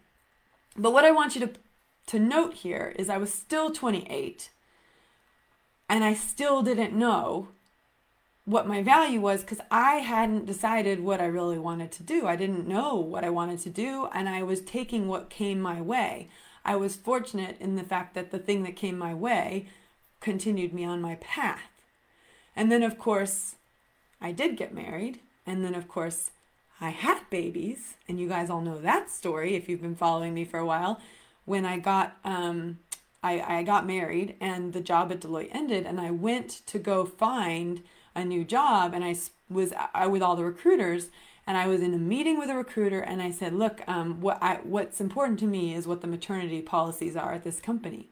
But 0.78 0.94
what 0.94 1.04
I 1.04 1.10
want 1.10 1.34
you 1.34 1.42
to, 1.48 1.54
to 2.06 2.20
note 2.20 2.54
here 2.54 2.94
is 2.96 3.10
I 3.10 3.18
was 3.18 3.34
still 3.34 3.72
28 3.72 4.52
and 5.90 6.04
I 6.04 6.14
still 6.14 6.62
didn't 6.62 6.94
know 6.94 7.48
what 8.44 8.68
my 8.68 8.84
value 8.84 9.20
was 9.20 9.42
because 9.42 9.62
I 9.72 9.94
hadn't 9.96 10.46
decided 10.46 11.00
what 11.00 11.20
I 11.20 11.26
really 11.26 11.58
wanted 11.58 11.92
to 11.94 12.04
do. 12.04 12.28
I 12.28 12.36
didn't 12.36 12.68
know 12.68 12.98
what 12.98 13.24
I 13.24 13.32
wanted 13.32 13.58
to 13.62 13.72
do, 13.72 14.10
and 14.14 14.30
I 14.30 14.44
was 14.44 14.62
taking 14.62 15.08
what 15.08 15.32
came 15.32 15.60
my 15.60 15.82
way. 15.82 16.30
I 16.64 16.76
was 16.76 16.96
fortunate 16.96 17.58
in 17.60 17.78
the 17.78 17.84
fact 17.84 18.14
that 18.14 18.30
the 18.30 18.38
thing 18.38 18.62
that 18.62 18.76
came 18.76 19.00
my 19.00 19.16
way 19.16 19.70
continued 20.22 20.72
me 20.72 20.86
on 20.86 21.02
my 21.02 21.16
path. 21.16 21.82
And 22.56 22.72
then, 22.72 22.84
of 22.84 23.00
course, 23.00 23.56
I 24.22 24.34
did 24.34 24.56
get 24.56 24.72
married. 24.72 25.22
And 25.48 25.66
then, 25.66 25.74
of 25.74 25.88
course, 25.88 26.30
I 26.82 26.90
had 26.90 27.30
babies. 27.30 27.96
And 28.08 28.20
you 28.20 28.28
guys 28.28 28.50
all 28.50 28.62
know 28.62 28.80
that 28.80 29.10
story 29.10 29.56
if 29.56 29.68
you've 29.68 29.82
been 29.82 29.96
following 29.96 30.34
me 30.34 30.46
for 30.46 30.60
a 30.60 30.66
while. 30.66 31.00
When 31.46 31.66
I 31.66 31.78
got, 31.78 32.18
um, 32.24 32.80
I, 33.24 33.60
I 33.60 33.64
got 33.64 33.86
married 33.86 34.36
and 34.40 34.74
the 34.74 34.82
job 34.82 35.12
at 35.12 35.22
Deloitte 35.22 35.50
ended, 35.52 35.86
and 35.86 36.00
I 36.00 36.12
went 36.12 36.62
to 36.68 36.80
go 36.80 37.06
find 37.06 37.84
a 38.16 38.24
new 38.24 38.44
job. 38.44 38.94
And 38.94 39.04
I 39.04 39.16
was 39.50 39.74
I, 39.94 40.08
with 40.08 40.22
all 40.22 40.36
the 40.36 40.46
recruiters 40.46 41.10
and 41.48 41.58
I 41.58 41.68
was 41.68 41.82
in 41.82 41.94
a 41.94 41.98
meeting 41.98 42.40
with 42.40 42.50
a 42.50 42.56
recruiter, 42.56 43.00
and 43.00 43.22
I 43.22 43.30
said, 43.30 43.54
"Look, 43.54 43.82
um, 43.88 44.20
what 44.20 44.40
I, 44.42 44.60
what's 44.64 45.00
important 45.00 45.40
to 45.40 45.46
me 45.46 45.76
is 45.76 45.88
what 45.88 46.02
the 46.02 46.08
maternity 46.08 46.62
policies 46.62 47.16
are 47.16 47.34
at 47.34 47.44
this 47.44 47.60
company." 47.60 48.10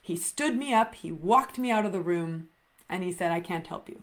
He 0.00 0.16
stood 0.16 0.56
me 0.56 0.74
up, 0.74 0.94
he 0.94 1.10
walked 1.10 1.58
me 1.58 1.70
out 1.70 1.86
of 1.86 1.92
the 1.92 2.00
room, 2.00 2.48
and 2.88 3.02
he 3.02 3.12
said, 3.12 3.32
"I 3.32 3.40
can't 3.40 3.66
help 3.66 3.88
you." 3.88 4.02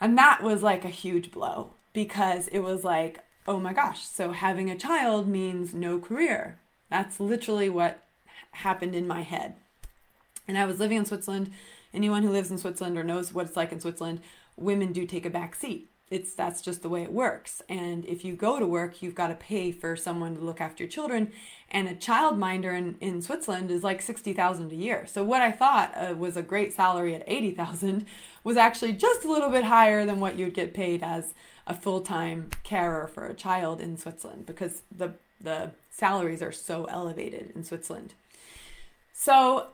And 0.00 0.16
that 0.16 0.42
was 0.42 0.62
like 0.62 0.84
a 0.84 0.90
huge 0.90 1.30
blow 1.32 1.74
because 1.94 2.48
it 2.48 2.58
was 2.58 2.84
like, 2.84 3.20
"Oh 3.46 3.58
my 3.58 3.72
gosh!" 3.72 4.06
So 4.06 4.32
having 4.32 4.70
a 4.70 4.76
child 4.76 5.26
means 5.26 5.72
no 5.72 5.98
career. 5.98 6.58
That's 6.90 7.18
literally 7.18 7.70
what 7.70 8.02
happened 8.52 8.94
in 8.94 9.06
my 9.08 9.22
head. 9.22 9.54
And 10.46 10.58
I 10.58 10.66
was 10.66 10.78
living 10.78 10.98
in 10.98 11.06
Switzerland. 11.06 11.52
Anyone 11.94 12.22
who 12.22 12.30
lives 12.30 12.50
in 12.50 12.58
Switzerland 12.58 12.98
or 12.98 13.04
knows 13.04 13.32
what 13.32 13.46
it's 13.46 13.56
like 13.56 13.72
in 13.72 13.80
Switzerland, 13.80 14.20
women 14.56 14.92
do 14.92 15.06
take 15.06 15.24
a 15.24 15.30
back 15.30 15.54
seat 15.54 15.88
it's 16.10 16.34
that's 16.34 16.60
just 16.60 16.82
the 16.82 16.88
way 16.88 17.02
it 17.02 17.12
works 17.12 17.62
and 17.68 18.04
if 18.04 18.24
you 18.24 18.36
go 18.36 18.58
to 18.58 18.66
work 18.66 19.02
you've 19.02 19.14
got 19.14 19.28
to 19.28 19.34
pay 19.34 19.72
for 19.72 19.96
someone 19.96 20.36
to 20.36 20.42
look 20.42 20.60
after 20.60 20.84
your 20.84 20.90
children 20.90 21.32
and 21.70 21.88
a 21.88 21.94
child 21.94 22.38
minder 22.38 22.72
in, 22.72 22.96
in 23.00 23.22
switzerland 23.22 23.70
is 23.70 23.82
like 23.82 24.02
60000 24.02 24.70
a 24.70 24.74
year 24.74 25.06
so 25.06 25.24
what 25.24 25.40
i 25.40 25.50
thought 25.50 25.92
uh, 25.96 26.14
was 26.14 26.36
a 26.36 26.42
great 26.42 26.74
salary 26.74 27.14
at 27.14 27.24
80000 27.26 28.04
was 28.44 28.56
actually 28.56 28.92
just 28.92 29.24
a 29.24 29.30
little 29.30 29.48
bit 29.48 29.64
higher 29.64 30.04
than 30.04 30.20
what 30.20 30.38
you'd 30.38 30.54
get 30.54 30.74
paid 30.74 31.02
as 31.02 31.32
a 31.66 31.74
full-time 31.74 32.50
carer 32.62 33.06
for 33.06 33.26
a 33.26 33.34
child 33.34 33.80
in 33.80 33.96
switzerland 33.96 34.46
because 34.46 34.82
the 34.96 35.12
the 35.40 35.70
salaries 35.90 36.42
are 36.42 36.52
so 36.52 36.84
elevated 36.86 37.52
in 37.54 37.64
switzerland 37.64 38.14
so 39.12 39.68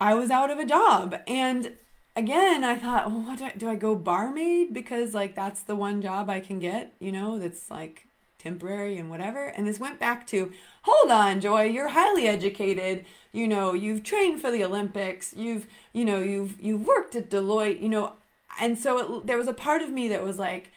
i 0.00 0.14
was 0.14 0.30
out 0.30 0.50
of 0.50 0.58
a 0.58 0.64
job 0.64 1.14
and 1.26 1.72
again, 2.18 2.64
I 2.64 2.74
thought, 2.74 3.10
well, 3.10 3.20
what 3.22 3.38
do 3.38 3.44
I, 3.44 3.52
do 3.56 3.68
I 3.68 3.76
go 3.76 3.94
barmaid 3.94 4.74
because 4.74 5.14
like 5.14 5.34
that's 5.34 5.62
the 5.62 5.76
one 5.76 6.02
job 6.02 6.28
I 6.28 6.40
can 6.40 6.58
get, 6.58 6.92
you 6.98 7.12
know, 7.12 7.38
that's 7.38 7.70
like 7.70 8.06
temporary 8.38 8.98
and 8.98 9.08
whatever. 9.08 9.46
And 9.46 9.66
this 9.66 9.78
went 9.78 10.00
back 10.00 10.26
to, 10.28 10.52
hold 10.82 11.12
on, 11.12 11.40
Joy, 11.40 11.64
you're 11.64 11.88
highly 11.88 12.26
educated. 12.26 13.04
You 13.32 13.46
know, 13.46 13.72
you've 13.72 14.02
trained 14.02 14.40
for 14.40 14.50
the 14.50 14.64
Olympics. 14.64 15.32
You've, 15.36 15.66
you 15.92 16.04
know, 16.04 16.20
you've 16.20 16.60
you've 16.60 16.86
worked 16.86 17.14
at 17.14 17.30
Deloitte. 17.30 17.80
You 17.80 17.88
know, 17.88 18.12
and 18.60 18.76
so 18.76 19.18
it, 19.18 19.26
there 19.26 19.38
was 19.38 19.48
a 19.48 19.52
part 19.52 19.82
of 19.82 19.90
me 19.90 20.08
that 20.08 20.24
was 20.24 20.38
like, 20.38 20.72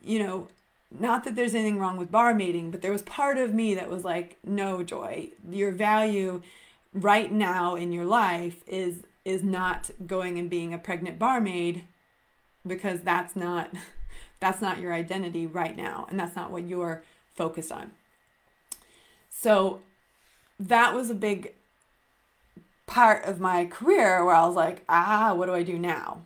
you 0.00 0.18
know, 0.18 0.48
not 0.90 1.24
that 1.24 1.36
there's 1.36 1.54
anything 1.54 1.78
wrong 1.78 1.96
with 1.96 2.10
bar 2.10 2.32
barmaiding, 2.32 2.70
but 2.70 2.82
there 2.82 2.92
was 2.92 3.02
part 3.02 3.36
of 3.38 3.52
me 3.52 3.74
that 3.74 3.90
was 3.90 4.04
like, 4.04 4.38
no, 4.42 4.82
Joy, 4.82 5.30
your 5.48 5.70
value 5.70 6.42
right 6.94 7.30
now 7.30 7.74
in 7.74 7.92
your 7.92 8.06
life 8.06 8.62
is 8.66 9.02
is 9.24 9.42
not 9.42 9.90
going 10.06 10.38
and 10.38 10.48
being 10.48 10.72
a 10.72 10.78
pregnant 10.78 11.18
barmaid 11.18 11.84
because 12.66 13.00
that's 13.00 13.36
not 13.36 13.70
that's 14.40 14.62
not 14.62 14.78
your 14.78 14.94
identity 14.94 15.46
right 15.46 15.76
now 15.76 16.06
and 16.08 16.18
that's 16.18 16.36
not 16.36 16.50
what 16.50 16.66
you're 16.66 17.02
focused 17.34 17.70
on. 17.70 17.92
So 19.30 19.82
that 20.58 20.94
was 20.94 21.10
a 21.10 21.14
big 21.14 21.52
part 22.86 23.24
of 23.24 23.38
my 23.38 23.66
career 23.66 24.24
where 24.24 24.34
I 24.34 24.46
was 24.46 24.56
like, 24.56 24.82
ah, 24.88 25.34
what 25.34 25.46
do 25.46 25.54
I 25.54 25.62
do 25.62 25.78
now? 25.78 26.22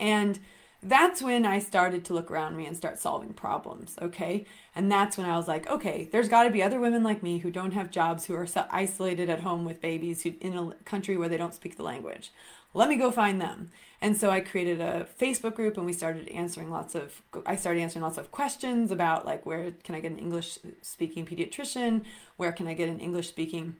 And 0.00 0.38
that's 0.82 1.20
when 1.20 1.44
I 1.44 1.58
started 1.58 2.04
to 2.04 2.14
look 2.14 2.30
around 2.30 2.56
me 2.56 2.66
and 2.66 2.76
start 2.76 2.98
solving 2.98 3.32
problems, 3.32 3.96
okay? 4.00 4.46
And 4.76 4.90
that's 4.90 5.18
when 5.18 5.28
I 5.28 5.36
was 5.36 5.48
like, 5.48 5.68
okay, 5.68 6.08
there's 6.12 6.28
got 6.28 6.44
to 6.44 6.50
be 6.50 6.62
other 6.62 6.78
women 6.78 7.02
like 7.02 7.22
me 7.22 7.38
who 7.38 7.50
don't 7.50 7.72
have 7.72 7.90
jobs, 7.90 8.26
who 8.26 8.34
are 8.34 8.46
so 8.46 8.64
isolated 8.70 9.28
at 9.28 9.40
home 9.40 9.64
with 9.64 9.80
babies 9.80 10.22
who, 10.22 10.34
in 10.40 10.56
a 10.56 10.74
country 10.84 11.16
where 11.16 11.28
they 11.28 11.36
don't 11.36 11.54
speak 11.54 11.76
the 11.76 11.82
language. 11.82 12.30
Let 12.74 12.88
me 12.88 12.96
go 12.96 13.10
find 13.10 13.40
them. 13.40 13.70
And 14.00 14.16
so 14.16 14.30
I 14.30 14.40
created 14.40 14.80
a 14.80 15.08
Facebook 15.20 15.54
group 15.54 15.76
and 15.76 15.84
we 15.84 15.92
started 15.92 16.28
answering 16.28 16.70
lots 16.70 16.94
of 16.94 17.22
I 17.44 17.56
started 17.56 17.80
answering 17.80 18.04
lots 18.04 18.18
of 18.18 18.30
questions 18.30 18.92
about 18.92 19.26
like 19.26 19.44
where 19.44 19.72
can 19.82 19.96
I 19.96 20.00
get 20.00 20.12
an 20.12 20.18
English 20.18 20.58
speaking 20.82 21.26
pediatrician? 21.26 22.04
Where 22.36 22.52
can 22.52 22.68
I 22.68 22.74
get 22.74 22.88
an 22.88 23.00
English 23.00 23.28
speaking 23.28 23.74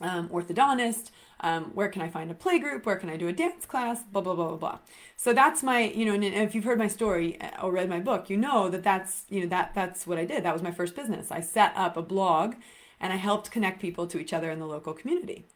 um, 0.00 0.28
orthodontist? 0.28 1.10
Um, 1.42 1.70
where 1.74 1.88
can 1.88 2.02
I 2.02 2.08
find 2.08 2.30
a 2.30 2.34
play 2.34 2.58
group? 2.58 2.84
Where 2.84 2.96
can 2.96 3.08
I 3.08 3.16
do 3.16 3.28
a 3.28 3.32
dance 3.32 3.64
class? 3.64 4.02
Blah, 4.02 4.22
blah, 4.22 4.34
blah, 4.34 4.48
blah, 4.48 4.56
blah. 4.56 4.78
So 5.16 5.32
that's 5.32 5.62
my, 5.62 5.84
you 5.84 6.04
know, 6.04 6.14
and 6.14 6.24
if 6.24 6.54
you've 6.54 6.64
heard 6.64 6.78
my 6.78 6.88
story 6.88 7.40
uh, 7.40 7.62
or 7.62 7.72
read 7.72 7.88
my 7.88 8.00
book, 8.00 8.28
you 8.28 8.36
know 8.36 8.68
that 8.68 8.82
that's, 8.82 9.24
you 9.30 9.40
know, 9.40 9.48
that 9.48 9.72
that's 9.74 10.06
what 10.06 10.18
I 10.18 10.24
did. 10.24 10.44
That 10.44 10.52
was 10.52 10.62
my 10.62 10.70
first 10.70 10.94
business. 10.94 11.30
I 11.30 11.40
set 11.40 11.72
up 11.76 11.96
a 11.96 12.02
blog 12.02 12.56
and 13.00 13.12
I 13.12 13.16
helped 13.16 13.50
connect 13.50 13.80
people 13.80 14.06
to 14.08 14.18
each 14.18 14.32
other 14.32 14.50
in 14.50 14.58
the 14.58 14.66
local 14.66 14.92
community. 14.92 15.46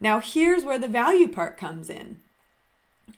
Now, 0.00 0.20
here's 0.20 0.64
where 0.64 0.78
the 0.78 0.88
value 0.88 1.28
part 1.28 1.56
comes 1.56 1.90
in. 1.90 2.20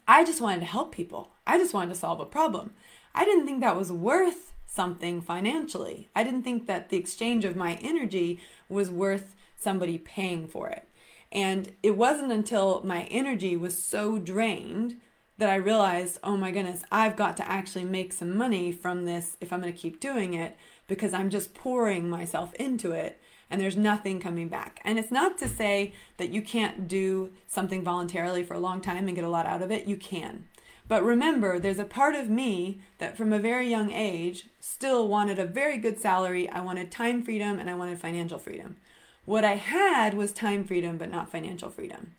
I 0.08 0.24
just 0.24 0.40
wanted 0.40 0.60
to 0.60 0.66
help 0.66 0.94
people. 0.94 1.32
I 1.46 1.58
just 1.58 1.74
wanted 1.74 1.92
to 1.92 2.00
solve 2.00 2.20
a 2.20 2.26
problem. 2.26 2.72
I 3.14 3.24
didn't 3.24 3.46
think 3.46 3.60
that 3.60 3.76
was 3.76 3.92
worth 3.92 4.52
something 4.66 5.20
financially. 5.20 6.10
I 6.16 6.24
didn't 6.24 6.42
think 6.42 6.66
that 6.66 6.88
the 6.88 6.96
exchange 6.96 7.44
of 7.44 7.54
my 7.54 7.74
energy 7.76 8.40
was 8.68 8.90
worth 8.90 9.34
somebody 9.64 9.98
paying 9.98 10.46
for 10.46 10.68
it. 10.68 10.88
And 11.32 11.72
it 11.82 11.96
wasn't 11.96 12.30
until 12.30 12.82
my 12.84 13.04
energy 13.04 13.56
was 13.56 13.82
so 13.82 14.18
drained 14.18 15.00
that 15.38 15.50
I 15.50 15.56
realized, 15.56 16.20
oh 16.22 16.36
my 16.36 16.52
goodness, 16.52 16.84
I've 16.92 17.16
got 17.16 17.36
to 17.38 17.50
actually 17.50 17.84
make 17.84 18.12
some 18.12 18.36
money 18.36 18.70
from 18.70 19.04
this 19.04 19.36
if 19.40 19.52
I'm 19.52 19.60
going 19.60 19.72
to 19.72 19.78
keep 19.78 19.98
doing 19.98 20.34
it 20.34 20.56
because 20.86 21.12
I'm 21.12 21.30
just 21.30 21.54
pouring 21.54 22.08
myself 22.08 22.54
into 22.54 22.92
it 22.92 23.20
and 23.50 23.60
there's 23.60 23.76
nothing 23.76 24.20
coming 24.20 24.48
back. 24.48 24.80
And 24.84 24.98
it's 24.98 25.10
not 25.10 25.38
to 25.38 25.48
say 25.48 25.92
that 26.18 26.30
you 26.30 26.40
can't 26.40 26.86
do 26.86 27.30
something 27.48 27.82
voluntarily 27.82 28.44
for 28.44 28.54
a 28.54 28.60
long 28.60 28.80
time 28.80 29.06
and 29.06 29.16
get 29.16 29.24
a 29.24 29.28
lot 29.28 29.46
out 29.46 29.62
of 29.62 29.70
it. 29.70 29.86
You 29.86 29.96
can. 29.96 30.44
But 30.86 31.02
remember, 31.02 31.58
there's 31.58 31.78
a 31.78 31.84
part 31.84 32.14
of 32.14 32.28
me 32.28 32.80
that 32.98 33.16
from 33.16 33.32
a 33.32 33.38
very 33.38 33.68
young 33.68 33.90
age 33.90 34.46
still 34.60 35.08
wanted 35.08 35.38
a 35.38 35.46
very 35.46 35.78
good 35.78 35.98
salary. 35.98 36.48
I 36.48 36.60
wanted 36.60 36.90
time 36.90 37.22
freedom 37.22 37.58
and 37.58 37.70
I 37.70 37.74
wanted 37.74 38.00
financial 38.00 38.38
freedom. 38.38 38.76
What 39.24 39.44
I 39.44 39.56
had 39.56 40.14
was 40.14 40.32
time 40.32 40.64
freedom, 40.64 40.98
but 40.98 41.10
not 41.10 41.30
financial 41.30 41.70
freedom 41.70 42.14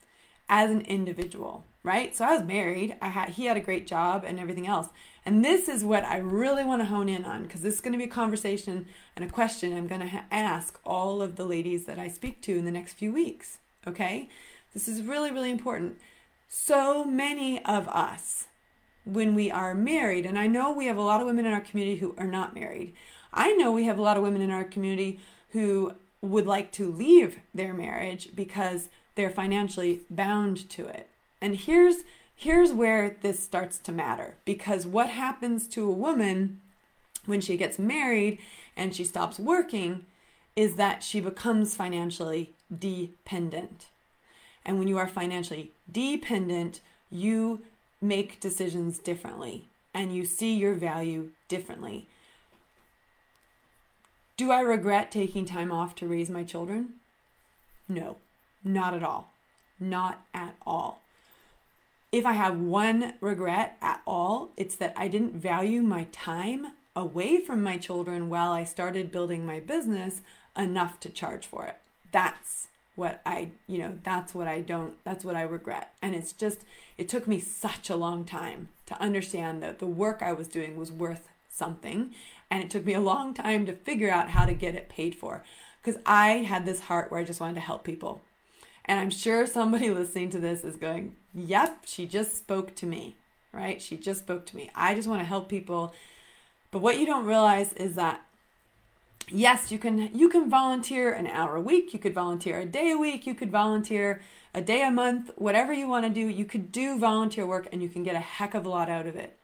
as 0.50 0.70
an 0.70 0.82
individual, 0.82 1.66
right? 1.84 2.16
So 2.16 2.26
I 2.26 2.36
was 2.36 2.44
married. 2.44 2.96
I 3.02 3.10
had 3.10 3.30
he 3.30 3.46
had 3.46 3.58
a 3.58 3.62
great 3.62 3.88
job 3.88 4.24
and 4.26 4.40
everything 4.40 4.68
else. 4.68 4.90
And 5.26 5.44
this 5.44 5.68
is 5.68 5.84
what 5.84 6.04
I 6.04 6.18
really 6.18 6.64
want 6.64 6.82
to 6.82 6.88
hone 6.88 7.10
in 7.10 7.26
on 7.26 7.44
because 7.44 7.62
this 7.62 7.76
is 7.76 7.82
going 7.82 7.94
to 7.94 7.98
be 7.98 8.06
a 8.06 8.08
conversation 8.08 8.88
and 9.16 9.26
a 9.26 9.32
question 9.32 9.76
I'm 9.76 9.88
going 9.88 10.02
to 10.02 10.08
ha- 10.08 10.26
ask 10.32 10.80
all 10.84 11.22
of 11.22 11.36
the 11.36 11.46
ladies 11.46 11.86
that 11.86 11.98
I 11.98 12.10
speak 12.10 12.42
to 12.44 12.58
in 12.58 12.66
the 12.66 12.72
next 12.72 12.94
few 12.94 13.12
weeks, 13.12 13.58
okay? 13.88 14.30
This 14.74 14.88
is 14.88 15.02
really 15.02 15.32
really 15.32 15.52
important. 15.52 15.98
So 16.48 17.04
many 17.04 17.64
of 17.66 17.88
us 17.88 18.46
when 19.04 19.36
we 19.36 19.52
are 19.52 19.76
married, 19.76 20.26
and 20.26 20.38
I 20.38 20.48
know 20.48 20.72
we 20.72 20.88
have 20.88 20.98
a 20.98 21.02
lot 21.02 21.22
of 21.22 21.28
women 21.28 21.46
in 21.46 21.54
our 21.54 21.62
community 21.62 22.00
who 22.00 22.16
are 22.18 22.26
not 22.26 22.56
married. 22.56 22.94
I 23.32 23.52
know 23.52 23.72
we 23.72 23.86
have 23.86 24.00
a 24.00 24.02
lot 24.02 24.18
of 24.18 24.24
women 24.24 24.42
in 24.42 24.50
our 24.50 24.64
community 24.64 25.20
who 25.50 25.94
would 26.26 26.48
like 26.48 26.72
to 26.74 26.92
leave 26.92 27.40
their 27.54 27.74
marriage 27.74 28.30
because 28.36 28.90
they're 29.16 29.30
financially 29.30 30.02
bound 30.10 30.70
to 30.72 30.86
it. 30.88 31.10
And 31.42 31.56
here's 31.56 31.98
here's 32.36 32.74
where 32.74 33.16
this 33.22 33.42
starts 33.42 33.78
to 33.78 33.92
matter 33.92 34.36
because 34.44 34.86
what 34.86 35.10
happens 35.10 35.68
to 35.70 35.88
a 35.88 35.94
woman 35.94 36.60
when 37.26 37.40
she 37.42 37.56
gets 37.56 37.80
married 37.80 38.40
and 38.76 38.94
she 38.96 39.04
stops 39.06 39.40
working 39.40 40.06
is 40.56 40.76
that 40.76 41.04
she 41.04 41.20
becomes 41.20 41.76
financially 41.76 42.52
dependent. 42.78 43.88
And 44.66 44.80
when 44.80 44.88
you 44.88 44.98
are 44.98 45.08
financially 45.08 45.72
dependent, 45.92 46.82
you 47.10 47.62
make 48.02 48.40
decisions 48.40 49.00
differently 49.00 49.66
and 49.94 50.14
you 50.14 50.26
see 50.26 50.54
your 50.54 50.74
value 50.74 51.30
differently. 51.48 52.08
Do 54.38 54.52
I 54.52 54.60
regret 54.60 55.12
taking 55.12 55.46
time 55.46 55.72
off 55.72 55.96
to 55.96 56.08
raise 56.08 56.30
my 56.30 56.44
children? 56.44 56.96
No, 57.88 58.18
not 58.64 58.94
at 58.94 59.04
all. 59.04 59.32
Not 59.80 60.26
at 60.34 60.56
all. 60.66 61.02
If 62.12 62.26
I 62.26 62.34
have 62.34 62.60
one 62.60 63.14
regret 63.22 63.78
at 63.82 64.02
all, 64.06 64.50
it's 64.58 64.76
that 64.76 64.94
I 64.98 65.08
didn't 65.08 65.36
value 65.36 65.82
my 65.82 66.08
time 66.12 66.68
away 66.96 67.40
from 67.40 67.64
my 67.64 67.78
children 67.78 68.30
while 68.30 68.52
I 68.52 68.66
started 68.66 69.12
building 69.12 69.46
my 69.46 69.60
business 69.60 70.22
enough 70.58 71.00
to 71.02 71.10
charge 71.10 71.46
for 71.46 71.66
it. 71.66 71.78
That's 72.12 72.68
what 72.96 73.22
I, 73.26 73.52
you 73.68 73.78
know, 73.78 74.00
that's 74.04 74.34
what 74.34 74.48
I 74.48 74.62
don't, 74.62 74.96
that's 75.04 75.24
what 75.24 75.36
I 75.36 75.42
regret. 75.44 75.94
And 76.02 76.16
it's 76.16 76.34
just, 76.34 76.60
it 76.98 77.10
took 77.10 77.28
me 77.28 77.40
such 77.40 77.90
a 77.90 77.96
long 77.98 78.26
time 78.26 78.70
to 78.86 79.02
understand 79.02 79.62
that 79.64 79.80
the 79.80 79.86
work 79.86 80.22
I 80.22 80.32
was 80.34 80.48
doing 80.48 80.78
was 80.78 80.92
worth 80.92 81.28
something. 81.50 82.14
And 82.50 82.64
it 82.64 82.70
took 82.70 82.86
me 82.86 82.94
a 82.94 83.00
long 83.02 83.34
time 83.34 83.66
to 83.66 83.74
figure 83.74 84.12
out 84.12 84.30
how 84.30 84.46
to 84.46 84.54
get 84.54 84.76
it 84.76 84.90
paid 84.90 85.16
for 85.16 85.44
because 85.82 86.02
I 86.06 86.30
had 86.30 86.66
this 86.66 86.82
heart 86.82 87.12
where 87.12 87.20
I 87.20 87.24
just 87.24 87.40
wanted 87.40 87.56
to 87.56 87.62
help 87.62 87.84
people. 87.84 88.22
And 88.86 89.00
I'm 89.00 89.10
sure 89.10 89.46
somebody 89.46 89.90
listening 89.92 90.30
to 90.32 90.40
this 90.40 90.64
is 90.64 90.76
going, 90.76 91.16
Yep, 91.34 91.82
she 91.86 92.06
just 92.06 92.38
spoke 92.38 92.76
to 92.76 92.86
me, 92.86 93.18
right? 93.52 93.82
She 93.82 93.98
just 93.98 94.22
spoke 94.22 94.46
to 94.48 94.56
me. 94.56 94.72
I 94.74 94.96
just 94.96 95.08
want 95.08 95.22
to 95.22 95.28
help 95.28 95.50
people. 95.50 95.94
But 96.72 96.80
what 96.80 97.00
you 97.00 97.06
don't 97.06 97.26
realize 97.26 97.74
is 97.74 97.96
that 97.96 98.22
yes, 99.30 99.72
you 99.72 99.80
can 99.80 100.16
you 100.18 100.30
can 100.30 100.50
volunteer 100.50 101.12
an 101.14 101.28
hour 101.28 101.56
a 101.56 101.62
week, 101.62 101.94
you 101.94 102.00
could 102.00 102.14
volunteer 102.14 102.60
a 102.60 102.66
day 102.66 102.92
a 102.92 102.98
week, 102.98 103.26
you 103.26 103.34
could 103.34 103.52
volunteer 103.52 104.22
a 104.54 104.62
day 104.62 104.82
a 104.84 104.92
month, 104.92 105.32
whatever 105.36 105.74
you 105.74 105.88
want 105.88 106.06
to 106.06 106.10
do, 106.10 106.22
you 106.22 106.46
could 106.46 106.72
do 106.72 106.98
volunteer 106.98 107.46
work 107.46 107.68
and 107.72 107.84
you 107.84 107.90
can 107.90 108.04
get 108.04 108.16
a 108.16 108.20
heck 108.20 108.54
of 108.54 108.66
a 108.66 108.70
lot 108.70 108.90
out 108.90 109.06
of 109.06 109.16
it. 109.16 109.38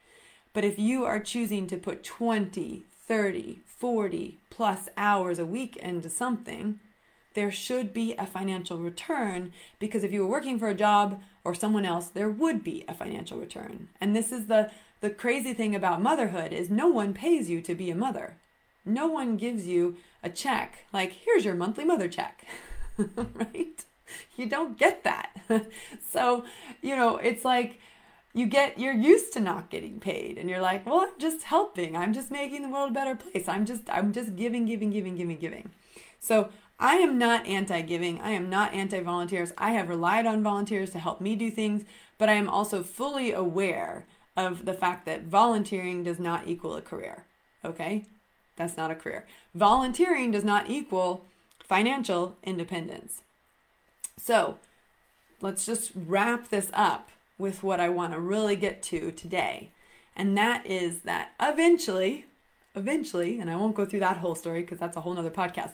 But 0.53 0.63
if 0.63 0.79
you 0.79 1.05
are 1.05 1.19
choosing 1.19 1.67
to 1.67 1.77
put 1.77 2.03
20, 2.03 2.85
30, 3.07 3.59
40 3.65 4.39
plus 4.49 4.89
hours 4.97 5.39
a 5.39 5.45
week 5.45 5.75
into 5.77 6.09
something, 6.09 6.79
there 7.33 7.51
should 7.51 7.93
be 7.93 8.13
a 8.15 8.25
financial 8.25 8.77
return 8.77 9.53
because 9.79 10.03
if 10.03 10.11
you 10.11 10.21
were 10.21 10.31
working 10.31 10.59
for 10.59 10.67
a 10.67 10.75
job 10.75 11.21
or 11.43 11.55
someone 11.55 11.85
else, 11.85 12.07
there 12.07 12.29
would 12.29 12.63
be 12.63 12.83
a 12.87 12.93
financial 12.93 13.37
return. 13.37 13.89
And 13.99 14.15
this 14.15 14.31
is 14.31 14.47
the 14.47 14.71
the 14.99 15.09
crazy 15.09 15.55
thing 15.55 15.73
about 15.73 15.99
motherhood 15.99 16.53
is 16.53 16.69
no 16.69 16.87
one 16.87 17.11
pays 17.13 17.49
you 17.49 17.59
to 17.61 17.73
be 17.73 17.89
a 17.89 17.95
mother. 17.95 18.37
No 18.85 19.07
one 19.07 19.35
gives 19.35 19.65
you 19.65 19.97
a 20.21 20.29
check 20.29 20.85
like 20.93 21.13
here's 21.25 21.45
your 21.45 21.55
monthly 21.55 21.85
mother 21.85 22.07
check. 22.07 22.45
right? 22.97 23.83
You 24.35 24.45
don't 24.47 24.77
get 24.77 25.03
that. 25.05 25.35
so, 26.11 26.45
you 26.81 26.95
know, 26.95 27.17
it's 27.17 27.45
like 27.45 27.79
you 28.33 28.45
get 28.45 28.79
you're 28.79 28.93
used 28.93 29.33
to 29.33 29.39
not 29.39 29.69
getting 29.69 29.99
paid 29.99 30.37
and 30.37 30.49
you're 30.49 30.61
like, 30.61 30.85
"Well, 30.85 31.01
I'm 31.01 31.19
just 31.19 31.43
helping. 31.43 31.95
I'm 31.95 32.13
just 32.13 32.31
making 32.31 32.61
the 32.61 32.69
world 32.69 32.91
a 32.91 32.93
better 32.93 33.15
place. 33.15 33.47
I'm 33.47 33.65
just 33.65 33.83
I'm 33.89 34.13
just 34.13 34.35
giving, 34.35 34.65
giving, 34.65 34.91
giving, 34.91 35.15
giving, 35.15 35.37
giving." 35.37 35.71
So, 36.19 36.49
I 36.79 36.95
am 36.95 37.17
not 37.17 37.45
anti 37.45 37.81
giving. 37.81 38.21
I 38.21 38.31
am 38.31 38.49
not 38.49 38.73
anti 38.73 39.01
volunteers. 39.01 39.53
I 39.57 39.71
have 39.71 39.89
relied 39.89 40.25
on 40.25 40.43
volunteers 40.43 40.91
to 40.91 40.99
help 40.99 41.21
me 41.21 41.35
do 41.35 41.51
things, 41.51 41.83
but 42.17 42.29
I 42.29 42.33
am 42.33 42.49
also 42.49 42.83
fully 42.83 43.31
aware 43.31 44.05
of 44.37 44.65
the 44.65 44.73
fact 44.73 45.05
that 45.05 45.23
volunteering 45.23 46.03
does 46.03 46.19
not 46.19 46.47
equal 46.47 46.75
a 46.75 46.81
career. 46.81 47.25
Okay? 47.65 48.05
That's 48.55 48.77
not 48.77 48.91
a 48.91 48.95
career. 48.95 49.27
Volunteering 49.53 50.31
does 50.31 50.43
not 50.43 50.69
equal 50.69 51.25
financial 51.63 52.37
independence. 52.43 53.21
So, 54.17 54.57
let's 55.41 55.65
just 55.65 55.91
wrap 55.95 56.49
this 56.49 56.69
up 56.73 57.09
with 57.37 57.63
what 57.63 57.79
I 57.79 57.89
want 57.89 58.13
to 58.13 58.19
really 58.19 58.55
get 58.55 58.81
to 58.83 59.11
today. 59.11 59.71
And 60.15 60.37
that 60.37 60.65
is 60.65 60.99
that 60.99 61.31
eventually, 61.41 62.25
eventually, 62.75 63.39
and 63.39 63.49
I 63.49 63.55
won't 63.55 63.75
go 63.75 63.85
through 63.85 64.01
that 64.01 64.17
whole 64.17 64.35
story 64.35 64.61
because 64.61 64.79
that's 64.79 64.97
a 64.97 65.01
whole 65.01 65.13
nother 65.13 65.31
podcast, 65.31 65.71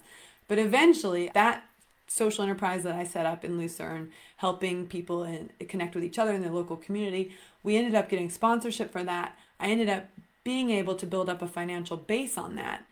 but 0.48 0.58
eventually, 0.58 1.30
that 1.34 1.66
social 2.08 2.44
enterprise 2.44 2.84
that 2.84 2.96
I 2.96 3.04
set 3.04 3.26
up 3.26 3.44
in 3.44 3.58
Lucerne, 3.58 4.12
helping 4.38 4.88
people 4.88 5.24
in, 5.24 5.50
connect 5.68 5.94
with 5.94 6.04
each 6.04 6.18
other 6.18 6.34
in 6.34 6.42
their 6.42 6.52
local 6.52 6.78
community, 6.78 7.32
we 7.64 7.76
ended 7.76 7.96
up 7.96 8.10
getting 8.10 8.30
sponsorship 8.30 8.92
for 8.92 9.04
that. 9.04 9.38
I 9.60 9.68
ended 9.68 9.90
up 9.90 10.06
being 10.44 10.70
able 10.70 10.96
to 10.96 11.06
build 11.06 11.30
up 11.30 11.42
a 11.42 11.48
financial 11.48 11.98
base 11.98 12.38
on 12.38 12.56
that. 12.56 12.86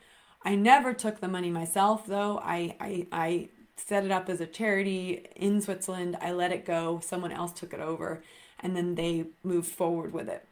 I 0.44 0.56
never 0.56 0.94
took 0.94 1.22
the 1.22 1.30
money 1.30 1.50
myself, 1.50 2.06
though. 2.06 2.40
I, 2.44 2.76
I, 2.80 3.08
I 3.12 3.50
set 3.78 4.04
it 4.04 4.12
up 4.12 4.30
as 4.30 4.42
a 4.42 4.46
charity 4.46 5.26
in 5.36 5.62
Switzerland. 5.62 6.18
I 6.22 6.34
let 6.34 6.52
it 6.52 6.66
go. 6.66 7.00
Someone 7.02 7.32
else 7.32 7.54
took 7.54 7.74
it 7.74 7.80
over, 7.80 8.22
and 8.60 8.76
then 8.76 8.96
they 8.96 9.26
moved 9.44 9.72
forward 9.72 10.14
with 10.14 10.30
it. 10.30 10.48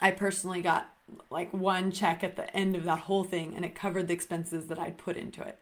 I 0.00 0.10
personally 0.10 0.62
got 0.62 0.90
like 1.30 1.52
one 1.52 1.92
check 1.92 2.24
at 2.24 2.36
the 2.36 2.54
end 2.56 2.76
of 2.76 2.84
that 2.84 3.00
whole 3.00 3.24
thing, 3.24 3.54
and 3.54 3.64
it 3.64 3.74
covered 3.74 4.08
the 4.08 4.14
expenses 4.14 4.66
that 4.66 4.78
I'd 4.78 4.98
put 4.98 5.16
into 5.16 5.42
it 5.42 5.58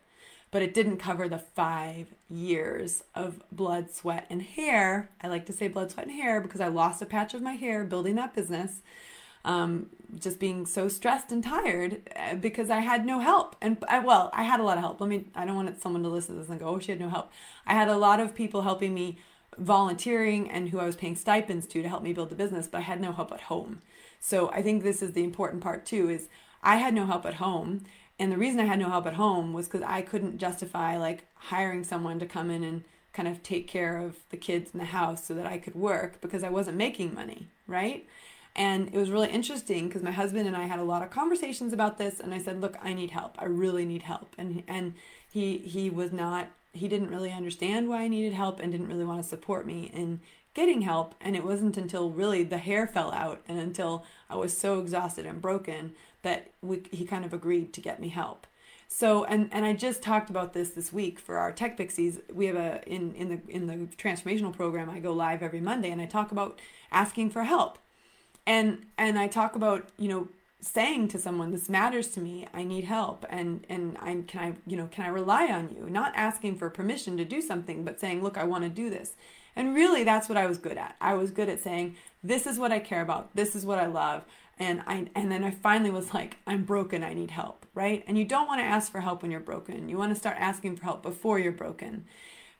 but 0.52 0.62
it 0.62 0.74
didn't 0.74 0.98
cover 0.98 1.28
the 1.28 1.38
five 1.38 2.14
years 2.28 3.02
of 3.14 3.42
blood, 3.50 3.90
sweat, 3.90 4.26
and 4.30 4.42
hair. 4.42 5.10
I 5.20 5.28
like 5.28 5.46
to 5.46 5.52
say 5.52 5.66
blood, 5.66 5.90
sweat, 5.90 6.06
and 6.06 6.14
hair 6.14 6.40
because 6.42 6.60
I 6.60 6.68
lost 6.68 7.02
a 7.02 7.06
patch 7.06 7.34
of 7.34 7.40
my 7.40 7.54
hair 7.54 7.84
building 7.84 8.14
that 8.16 8.34
business. 8.34 8.82
Um, 9.44 9.86
just 10.20 10.38
being 10.38 10.66
so 10.66 10.88
stressed 10.88 11.32
and 11.32 11.42
tired 11.42 12.08
uh, 12.14 12.36
because 12.36 12.70
I 12.70 12.78
had 12.78 13.04
no 13.04 13.18
help. 13.18 13.56
And 13.60 13.82
I, 13.88 13.98
well, 13.98 14.30
I 14.32 14.44
had 14.44 14.60
a 14.60 14.62
lot 14.62 14.76
of 14.76 14.82
help. 14.84 15.00
Let 15.00 15.10
me, 15.10 15.24
I 15.34 15.44
don't 15.44 15.56
want 15.56 15.70
it 15.70 15.82
someone 15.82 16.04
to 16.04 16.08
listen 16.08 16.36
to 16.36 16.42
this 16.42 16.50
and 16.50 16.60
go, 16.60 16.68
oh, 16.68 16.78
she 16.78 16.92
had 16.92 17.00
no 17.00 17.08
help. 17.08 17.32
I 17.66 17.72
had 17.72 17.88
a 17.88 17.96
lot 17.96 18.20
of 18.20 18.36
people 18.36 18.62
helping 18.62 18.94
me 18.94 19.18
volunteering 19.58 20.50
and 20.50 20.68
who 20.68 20.78
I 20.78 20.86
was 20.86 20.96
paying 20.96 21.16
stipends 21.16 21.66
to 21.68 21.82
to 21.82 21.88
help 21.88 22.02
me 22.02 22.12
build 22.12 22.30
the 22.30 22.36
business, 22.36 22.66
but 22.66 22.78
I 22.78 22.82
had 22.82 23.00
no 23.00 23.12
help 23.12 23.32
at 23.32 23.42
home. 23.42 23.82
So 24.20 24.50
I 24.50 24.62
think 24.62 24.82
this 24.82 25.02
is 25.02 25.12
the 25.12 25.24
important 25.24 25.62
part 25.62 25.84
too 25.84 26.08
is 26.08 26.28
I 26.62 26.76
had 26.76 26.94
no 26.94 27.06
help 27.06 27.26
at 27.26 27.34
home 27.34 27.84
and 28.18 28.30
the 28.30 28.38
reason 28.38 28.60
I 28.60 28.66
had 28.66 28.78
no 28.78 28.88
help 28.88 29.06
at 29.06 29.14
home 29.14 29.52
was 29.52 29.66
because 29.66 29.82
I 29.82 30.02
couldn't 30.02 30.38
justify 30.38 30.96
like 30.96 31.26
hiring 31.34 31.82
someone 31.82 32.18
to 32.20 32.26
come 32.26 32.50
in 32.50 32.62
and 32.62 32.84
kind 33.12 33.28
of 33.28 33.42
take 33.42 33.68
care 33.68 33.98
of 33.98 34.16
the 34.30 34.36
kids 34.36 34.70
in 34.72 34.78
the 34.78 34.86
house 34.86 35.24
so 35.24 35.34
that 35.34 35.46
I 35.46 35.58
could 35.58 35.74
work 35.74 36.20
because 36.20 36.42
I 36.42 36.48
wasn't 36.48 36.76
making 36.76 37.14
money, 37.14 37.48
right? 37.66 38.06
And 38.54 38.88
it 38.88 38.98
was 38.98 39.10
really 39.10 39.30
interesting 39.30 39.88
because 39.88 40.02
my 40.02 40.12
husband 40.12 40.46
and 40.46 40.56
I 40.56 40.66
had 40.66 40.78
a 40.78 40.84
lot 40.84 41.02
of 41.02 41.10
conversations 41.10 41.72
about 41.72 41.98
this 41.98 42.20
and 42.20 42.34
I 42.34 42.38
said, 42.38 42.60
"Look, 42.60 42.76
I 42.82 42.92
need 42.92 43.10
help. 43.10 43.36
I 43.38 43.46
really 43.46 43.84
need 43.84 44.02
help." 44.02 44.34
And 44.38 44.62
and 44.68 44.94
he 45.28 45.58
he 45.58 45.88
was 45.90 46.12
not 46.12 46.48
he 46.72 46.88
didn't 46.88 47.10
really 47.10 47.32
understand 47.32 47.88
why 47.88 48.02
I 48.02 48.08
needed 48.08 48.32
help 48.32 48.60
and 48.60 48.72
didn't 48.72 48.88
really 48.88 49.04
want 49.04 49.22
to 49.22 49.28
support 49.28 49.66
me 49.66 49.90
in 49.92 50.20
getting 50.54 50.82
help 50.82 51.14
and 51.20 51.34
it 51.34 51.44
wasn't 51.44 51.76
until 51.76 52.10
really 52.10 52.42
the 52.42 52.58
hair 52.58 52.86
fell 52.86 53.12
out 53.12 53.40
and 53.48 53.58
until 53.58 54.04
I 54.28 54.36
was 54.36 54.56
so 54.56 54.80
exhausted 54.80 55.26
and 55.26 55.40
broken 55.40 55.94
that 56.22 56.50
we, 56.60 56.82
he 56.90 57.04
kind 57.04 57.24
of 57.24 57.32
agreed 57.32 57.72
to 57.74 57.80
get 57.80 58.00
me 58.00 58.08
help. 58.08 58.46
So 58.88 59.24
and 59.24 59.48
and 59.52 59.64
I 59.64 59.72
just 59.72 60.02
talked 60.02 60.28
about 60.28 60.52
this 60.52 60.70
this 60.70 60.92
week 60.92 61.18
for 61.18 61.38
our 61.38 61.50
Tech 61.50 61.78
Pixies. 61.78 62.20
We 62.30 62.46
have 62.46 62.56
a 62.56 62.82
in 62.86 63.14
in 63.14 63.28
the 63.30 63.40
in 63.48 63.66
the 63.66 63.86
transformational 63.96 64.52
program. 64.54 64.90
I 64.90 64.98
go 64.98 65.14
live 65.14 65.42
every 65.42 65.62
Monday 65.62 65.90
and 65.90 66.00
I 66.00 66.04
talk 66.04 66.30
about 66.30 66.60
asking 66.90 67.30
for 67.30 67.44
help, 67.44 67.78
and 68.46 68.84
and 68.98 69.18
I 69.18 69.28
talk 69.28 69.56
about 69.56 69.88
you 69.98 70.10
know 70.10 70.28
saying 70.62 71.08
to 71.08 71.18
someone 71.18 71.50
this 71.50 71.68
matters 71.68 72.08
to 72.08 72.20
me 72.20 72.46
i 72.54 72.62
need 72.62 72.84
help 72.84 73.26
and 73.28 73.66
and 73.68 73.96
i 74.00 74.16
can 74.26 74.40
i 74.40 74.54
you 74.66 74.76
know 74.76 74.86
can 74.86 75.04
i 75.04 75.08
rely 75.08 75.48
on 75.48 75.68
you 75.76 75.90
not 75.90 76.12
asking 76.14 76.56
for 76.56 76.70
permission 76.70 77.16
to 77.16 77.24
do 77.24 77.42
something 77.42 77.84
but 77.84 77.98
saying 77.98 78.22
look 78.22 78.38
i 78.38 78.44
want 78.44 78.62
to 78.62 78.70
do 78.70 78.88
this 78.88 79.12
and 79.56 79.74
really 79.74 80.04
that's 80.04 80.28
what 80.28 80.38
i 80.38 80.46
was 80.46 80.58
good 80.58 80.78
at 80.78 80.94
i 81.00 81.14
was 81.14 81.30
good 81.30 81.48
at 81.48 81.60
saying 81.60 81.96
this 82.22 82.46
is 82.46 82.58
what 82.58 82.70
i 82.72 82.78
care 82.78 83.02
about 83.02 83.34
this 83.34 83.56
is 83.56 83.66
what 83.66 83.78
i 83.78 83.86
love 83.86 84.24
and 84.58 84.82
I 84.86 85.06
and 85.14 85.30
then 85.30 85.44
I 85.44 85.50
finally 85.50 85.90
was 85.90 86.14
like, 86.14 86.36
I'm 86.46 86.64
broken, 86.64 87.02
I 87.02 87.14
need 87.14 87.30
help, 87.30 87.66
right? 87.74 88.04
And 88.06 88.16
you 88.18 88.24
don't 88.24 88.46
want 88.46 88.60
to 88.60 88.64
ask 88.64 88.92
for 88.92 89.00
help 89.00 89.22
when 89.22 89.30
you're 89.30 89.40
broken. 89.40 89.88
You 89.88 89.98
want 89.98 90.12
to 90.12 90.18
start 90.18 90.36
asking 90.38 90.76
for 90.76 90.84
help 90.84 91.02
before 91.02 91.38
you're 91.38 91.52
broken. 91.52 92.04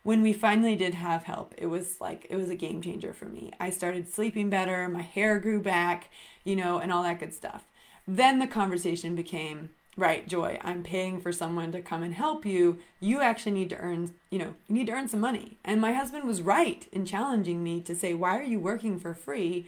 When 0.03 0.21
we 0.23 0.33
finally 0.33 0.75
did 0.75 0.95
have 0.95 1.25
help, 1.25 1.55
it 1.57 1.67
was 1.67 2.01
like 2.01 2.27
it 2.29 2.37
was 2.37 2.51
a 2.51 2.57
game 2.57 2.83
changer 2.83 3.13
for 3.13 3.27
me. 3.27 3.53
I 3.61 3.71
started 3.71 4.13
sleeping 4.13 4.51
better, 4.51 4.89
my 4.89 5.03
hair 5.03 5.39
grew 5.39 5.61
back, 5.61 6.11
you 6.45 6.57
know, 6.57 6.79
and 6.79 6.93
all 6.93 7.03
that 7.05 7.21
good 7.21 7.35
stuff. 7.35 7.65
Then 8.07 8.39
the 8.39 8.47
conversation 8.47 9.15
became, 9.15 9.71
right, 9.97 10.27
Joy, 10.27 10.59
I'm 10.63 10.83
paying 10.83 11.21
for 11.21 11.33
someone 11.33 11.73
to 11.73 11.83
come 11.83 12.03
and 12.03 12.15
help 12.15 12.45
you. 12.45 12.79
You 13.01 13.21
actually 13.21 13.53
need 13.53 13.71
to 13.71 13.79
earn, 13.79 14.15
you 14.31 14.39
know, 14.39 14.55
you 14.69 14.75
need 14.75 14.87
to 14.87 14.93
earn 14.93 15.09
some 15.09 15.21
money. 15.21 15.59
And 15.65 15.81
my 15.81 15.93
husband 15.93 16.25
was 16.25 16.43
right 16.43 16.87
in 16.93 17.07
challenging 17.07 17.63
me 17.63 17.81
to 17.83 17.95
say, 17.95 18.15
why 18.15 18.39
are 18.39 18.45
you 18.45 18.59
working 18.59 18.99
for 18.99 19.15
free? 19.15 19.67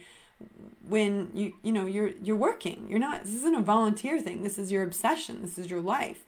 when 0.87 1.29
you 1.33 1.53
you 1.63 1.71
know 1.71 1.85
you're 1.85 2.11
you're 2.21 2.35
working 2.35 2.85
you're 2.89 2.99
not 2.99 3.23
this 3.23 3.33
isn't 3.35 3.55
a 3.55 3.61
volunteer 3.61 4.19
thing 4.19 4.43
this 4.43 4.59
is 4.59 4.71
your 4.71 4.83
obsession 4.83 5.41
this 5.41 5.57
is 5.57 5.69
your 5.69 5.81
life 5.81 6.25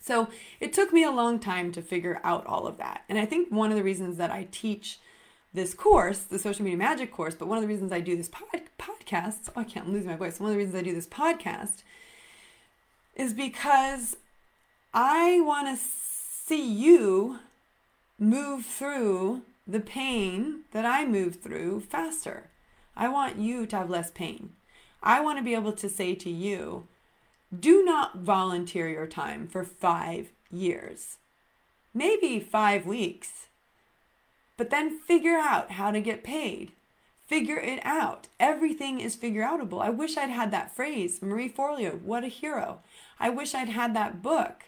so 0.00 0.28
it 0.60 0.72
took 0.72 0.92
me 0.92 1.04
a 1.04 1.10
long 1.10 1.38
time 1.38 1.70
to 1.70 1.80
figure 1.80 2.20
out 2.24 2.44
all 2.46 2.66
of 2.66 2.78
that 2.78 3.02
and 3.08 3.18
i 3.18 3.24
think 3.24 3.50
one 3.50 3.70
of 3.70 3.76
the 3.76 3.82
reasons 3.82 4.16
that 4.16 4.30
i 4.30 4.46
teach 4.50 4.98
this 5.54 5.74
course 5.74 6.20
the 6.20 6.38
social 6.38 6.64
media 6.64 6.78
magic 6.78 7.12
course 7.12 7.34
but 7.34 7.48
one 7.48 7.58
of 7.58 7.62
the 7.62 7.68
reasons 7.68 7.92
i 7.92 8.00
do 8.00 8.16
this 8.16 8.28
pod, 8.28 8.62
podcast 8.78 9.48
oh, 9.54 9.60
i 9.60 9.64
can't 9.64 9.88
lose 9.90 10.04
my 10.04 10.16
voice. 10.16 10.40
One 10.40 10.50
of 10.50 10.54
the 10.54 10.58
reasons 10.58 10.76
i 10.76 10.82
do 10.82 10.94
this 10.94 11.06
podcast 11.06 11.82
is 13.14 13.32
because 13.32 14.16
i 14.94 15.40
want 15.40 15.68
to 15.68 15.82
see 15.84 16.64
you 16.64 17.38
move 18.18 18.64
through 18.64 19.42
the 19.66 19.80
pain 19.80 20.60
that 20.72 20.84
i 20.84 21.04
moved 21.04 21.42
through 21.42 21.80
faster. 21.80 22.50
I 22.96 23.08
want 23.08 23.38
you 23.38 23.66
to 23.66 23.76
have 23.76 23.90
less 23.90 24.10
pain. 24.10 24.50
I 25.02 25.20
want 25.20 25.38
to 25.38 25.44
be 25.44 25.54
able 25.54 25.72
to 25.72 25.88
say 25.88 26.14
to 26.14 26.30
you, 26.30 26.86
Do 27.56 27.84
not 27.84 28.18
volunteer 28.18 28.88
your 28.88 29.06
time 29.06 29.48
for 29.48 29.64
five 29.64 30.30
years, 30.50 31.16
maybe 31.94 32.38
five 32.38 32.86
weeks, 32.86 33.48
but 34.56 34.70
then 34.70 34.98
figure 35.00 35.36
out 35.36 35.72
how 35.72 35.90
to 35.90 36.00
get 36.00 36.24
paid. 36.24 36.72
Figure 37.26 37.58
it 37.58 37.80
out. 37.84 38.28
Everything 38.38 39.00
is 39.00 39.14
figure 39.14 39.42
outable. 39.42 39.80
I 39.80 39.90
wish 39.90 40.16
I'd 40.16 40.30
had 40.30 40.50
that 40.50 40.74
phrase. 40.74 41.22
Marie 41.22 41.48
Forleo, 41.48 42.00
what 42.02 42.24
a 42.24 42.28
hero. 42.28 42.80
I 43.18 43.30
wish 43.30 43.54
I'd 43.54 43.70
had 43.70 43.94
that 43.94 44.22
book 44.22 44.64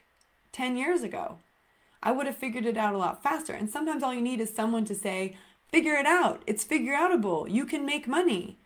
10 0.53 0.77
years 0.77 1.03
ago. 1.03 1.39
I 2.03 2.13
would 2.13 2.27
have 2.27 2.37
figured 2.37 2.67
it 2.67 2.77
out 2.77 2.95
a 2.95 2.99
lot 2.99 3.23
faster. 3.23 3.53
And 3.53 3.69
sometimes 3.69 4.03
all 4.03 4.15
you 4.15 4.21
need 4.21 4.41
is 4.41 4.55
someone 4.55 4.85
to 4.87 4.95
say, 4.95 5.37
figure 5.71 5.95
it 5.95 6.07
out. 6.07 6.43
It's 6.47 6.65
figure 6.65 6.95
outable. 6.95 7.51
You 7.51 7.67
can 7.67 7.85
make 7.85 8.07
money. 8.07 8.59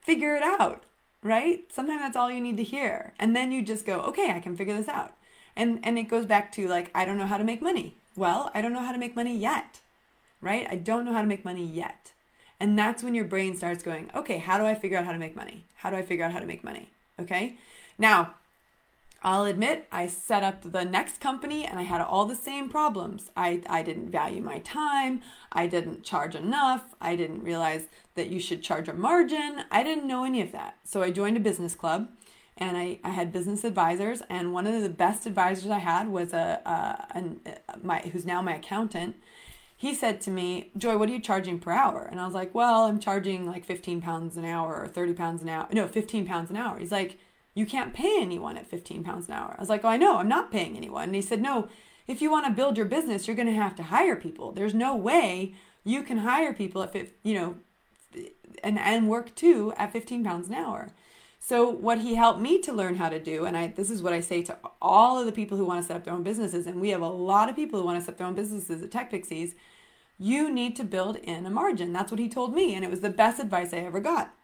Figure 0.00 0.36
it 0.36 0.42
out, 0.42 0.84
right? 1.22 1.64
Sometimes 1.72 2.00
that's 2.00 2.16
all 2.16 2.30
you 2.30 2.40
need 2.40 2.56
to 2.58 2.62
hear. 2.62 3.12
And 3.18 3.34
then 3.34 3.50
you 3.50 3.62
just 3.62 3.86
go, 3.86 4.00
okay, 4.02 4.30
I 4.30 4.40
can 4.40 4.56
figure 4.56 4.76
this 4.76 4.88
out. 4.88 5.14
And 5.56 5.80
and 5.82 5.98
it 5.98 6.04
goes 6.04 6.26
back 6.26 6.52
to 6.52 6.68
like, 6.68 6.90
I 6.94 7.04
don't 7.04 7.18
know 7.18 7.26
how 7.26 7.38
to 7.38 7.44
make 7.44 7.62
money. 7.62 7.96
Well, 8.14 8.50
I 8.54 8.62
don't 8.62 8.72
know 8.72 8.84
how 8.84 8.92
to 8.92 8.98
make 8.98 9.16
money 9.16 9.36
yet. 9.36 9.80
Right? 10.40 10.66
I 10.70 10.76
don't 10.76 11.04
know 11.04 11.12
how 11.12 11.22
to 11.22 11.26
make 11.26 11.44
money 11.44 11.64
yet. 11.64 12.12
And 12.58 12.78
that's 12.78 13.02
when 13.02 13.14
your 13.14 13.24
brain 13.24 13.56
starts 13.56 13.82
going, 13.82 14.10
okay, 14.14 14.38
how 14.38 14.58
do 14.58 14.64
I 14.64 14.74
figure 14.74 14.96
out 14.96 15.04
how 15.04 15.12
to 15.12 15.18
make 15.18 15.36
money? 15.36 15.66
How 15.76 15.90
do 15.90 15.96
I 15.96 16.02
figure 16.02 16.24
out 16.24 16.32
how 16.32 16.38
to 16.38 16.46
make 16.46 16.64
money? 16.64 16.90
Okay. 17.20 17.56
Now, 17.98 18.34
I'll 19.22 19.44
admit 19.44 19.88
I 19.90 20.06
set 20.06 20.42
up 20.42 20.70
the 20.70 20.84
next 20.84 21.20
company 21.20 21.64
and 21.64 21.78
I 21.78 21.82
had 21.82 22.00
all 22.00 22.26
the 22.26 22.36
same 22.36 22.68
problems. 22.68 23.30
I, 23.36 23.62
I 23.68 23.82
didn't 23.82 24.10
value 24.10 24.42
my 24.42 24.60
time. 24.60 25.22
I 25.50 25.66
didn't 25.66 26.04
charge 26.04 26.34
enough. 26.34 26.94
I 27.00 27.16
didn't 27.16 27.42
realize 27.42 27.86
that 28.14 28.28
you 28.28 28.38
should 28.40 28.62
charge 28.62 28.88
a 28.88 28.94
margin. 28.94 29.64
I 29.70 29.82
didn't 29.82 30.06
know 30.06 30.24
any 30.24 30.40
of 30.42 30.52
that. 30.52 30.76
So 30.84 31.02
I 31.02 31.10
joined 31.10 31.36
a 31.36 31.40
business 31.40 31.74
club 31.74 32.08
and 32.56 32.76
I, 32.76 33.00
I 33.02 33.10
had 33.10 33.32
business 33.32 33.64
advisors. 33.64 34.22
And 34.30 34.52
one 34.52 34.66
of 34.66 34.80
the 34.80 34.88
best 34.88 35.26
advisors 35.26 35.70
I 35.70 35.78
had 35.78 36.08
was 36.08 36.32
a, 36.32 36.60
a, 36.64 37.18
a 37.18 37.52
uh, 37.52 37.76
my, 37.82 37.98
who's 38.12 38.24
now 38.24 38.40
my 38.42 38.56
accountant 38.56 39.16
he 39.78 39.94
said 39.94 40.22
to 40.22 40.30
me, 40.30 40.70
Joy, 40.76 40.96
what 40.96 41.10
are 41.10 41.12
you 41.12 41.20
charging 41.20 41.58
per 41.58 41.70
hour? 41.70 42.08
And 42.10 42.18
I 42.18 42.24
was 42.24 42.34
like, 42.34 42.54
Well, 42.54 42.84
I'm 42.84 42.98
charging 42.98 43.46
like 43.46 43.64
15 43.64 44.00
pounds 44.00 44.36
an 44.36 44.44
hour 44.44 44.80
or 44.80 44.88
30 44.88 45.12
pounds 45.12 45.42
an 45.42 45.50
hour. 45.50 45.68
No, 45.70 45.86
15 45.86 46.26
pounds 46.26 46.50
an 46.50 46.56
hour. 46.56 46.78
He's 46.78 46.92
like, 46.92 47.18
You 47.54 47.66
can't 47.66 47.92
pay 47.92 48.16
anyone 48.20 48.56
at 48.56 48.66
15 48.66 49.04
pounds 49.04 49.28
an 49.28 49.34
hour. 49.34 49.54
I 49.56 49.60
was 49.60 49.68
like, 49.68 49.84
Oh, 49.84 49.88
I 49.88 49.98
know, 49.98 50.16
I'm 50.16 50.28
not 50.28 50.50
paying 50.50 50.76
anyone. 50.76 51.04
And 51.04 51.14
he 51.14 51.22
said, 51.22 51.42
No, 51.42 51.68
if 52.06 52.22
you 52.22 52.30
want 52.30 52.46
to 52.46 52.52
build 52.52 52.76
your 52.76 52.86
business, 52.86 53.26
you're 53.26 53.36
going 53.36 53.48
to 53.48 53.54
have 53.54 53.76
to 53.76 53.82
hire 53.82 54.16
people. 54.16 54.52
There's 54.52 54.74
no 54.74 54.96
way 54.96 55.54
you 55.84 56.02
can 56.02 56.18
hire 56.18 56.54
people 56.54 56.82
at, 56.82 56.96
you 57.22 57.34
know, 57.34 57.56
and, 58.64 58.78
and 58.78 59.08
work 59.08 59.34
too 59.34 59.74
at 59.76 59.92
15 59.92 60.24
pounds 60.24 60.48
an 60.48 60.54
hour. 60.54 60.88
So 61.48 61.70
what 61.70 62.00
he 62.00 62.16
helped 62.16 62.40
me 62.40 62.58
to 62.62 62.72
learn 62.72 62.96
how 62.96 63.08
to 63.08 63.20
do, 63.20 63.44
and 63.44 63.56
I 63.56 63.68
this 63.68 63.88
is 63.88 64.02
what 64.02 64.12
I 64.12 64.18
say 64.18 64.42
to 64.42 64.58
all 64.82 65.20
of 65.20 65.26
the 65.26 65.32
people 65.32 65.56
who 65.56 65.64
want 65.64 65.80
to 65.80 65.86
set 65.86 65.96
up 65.96 66.02
their 66.02 66.12
own 66.12 66.24
businesses, 66.24 66.66
and 66.66 66.80
we 66.80 66.88
have 66.88 67.02
a 67.02 67.08
lot 67.08 67.48
of 67.48 67.54
people 67.54 67.78
who 67.78 67.86
want 67.86 68.00
to 68.00 68.04
set 68.04 68.14
up 68.14 68.18
their 68.18 68.26
own 68.26 68.34
businesses 68.34 68.82
at 68.82 68.90
Tech 68.90 69.12
Pixies, 69.12 69.54
you 70.18 70.50
need 70.50 70.74
to 70.74 70.82
build 70.82 71.14
in 71.18 71.46
a 71.46 71.50
margin. 71.50 71.92
That's 71.92 72.10
what 72.10 72.18
he 72.18 72.28
told 72.28 72.52
me, 72.52 72.74
and 72.74 72.84
it 72.84 72.90
was 72.90 73.00
the 73.00 73.10
best 73.10 73.38
advice 73.38 73.72
I 73.72 73.76
ever 73.78 74.00
got. 74.00 74.34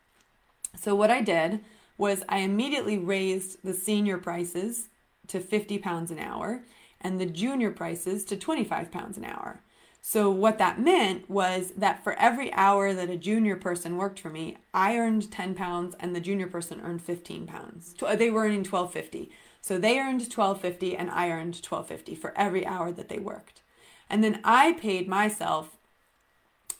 So 0.81 0.95
what 0.95 1.11
I 1.11 1.23
did 1.23 1.65
was 1.99 2.23
I 2.29 2.39
immediately 2.39 2.99
raised 2.99 3.65
the 3.65 3.75
senior 3.75 4.19
prices 4.19 4.87
to 5.27 5.41
50 5.41 5.79
pounds 5.79 6.13
an 6.13 6.21
hour 6.21 6.63
and 7.01 7.21
the 7.21 7.27
junior 7.27 7.73
prices 7.73 8.25
to 8.27 8.37
25 8.37 8.93
pounds 8.93 9.19
an 9.19 9.25
hour. 9.25 9.61
So 10.05 10.31
what 10.31 10.59
that 10.59 10.81
meant 10.81 11.31
was 11.31 11.73
that 11.77 12.03
for 12.03 12.15
every 12.15 12.53
hour 12.55 12.93
that 12.93 13.09
a 13.09 13.17
junior 13.17 13.55
person 13.55 13.97
worked 13.97 14.19
for 14.19 14.31
me, 14.31 14.59
I 14.75 14.99
earned 14.99 15.31
10 15.31 15.55
pounds 15.55 15.95
and 16.01 16.15
the 16.15 16.21
junior 16.21 16.49
person 16.49 16.81
earned 16.83 17.03
15 17.03 17.47
pounds. 17.47 17.95
They 18.17 18.29
were 18.29 18.43
earning 18.43 18.65
1250. 18.65 19.31
So 19.61 19.79
they 19.79 20.01
earned 20.01 20.23
1250 20.23 20.97
and 20.97 21.09
I 21.09 21.31
earned 21.31 21.55
1250 21.55 22.17
for 22.17 22.37
every 22.37 22.67
hour 22.67 22.91
that 22.91 23.09
they 23.09 23.21
worked. 23.21 23.63
And 24.11 24.25
then 24.25 24.41
I 24.43 24.73
paid 24.73 25.09
myself 25.09 25.71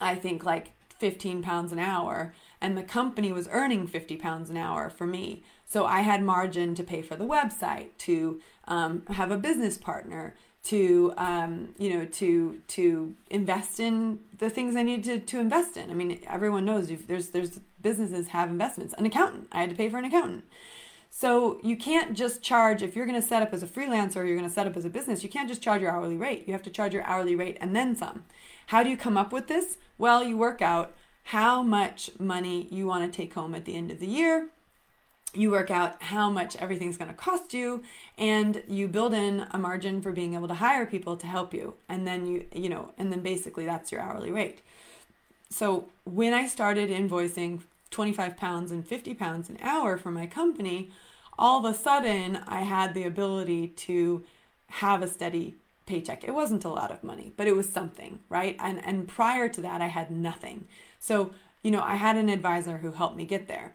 I 0.01 0.17
think 0.17 0.45
like 0.45 0.73
15 0.99 1.43
pounds 1.43 1.73
an 1.73 1.79
hour 1.79 2.35
and 2.61 2.77
the 2.77 2.83
company 2.83 3.33
was 3.33 3.49
earning 3.51 3.87
50 3.87 4.17
pounds 4.17 4.51
an 4.51 4.57
hour 4.57 4.91
for 4.91 5.07
me. 5.07 5.45
So 5.65 5.87
I 5.87 6.01
had 6.01 6.23
margin 6.23 6.75
to 6.75 6.83
pay 6.83 7.03
for 7.03 7.17
the 7.17 7.25
website, 7.25 7.91
to 7.99 8.41
um, 8.67 9.05
have 9.09 9.31
a 9.31 9.39
business 9.39 9.79
partner, 9.79 10.35
to 10.65 11.13
um, 11.17 11.75
you 11.79 11.99
know 11.99 12.05
to 12.05 12.61
to 12.69 13.15
invest 13.31 13.81
in 13.81 14.21
the 14.39 14.51
things 14.51 14.77
I 14.77 14.83
need 14.83 15.05
to, 15.05 15.19
to 15.19 15.41
invest 15.41 15.77
in. 15.77 15.91
I 15.91 15.95
mean, 15.95 16.21
everyone 16.29 16.65
knows 16.65 16.89
there's 17.07 17.29
there's 17.29 17.59
businesses 17.81 18.29
have 18.29 18.49
investments. 18.49 18.95
An 18.97 19.07
accountant, 19.07 19.49
I 19.53 19.61
had 19.61 19.71
to 19.71 19.77
pay 19.77 19.89
for 19.89 19.99
an 19.99 20.05
accountant. 20.05 20.45
So 21.15 21.61
you 21.63 21.77
can't 21.77 22.15
just 22.15 22.43
charge 22.43 22.83
if 22.83 22.97
you're 22.97 23.05
going 23.05 23.21
to 23.21 23.27
set 23.27 23.43
up 23.43 23.53
as 23.53 23.63
a 23.63 23.67
freelancer 23.67 24.17
or 24.17 24.25
you're 24.25 24.37
going 24.37 24.49
to 24.49 24.55
set 24.55 24.67
up 24.67 24.77
as 24.79 24.87
a 24.87 24.91
business. 24.91 25.23
You 25.23 25.29
can't 25.29 25.49
just 25.49 25.61
charge 25.61 25.83
your 25.83 25.91
hourly 25.91 26.17
rate. 26.17 26.45
You 26.47 26.55
have 26.55 26.63
to 26.63 26.71
charge 26.71 26.95
your 26.95 27.05
hourly 27.05 27.37
rate 27.37 27.59
and 27.61 27.77
then 27.77 27.95
some. 27.95 28.25
How 28.69 28.83
do 28.83 28.89
you 28.89 28.97
come 28.97 29.19
up 29.19 29.31
with 29.31 29.47
this? 29.47 29.77
Well, 29.99 30.25
you 30.25 30.39
work 30.39 30.63
out 30.63 30.95
how 31.25 31.63
much 31.63 32.11
money 32.19 32.67
you 32.71 32.87
want 32.87 33.05
to 33.05 33.15
take 33.15 33.35
home 33.35 33.55
at 33.55 33.67
the 33.67 33.77
end 33.77 33.91
of 33.91 34.01
the 34.01 34.07
year 34.07 34.49
you 35.35 35.51
work 35.51 35.71
out 35.71 36.03
how 36.03 36.29
much 36.29 36.57
everything's 36.57 36.97
going 36.97 37.11
to 37.11 37.17
cost 37.17 37.55
you 37.55 37.83
and 38.19 38.63
you 38.69 38.87
build 38.87 39.15
in 39.15 39.47
a 39.51 39.59
margin 39.59 40.03
for 40.03 40.13
being 40.13 40.35
able 40.35 40.49
to 40.49 40.55
hire 40.55 40.85
people 40.85 41.17
to 41.17 41.27
help 41.27 41.55
you 41.55 41.75
and 41.89 42.07
then 42.07 42.27
you 42.27 42.45
you 42.53 42.69
know 42.69 42.93
and 42.99 43.11
then 43.11 43.21
basically 43.21 43.65
that's 43.65 43.91
your 43.91 44.01
hourly 44.01 44.31
rate. 44.31 44.61
So 45.51 45.89
when 46.05 46.35
i 46.35 46.47
started 46.47 46.91
invoicing 46.91 47.61
25 47.91 48.37
pounds 48.37 48.71
and 48.71 48.87
50 48.87 49.15
pounds 49.15 49.49
an 49.49 49.59
hour 49.63 49.97
for 49.99 50.11
my 50.11 50.27
company 50.27 50.91
all 51.39 51.65
of 51.65 51.75
a 51.75 51.77
sudden 51.77 52.39
i 52.47 52.61
had 52.61 52.95
the 52.95 53.05
ability 53.05 53.69
to 53.69 54.25
have 54.69 55.03
a 55.03 55.09
steady 55.09 55.57
paycheck. 55.85 56.25
It 56.25 56.35
wasn't 56.35 56.65
a 56.65 56.71
lot 56.71 56.91
of 56.91 57.03
money 57.03 57.33
but 57.37 57.47
it 57.47 57.57
was 57.57 57.69
something 57.69 58.21
right? 58.29 58.57
And 58.59 58.85
and 58.85 59.09
prior 59.09 59.49
to 59.49 59.61
that 59.63 59.81
i 59.81 59.87
had 59.89 60.11
nothing. 60.11 60.67
So 60.99 61.33
you 61.63 61.71
know 61.71 61.83
i 61.83 61.97
had 61.97 62.17
an 62.17 62.29
advisor 62.29 62.79
who 62.79 62.93
helped 62.93 63.17
me 63.17 63.25
get 63.25 63.49
there 63.49 63.75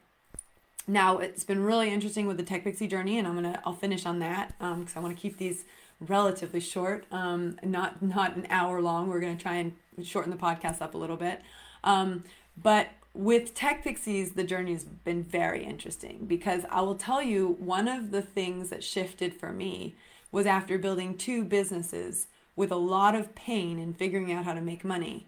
now 0.88 1.18
it's 1.18 1.44
been 1.44 1.64
really 1.64 1.90
interesting 1.90 2.28
with 2.28 2.38
the 2.38 2.44
Tech 2.44 2.64
Pixie 2.64 2.88
journey, 2.88 3.18
and 3.20 3.28
I'm 3.28 3.36
gonna 3.36 3.62
I'll 3.66 3.74
finish 3.74 4.06
on 4.06 4.20
that 4.20 4.54
because 4.58 4.72
um, 4.72 4.88
I 4.96 5.00
want 5.00 5.16
to 5.16 5.22
keep 5.22 5.38
these 5.38 5.66
relatively 6.00 6.60
short, 6.60 7.06
um, 7.12 7.60
not 7.64 8.02
not 8.02 8.36
an 8.36 8.48
hour 8.50 8.82
long. 8.82 9.10
We're 9.10 9.20
gonna 9.20 9.36
try 9.36 9.56
and 9.56 9.74
shorten 10.04 10.32
the 10.32 10.38
podcast 10.38 10.82
up 10.82 10.96
a 10.96 10.98
little 10.98 11.18
bit, 11.18 11.42
um, 11.84 12.24
but 12.56 12.90
with 13.14 13.56
Tech 13.56 13.84
Pixies, 13.84 14.34
the 14.34 14.44
journey 14.44 14.74
has 14.74 14.84
been 14.84 15.24
very 15.24 15.66
interesting 15.66 16.26
because 16.28 16.64
I 16.70 16.82
will 16.82 16.96
tell 16.96 17.22
you 17.22 17.56
one 17.60 17.88
of 17.88 18.12
the 18.12 18.22
things 18.22 18.70
that 18.70 18.84
shifted 18.84 19.34
for 19.34 19.52
me 19.52 19.96
was 20.32 20.46
after 20.46 20.78
building 20.78 21.18
two 21.18 21.44
businesses 21.44 22.28
with 22.56 22.72
a 22.72 22.76
lot 22.76 23.16
of 23.16 23.34
pain 23.34 23.80
and 23.80 23.98
figuring 23.98 24.32
out 24.32 24.46
how 24.46 24.54
to 24.54 24.62
make 24.62 24.86
money. 24.86 25.28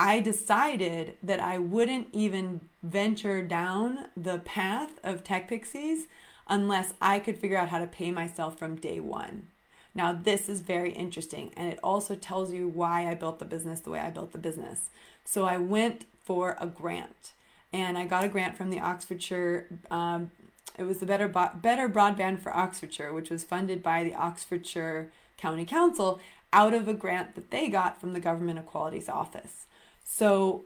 I 0.00 0.20
decided 0.20 1.16
that 1.24 1.40
I 1.40 1.58
wouldn't 1.58 2.06
even 2.12 2.60
venture 2.84 3.42
down 3.42 4.06
the 4.16 4.38
path 4.38 4.92
of 5.02 5.24
Tech 5.24 5.48
Pixies 5.48 6.06
unless 6.46 6.94
I 7.02 7.18
could 7.18 7.36
figure 7.36 7.58
out 7.58 7.70
how 7.70 7.80
to 7.80 7.86
pay 7.88 8.12
myself 8.12 8.56
from 8.56 8.76
day 8.76 9.00
one. 9.00 9.48
Now, 9.96 10.12
this 10.12 10.48
is 10.48 10.60
very 10.60 10.92
interesting, 10.92 11.52
and 11.56 11.72
it 11.72 11.80
also 11.82 12.14
tells 12.14 12.52
you 12.52 12.68
why 12.68 13.10
I 13.10 13.14
built 13.14 13.40
the 13.40 13.44
business 13.44 13.80
the 13.80 13.90
way 13.90 13.98
I 13.98 14.10
built 14.10 14.30
the 14.30 14.38
business. 14.38 14.90
So, 15.24 15.46
I 15.46 15.56
went 15.56 16.04
for 16.22 16.56
a 16.60 16.68
grant, 16.68 17.32
and 17.72 17.98
I 17.98 18.06
got 18.06 18.24
a 18.24 18.28
grant 18.28 18.56
from 18.56 18.70
the 18.70 18.78
Oxfordshire. 18.78 19.66
Um, 19.90 20.30
it 20.78 20.84
was 20.84 20.98
the 20.98 21.06
Better 21.06 21.26
Better 21.26 21.88
Broadband 21.88 22.38
for 22.38 22.56
Oxfordshire, 22.56 23.12
which 23.12 23.30
was 23.30 23.42
funded 23.42 23.82
by 23.82 24.04
the 24.04 24.14
Oxfordshire 24.14 25.10
County 25.36 25.64
Council 25.64 26.20
out 26.52 26.72
of 26.72 26.86
a 26.86 26.94
grant 26.94 27.34
that 27.34 27.50
they 27.50 27.68
got 27.68 28.00
from 28.00 28.12
the 28.12 28.20
Government 28.20 28.60
Equalities 28.60 29.08
Office. 29.08 29.66
So 30.10 30.64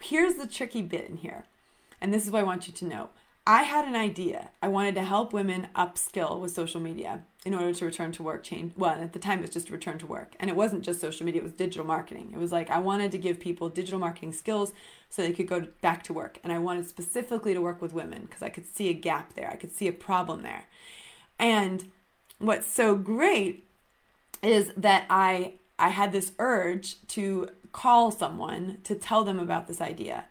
here's 0.00 0.34
the 0.34 0.46
tricky 0.46 0.82
bit 0.82 1.08
in 1.08 1.18
here. 1.18 1.44
And 2.00 2.12
this 2.12 2.26
is 2.26 2.30
what 2.30 2.40
I 2.40 2.44
want 2.44 2.66
you 2.66 2.74
to 2.74 2.84
know. 2.84 3.08
I 3.46 3.62
had 3.62 3.86
an 3.86 3.96
idea. 3.96 4.50
I 4.60 4.68
wanted 4.68 4.94
to 4.96 5.04
help 5.04 5.32
women 5.32 5.68
upskill 5.74 6.38
with 6.38 6.50
social 6.50 6.80
media 6.80 7.22
in 7.46 7.54
order 7.54 7.72
to 7.72 7.84
return 7.86 8.12
to 8.12 8.22
work 8.22 8.42
change. 8.42 8.74
Well, 8.76 8.90
at 8.90 9.14
the 9.14 9.18
time 9.18 9.38
it 9.38 9.42
was 9.42 9.50
just 9.50 9.70
return 9.70 9.98
to 10.00 10.06
work. 10.06 10.34
And 10.38 10.50
it 10.50 10.56
wasn't 10.56 10.82
just 10.82 11.00
social 11.00 11.24
media, 11.24 11.40
it 11.40 11.44
was 11.44 11.52
digital 11.52 11.86
marketing. 11.86 12.32
It 12.34 12.38
was 12.38 12.52
like 12.52 12.68
I 12.68 12.78
wanted 12.78 13.12
to 13.12 13.18
give 13.18 13.40
people 13.40 13.70
digital 13.70 13.98
marketing 13.98 14.34
skills 14.34 14.72
so 15.08 15.22
they 15.22 15.32
could 15.32 15.48
go 15.48 15.66
back 15.80 16.02
to 16.04 16.12
work. 16.12 16.38
And 16.44 16.52
I 16.52 16.58
wanted 16.58 16.88
specifically 16.88 17.54
to 17.54 17.62
work 17.62 17.80
with 17.80 17.94
women 17.94 18.22
because 18.22 18.42
I 18.42 18.50
could 18.50 18.66
see 18.66 18.90
a 18.90 18.94
gap 18.94 19.34
there. 19.34 19.48
I 19.50 19.56
could 19.56 19.74
see 19.74 19.88
a 19.88 19.92
problem 19.92 20.42
there. 20.42 20.64
And 21.38 21.90
what's 22.38 22.70
so 22.70 22.96
great 22.96 23.64
is 24.42 24.72
that 24.76 25.06
I 25.08 25.54
I 25.78 25.90
had 25.90 26.12
this 26.12 26.32
urge 26.38 26.96
to 27.08 27.48
call 27.72 28.10
someone 28.10 28.78
to 28.84 28.94
tell 28.94 29.24
them 29.24 29.38
about 29.38 29.66
this 29.66 29.80
idea. 29.80 30.24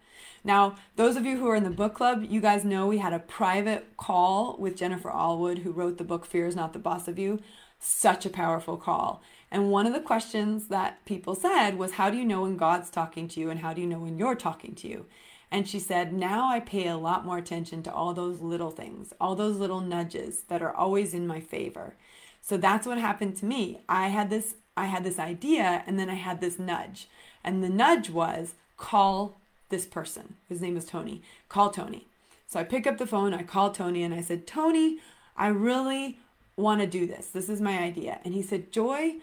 Now, 0.44 0.76
those 0.96 1.16
of 1.16 1.26
you 1.26 1.36
who 1.38 1.48
are 1.48 1.56
in 1.56 1.64
the 1.64 1.70
book 1.70 1.94
club, 1.94 2.24
you 2.28 2.40
guys 2.40 2.64
know 2.64 2.86
we 2.86 2.98
had 2.98 3.12
a 3.12 3.18
private 3.18 3.96
call 3.96 4.56
with 4.58 4.76
Jennifer 4.76 5.10
Allwood, 5.10 5.58
who 5.58 5.72
wrote 5.72 5.98
the 5.98 6.04
book 6.04 6.24
Fear 6.24 6.46
is 6.46 6.56
Not 6.56 6.72
the 6.72 6.78
Boss 6.78 7.08
of 7.08 7.18
You. 7.18 7.40
Such 7.78 8.24
a 8.24 8.30
powerful 8.30 8.76
call. 8.76 9.22
And 9.50 9.70
one 9.70 9.86
of 9.86 9.92
the 9.92 10.00
questions 10.00 10.68
that 10.68 11.04
people 11.04 11.34
said 11.34 11.78
was, 11.78 11.92
How 11.92 12.10
do 12.10 12.16
you 12.16 12.24
know 12.24 12.42
when 12.42 12.56
God's 12.56 12.90
talking 12.90 13.28
to 13.28 13.40
you 13.40 13.50
and 13.50 13.60
how 13.60 13.72
do 13.72 13.80
you 13.80 13.86
know 13.86 13.98
when 13.98 14.18
you're 14.18 14.34
talking 14.34 14.74
to 14.76 14.88
you? 14.88 15.06
And 15.50 15.66
she 15.66 15.78
said, 15.78 16.12
Now 16.12 16.48
I 16.48 16.60
pay 16.60 16.88
a 16.88 16.96
lot 16.96 17.24
more 17.24 17.38
attention 17.38 17.82
to 17.84 17.92
all 17.92 18.12
those 18.12 18.40
little 18.40 18.70
things, 18.70 19.12
all 19.20 19.34
those 19.34 19.56
little 19.56 19.80
nudges 19.80 20.42
that 20.48 20.62
are 20.62 20.74
always 20.74 21.14
in 21.14 21.26
my 21.26 21.40
favor. 21.40 21.96
So 22.40 22.56
that's 22.56 22.86
what 22.86 22.98
happened 22.98 23.36
to 23.38 23.46
me. 23.46 23.80
I 23.88 24.08
had 24.08 24.30
this 24.30 24.54
I 24.78 24.86
had 24.86 25.04
this 25.04 25.18
idea 25.18 25.82
and 25.86 25.98
then 25.98 26.08
I 26.08 26.14
had 26.14 26.40
this 26.40 26.58
nudge. 26.58 27.08
And 27.42 27.62
the 27.62 27.68
nudge 27.68 28.10
was 28.10 28.54
call 28.76 29.40
this 29.68 29.86
person. 29.86 30.36
His 30.48 30.60
name 30.62 30.76
is 30.76 30.84
Tony. 30.84 31.22
Call 31.48 31.70
Tony. 31.70 32.06
So 32.46 32.58
I 32.58 32.64
pick 32.64 32.86
up 32.86 32.98
the 32.98 33.06
phone, 33.06 33.34
I 33.34 33.42
call 33.42 33.70
Tony 33.70 34.02
and 34.02 34.14
I 34.14 34.22
said, 34.22 34.46
"Tony, 34.46 34.98
I 35.36 35.48
really 35.48 36.18
want 36.56 36.80
to 36.80 36.86
do 36.86 37.06
this. 37.06 37.28
This 37.28 37.48
is 37.48 37.60
my 37.60 37.78
idea." 37.78 38.20
And 38.24 38.34
he 38.34 38.42
said, 38.42 38.72
"Joy, 38.72 39.16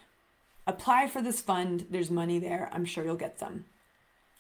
apply 0.68 1.08
for 1.08 1.22
this 1.22 1.42
fund. 1.42 1.88
There's 1.90 2.12
money 2.12 2.38
there. 2.38 2.70
I'm 2.72 2.86
sure 2.86 3.04
you'll 3.04 3.16
get 3.16 3.40
some." 3.40 3.66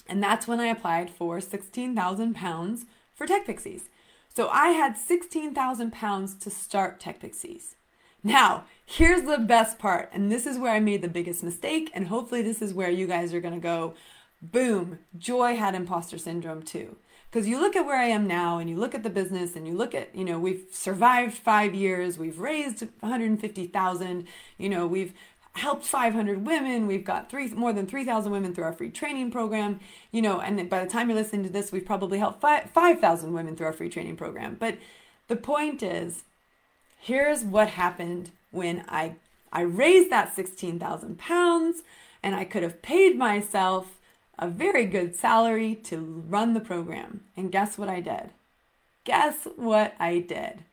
And 0.08 0.22
that's 0.22 0.48
when 0.48 0.60
I 0.60 0.68
applied 0.68 1.10
for 1.10 1.42
16,000 1.42 2.36
pounds 2.36 2.86
for 3.16 3.26
Tech 3.26 3.46
Pixies. 3.46 3.90
So 4.36 4.50
I 4.50 4.70
had 4.70 4.98
16,000 4.98 5.92
pounds 5.92 6.36
to 6.36 6.50
start 6.52 7.00
Tech 7.00 7.20
Pixies. 7.20 7.76
Now, 8.26 8.66
here's 8.84 9.22
the 9.22 9.38
best 9.38 9.78
part, 9.78 10.10
and 10.12 10.32
this 10.32 10.48
is 10.48 10.58
where 10.58 10.74
I 10.74 10.80
made 10.80 11.04
the 11.04 11.08
biggest 11.08 11.44
mistake, 11.44 11.92
and 11.94 12.08
hopefully, 12.08 12.42
this 12.42 12.60
is 12.60 12.74
where 12.74 12.90
you 12.90 13.06
guys 13.06 13.36
are 13.36 13.40
gonna 13.40 13.60
go, 13.60 13.94
boom, 14.42 14.98
Joy 15.16 15.56
had 15.56 15.76
imposter 15.76 16.18
syndrome 16.18 16.64
too. 16.64 16.98
Because 17.30 17.48
you 17.48 17.60
look 17.60 17.76
at 17.76 17.86
where 17.86 18.00
I 18.00 18.06
am 18.06 18.26
now, 18.26 18.58
and 18.58 18.68
you 18.68 18.78
look 18.78 18.96
at 18.96 19.04
the 19.04 19.12
business, 19.12 19.56
and 19.56 19.68
you 19.68 19.76
look 19.76 19.94
at, 19.94 20.16
you 20.16 20.26
know, 20.26 20.40
we've 20.40 20.66
survived 20.72 21.38
five 21.38 21.76
years, 21.76 22.18
we've 22.18 22.40
raised 22.40 22.84
150,000, 23.02 24.28
you 24.58 24.70
know, 24.70 24.88
we've 24.88 25.14
helped 25.54 25.86
500 25.86 26.46
women. 26.46 26.88
We've 26.88 27.06
got 27.06 27.30
three 27.30 27.48
more 27.50 27.74
than 27.74 27.88
3,000 27.88 28.32
women 28.32 28.54
through 28.54 28.66
our 28.66 28.74
free 28.74 28.90
training 28.90 29.32
program. 29.32 29.80
You 30.12 30.22
know, 30.22 30.42
and 30.42 30.70
by 30.70 30.84
the 30.84 30.90
time 30.90 31.10
you're 31.10 31.18
listening 31.18 31.44
to 31.44 31.50
this, 31.50 31.72
we've 31.72 31.86
probably 31.86 32.20
helped 32.20 32.42
5,000 32.42 33.34
women 33.34 33.56
through 33.56 33.68
our 33.68 33.74
free 33.74 33.90
training 33.90 34.18
program. 34.18 34.58
But 34.60 34.78
the 35.28 35.38
point 35.38 35.82
is, 35.82 36.24
here's 37.06 37.44
what 37.44 37.70
happened 37.70 38.32
when 38.50 38.84
I 38.88 39.16
I 39.52 39.62
raised 39.62 40.10
that 40.10 40.36
16,000 40.36 41.18
pounds, 41.18 41.84
and 42.22 42.36
I 42.36 42.44
could 42.44 42.64
have 42.64 42.82
paid 42.82 43.18
myself 43.18 44.00
a 44.38 44.50
very 44.50 44.86
good 44.86 45.16
salary 45.16 45.76
to 45.76 46.24
run 46.28 46.54
the 46.54 46.60
program. 46.60 47.22
And 47.38 47.54
guess 47.54 47.78
what 47.78 47.88
I 47.88 48.02
did? 48.02 48.32
Guess 49.06 49.48
what 49.56 49.94
I 49.98 50.20
did? 50.20 50.66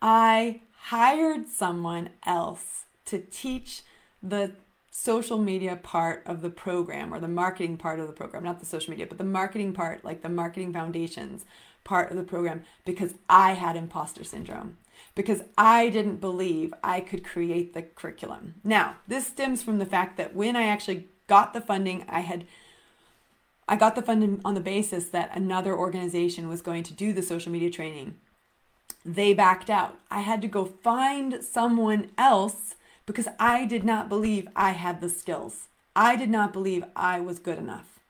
I 0.00 0.60
hired 0.90 1.48
someone 1.48 2.10
else 2.24 2.84
to 3.06 3.18
teach 3.18 3.82
the 4.22 4.52
social 4.92 5.38
media 5.38 5.74
part 5.74 6.22
of 6.26 6.42
the 6.42 6.50
program 6.50 7.12
or 7.12 7.18
the 7.18 7.26
marketing 7.26 7.76
part 7.76 7.98
of 7.98 8.06
the 8.06 8.12
program, 8.12 8.44
not 8.44 8.60
the 8.60 8.66
social 8.66 8.90
media, 8.90 9.06
but 9.06 9.18
the 9.18 9.24
marketing 9.24 9.72
part, 9.72 10.04
like 10.04 10.22
the 10.22 10.28
marketing 10.28 10.72
foundations 10.72 11.44
part 11.82 12.10
of 12.12 12.16
the 12.16 12.22
program, 12.22 12.62
because 12.84 13.14
I 13.28 13.54
had 13.54 13.74
imposter 13.74 14.22
syndrome, 14.22 14.76
because 15.14 15.42
I 15.58 15.88
didn't 15.88 16.16
believe 16.16 16.72
I 16.82 17.00
could 17.00 17.24
create 17.24 17.74
the 17.74 17.82
curriculum. 17.82 18.54
Now, 18.64 18.96
this 19.06 19.26
stems 19.26 19.62
from 19.62 19.78
the 19.78 19.86
fact 19.86 20.16
that 20.16 20.34
when 20.34 20.56
I 20.56 20.64
actually 20.64 21.08
got 21.26 21.52
the 21.52 21.60
funding, 21.60 22.04
I 22.08 22.20
had 22.20 22.46
I 23.68 23.76
got 23.76 23.94
the 23.94 24.02
funding 24.02 24.40
on 24.44 24.54
the 24.54 24.60
basis 24.60 25.08
that 25.10 25.34
another 25.36 25.74
organization 25.74 26.48
was 26.48 26.60
going 26.60 26.82
to 26.82 26.92
do 26.92 27.12
the 27.12 27.22
social 27.22 27.52
media 27.52 27.70
training. 27.70 28.16
They 29.04 29.34
backed 29.34 29.70
out. 29.70 29.98
I 30.10 30.20
had 30.20 30.42
to 30.42 30.48
go 30.48 30.64
find 30.64 31.42
someone 31.42 32.10
else 32.18 32.74
because 33.06 33.28
I 33.38 33.64
did 33.64 33.84
not 33.84 34.08
believe 34.08 34.48
I 34.54 34.72
had 34.72 35.00
the 35.00 35.08
skills. 35.08 35.68
I 35.94 36.16
did 36.16 36.30
not 36.30 36.52
believe 36.52 36.84
I 36.96 37.20
was 37.20 37.38
good 37.38 37.58
enough. 37.58 38.00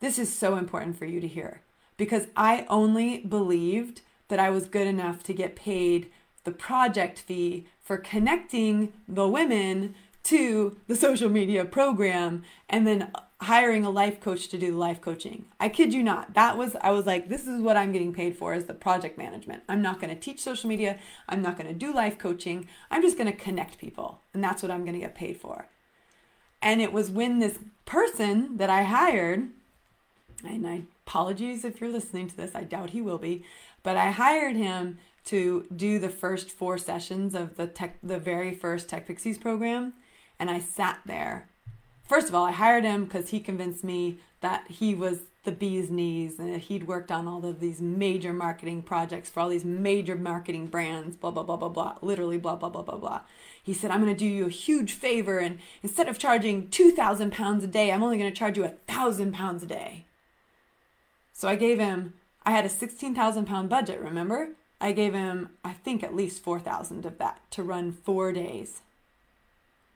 This 0.00 0.18
is 0.18 0.32
so 0.32 0.56
important 0.56 0.98
for 0.98 1.06
you 1.06 1.20
to 1.20 1.28
hear 1.28 1.62
because 1.96 2.28
I 2.36 2.66
only 2.68 3.18
believed 3.18 4.02
that 4.28 4.38
I 4.38 4.50
was 4.50 4.66
good 4.66 4.86
enough 4.86 5.22
to 5.24 5.32
get 5.32 5.56
paid 5.56 6.10
the 6.44 6.50
project 6.52 7.18
fee 7.18 7.66
for 7.82 7.98
connecting 7.98 8.92
the 9.06 9.28
women 9.28 9.94
to 10.24 10.76
the 10.86 10.96
social 10.96 11.28
media 11.28 11.64
program 11.64 12.42
and 12.68 12.86
then 12.86 13.10
hiring 13.40 13.84
a 13.84 13.90
life 13.90 14.20
coach 14.20 14.48
to 14.48 14.58
do 14.58 14.72
the 14.72 14.76
life 14.76 15.00
coaching. 15.00 15.44
I 15.60 15.68
kid 15.68 15.94
you 15.94 16.02
not. 16.02 16.34
That 16.34 16.58
was 16.58 16.76
I 16.82 16.90
was 16.90 17.06
like 17.06 17.28
this 17.28 17.46
is 17.46 17.62
what 17.62 17.76
I'm 17.76 17.92
getting 17.92 18.12
paid 18.12 18.36
for 18.36 18.54
is 18.54 18.64
the 18.64 18.74
project 18.74 19.16
management. 19.16 19.62
I'm 19.68 19.80
not 19.82 20.00
going 20.00 20.14
to 20.14 20.20
teach 20.20 20.40
social 20.40 20.68
media. 20.68 20.98
I'm 21.28 21.42
not 21.42 21.56
going 21.56 21.68
to 21.68 21.74
do 21.74 21.94
life 21.94 22.18
coaching. 22.18 22.66
I'm 22.90 23.02
just 23.02 23.16
going 23.16 23.30
to 23.30 23.36
connect 23.36 23.78
people. 23.78 24.20
And 24.34 24.42
that's 24.42 24.62
what 24.62 24.70
I'm 24.70 24.82
going 24.82 24.94
to 24.94 25.00
get 25.00 25.14
paid 25.14 25.40
for. 25.40 25.66
And 26.60 26.82
it 26.82 26.92
was 26.92 27.10
when 27.10 27.38
this 27.38 27.58
person 27.84 28.56
that 28.56 28.70
I 28.70 28.82
hired 28.82 29.50
and 30.44 30.66
I 30.66 30.82
apologies 31.08 31.64
if 31.64 31.80
you're 31.80 31.90
listening 31.90 32.28
to 32.28 32.36
this. 32.36 32.54
I 32.54 32.64
doubt 32.64 32.90
he 32.90 33.00
will 33.00 33.16
be, 33.16 33.42
but 33.82 33.96
I 33.96 34.10
hired 34.10 34.56
him 34.56 34.98
to 35.26 35.66
do 35.74 35.98
the 35.98 36.08
first 36.08 36.50
four 36.50 36.78
sessions 36.78 37.34
of 37.34 37.56
the 37.56 37.66
tech 37.66 37.98
the 38.02 38.18
very 38.18 38.54
first 38.54 38.88
Tech 38.88 39.06
Pixies 39.06 39.38
program 39.38 39.94
and 40.38 40.50
I 40.50 40.60
sat 40.60 41.00
there 41.04 41.48
first 42.08 42.28
of 42.28 42.34
all, 42.34 42.46
I 42.46 42.52
hired 42.52 42.84
him 42.84 43.04
because 43.04 43.30
he 43.30 43.38
convinced 43.38 43.84
me 43.84 44.18
that 44.40 44.64
he 44.68 44.94
was 44.94 45.20
the 45.44 45.52
bee's 45.52 45.90
knees 45.90 46.38
and 46.38 46.52
that 46.52 46.62
he'd 46.62 46.86
worked 46.86 47.10
on 47.10 47.28
all 47.28 47.44
of 47.44 47.60
these 47.60 47.80
major 47.80 48.32
marketing 48.32 48.82
projects 48.82 49.30
for 49.30 49.40
all 49.40 49.48
these 49.48 49.64
major 49.64 50.16
marketing 50.16 50.66
brands, 50.66 51.16
blah, 51.16 51.30
blah, 51.30 51.42
blah, 51.42 51.56
blah, 51.56 51.68
blah, 51.68 51.94
literally, 52.02 52.38
blah, 52.38 52.56
blah, 52.56 52.68
blah, 52.68 52.82
blah, 52.82 52.96
blah. 52.96 53.20
He 53.62 53.74
said, 53.74 53.90
I'm 53.90 54.02
going 54.02 54.14
to 54.14 54.18
do 54.18 54.26
you 54.26 54.46
a 54.46 54.50
huge 54.50 54.92
favor. 54.92 55.38
And 55.38 55.58
instead 55.82 56.08
of 56.08 56.18
charging 56.18 56.68
2,000 56.70 57.32
pounds 57.32 57.64
a 57.64 57.66
day, 57.66 57.92
I'm 57.92 58.02
only 58.02 58.18
going 58.18 58.30
to 58.30 58.36
charge 58.36 58.56
you 58.56 58.64
a 58.64 58.74
thousand 58.86 59.32
pounds 59.32 59.62
a 59.62 59.66
day. 59.66 60.06
So 61.32 61.48
I 61.48 61.56
gave 61.56 61.78
him, 61.78 62.14
I 62.48 62.52
had 62.52 62.64
a 62.64 62.70
16,000 62.70 63.44
pound 63.44 63.68
budget, 63.68 64.00
remember? 64.00 64.52
I 64.80 64.92
gave 64.92 65.12
him, 65.12 65.50
I 65.62 65.74
think, 65.74 66.02
at 66.02 66.16
least 66.16 66.42
4,000 66.42 67.04
of 67.04 67.18
that 67.18 67.42
to 67.50 67.62
run 67.62 67.92
four 67.92 68.32
days. 68.32 68.80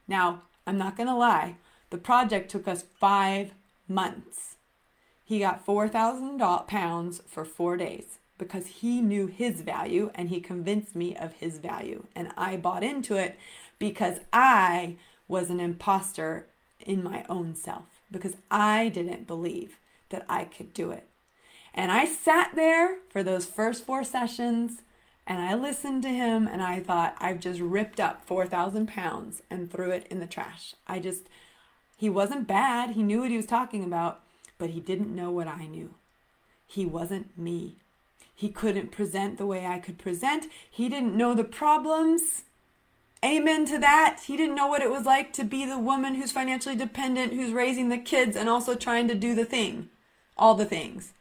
Now, 0.07 0.43
I'm 0.67 0.77
not 0.77 0.95
going 0.95 1.07
to 1.07 1.15
lie, 1.15 1.57
the 1.89 1.97
project 1.97 2.51
took 2.51 2.69
us 2.69 2.85
five 3.01 3.53
months. 3.89 4.57
He 5.25 5.39
got 5.39 5.65
4,000 5.65 6.39
pounds 6.67 7.23
for 7.27 7.47
four 7.47 7.79
days 7.79 8.19
because 8.37 8.67
he 8.67 9.01
knew 9.01 9.29
his 9.29 9.63
value 9.63 10.11
and 10.15 10.29
he 10.29 10.39
convinced 10.39 10.95
me 10.95 11.17
of 11.17 11.33
his 11.33 11.57
value. 11.57 12.05
And 12.15 12.33
I 12.37 12.59
bought 12.59 12.85
into 12.85 13.17
it 13.17 13.39
because 13.79 14.19
I 14.31 14.97
was 15.27 15.49
an 15.49 15.59
imposter 15.59 16.49
in 16.85 17.03
my 17.03 17.25
own 17.31 17.55
self 17.55 18.03
because 18.11 18.37
I 18.51 18.91
didn't 18.91 19.27
believe 19.27 19.79
that 20.11 20.27
I 20.29 20.45
could 20.45 20.75
do 20.75 20.91
it. 20.91 21.09
And 21.75 21.91
I 21.91 22.05
sat 22.05 22.55
there 22.55 22.99
for 23.09 23.23
those 23.23 23.47
first 23.47 23.85
four 23.85 24.05
sessions 24.05 24.83
and 25.27 25.41
I 25.41 25.55
listened 25.55 26.03
to 26.03 26.09
him 26.09 26.47
and 26.47 26.63
I 26.63 26.81
thought, 26.81 27.17
I've 27.19 27.41
just 27.41 27.61
ripped 27.61 28.01
up 28.01 28.25
4,000 28.27 28.89
pounds 28.89 29.43
and 29.51 29.71
threw 29.71 29.91
it 29.91 30.07
in 30.11 30.21
the 30.21 30.27
trash. 30.27 30.75
I 30.87 30.99
just, 30.99 31.29
he 31.97 32.11
wasn't 32.11 32.49
bad. 32.49 32.91
He 32.91 33.03
knew 33.03 33.21
what 33.21 33.31
he 33.31 33.37
was 33.37 33.47
talking 33.47 33.85
about, 33.85 34.21
but 34.59 34.71
he 34.71 34.81
didn't 34.81 35.15
know 35.15 35.31
what 35.31 35.47
I 35.49 35.67
knew. 35.67 35.95
He 36.67 36.85
wasn't 36.85 37.39
me. 37.39 37.77
He 38.35 38.49
couldn't 38.49 38.93
present 38.93 39.39
the 39.39 39.47
way 39.47 39.67
I 39.67 39.79
could 39.79 39.99
present. 39.99 40.47
He 40.69 40.89
didn't 40.89 41.17
know 41.17 41.35
the 41.35 41.45
problems. 41.45 42.43
Amen 43.25 43.67
to 43.67 43.79
that. 43.79 44.23
He 44.27 44.37
didn't 44.37 44.57
know 44.57 44.67
what 44.67 44.83
it 44.83 44.91
was 44.91 45.05
like 45.05 45.33
to 45.35 45.45
be 45.45 45.65
the 45.65 45.79
woman 45.79 46.17
who's 46.17 46.33
financially 46.33 46.75
dependent, 46.75 47.33
who's 47.33 47.53
raising 47.53 47.89
the 47.89 47.99
kids 47.99 48.37
and 48.37 48.49
also 48.49 48.75
trying 48.75 49.07
to 49.09 49.15
do 49.15 49.35
the 49.35 49.45
thing, 49.45 49.91
all 50.37 50.55
the 50.55 50.65
things. 50.65 51.13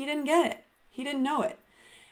He 0.00 0.06
didn't 0.06 0.24
get 0.24 0.50
it. 0.50 0.64
He 0.88 1.04
didn't 1.04 1.22
know 1.22 1.42
it. 1.42 1.58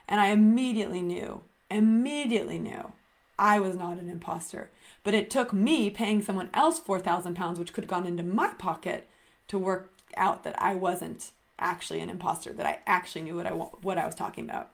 And 0.07 0.20
I 0.20 0.26
immediately 0.26 1.01
knew, 1.01 1.41
immediately 1.70 2.59
knew 2.59 2.93
I 3.39 3.61
was 3.61 3.76
not 3.76 3.97
an 3.97 4.11
imposter. 4.11 4.68
But 5.05 5.14
it 5.14 5.30
took 5.30 5.55
me 5.55 5.89
paying 5.89 6.20
someone 6.20 6.51
else 6.53 6.78
4,000 6.78 7.34
pounds, 7.34 7.59
which 7.59 7.72
could 7.72 7.84
have 7.84 7.91
gone 7.91 8.07
into 8.07 8.22
my 8.22 8.49
pocket, 8.49 9.09
to 9.47 9.59
work 9.59 9.91
out 10.18 10.45
that 10.45 10.61
I 10.61 10.74
wasn't 10.74 11.30
actually 11.59 12.01
an 12.01 12.11
imposter, 12.11 12.53
that 12.53 12.66
I 12.66 12.80
actually 12.86 13.22
knew 13.22 13.36
what 13.36 13.47
I, 13.47 13.53
what 13.53 13.97
I 13.97 14.05
was 14.05 14.14
talking 14.14 14.45
about. 14.45 14.68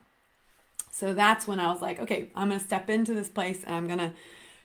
So 0.91 1.13
that's 1.13 1.47
when 1.47 1.61
I 1.61 1.71
was 1.71 1.81
like, 1.81 2.01
okay, 2.01 2.31
I'm 2.35 2.49
going 2.49 2.59
to 2.59 2.65
step 2.65 2.89
into 2.89 3.13
this 3.13 3.29
place 3.29 3.63
and 3.63 3.75
I'm 3.75 3.87
going 3.87 3.99
to 3.99 4.11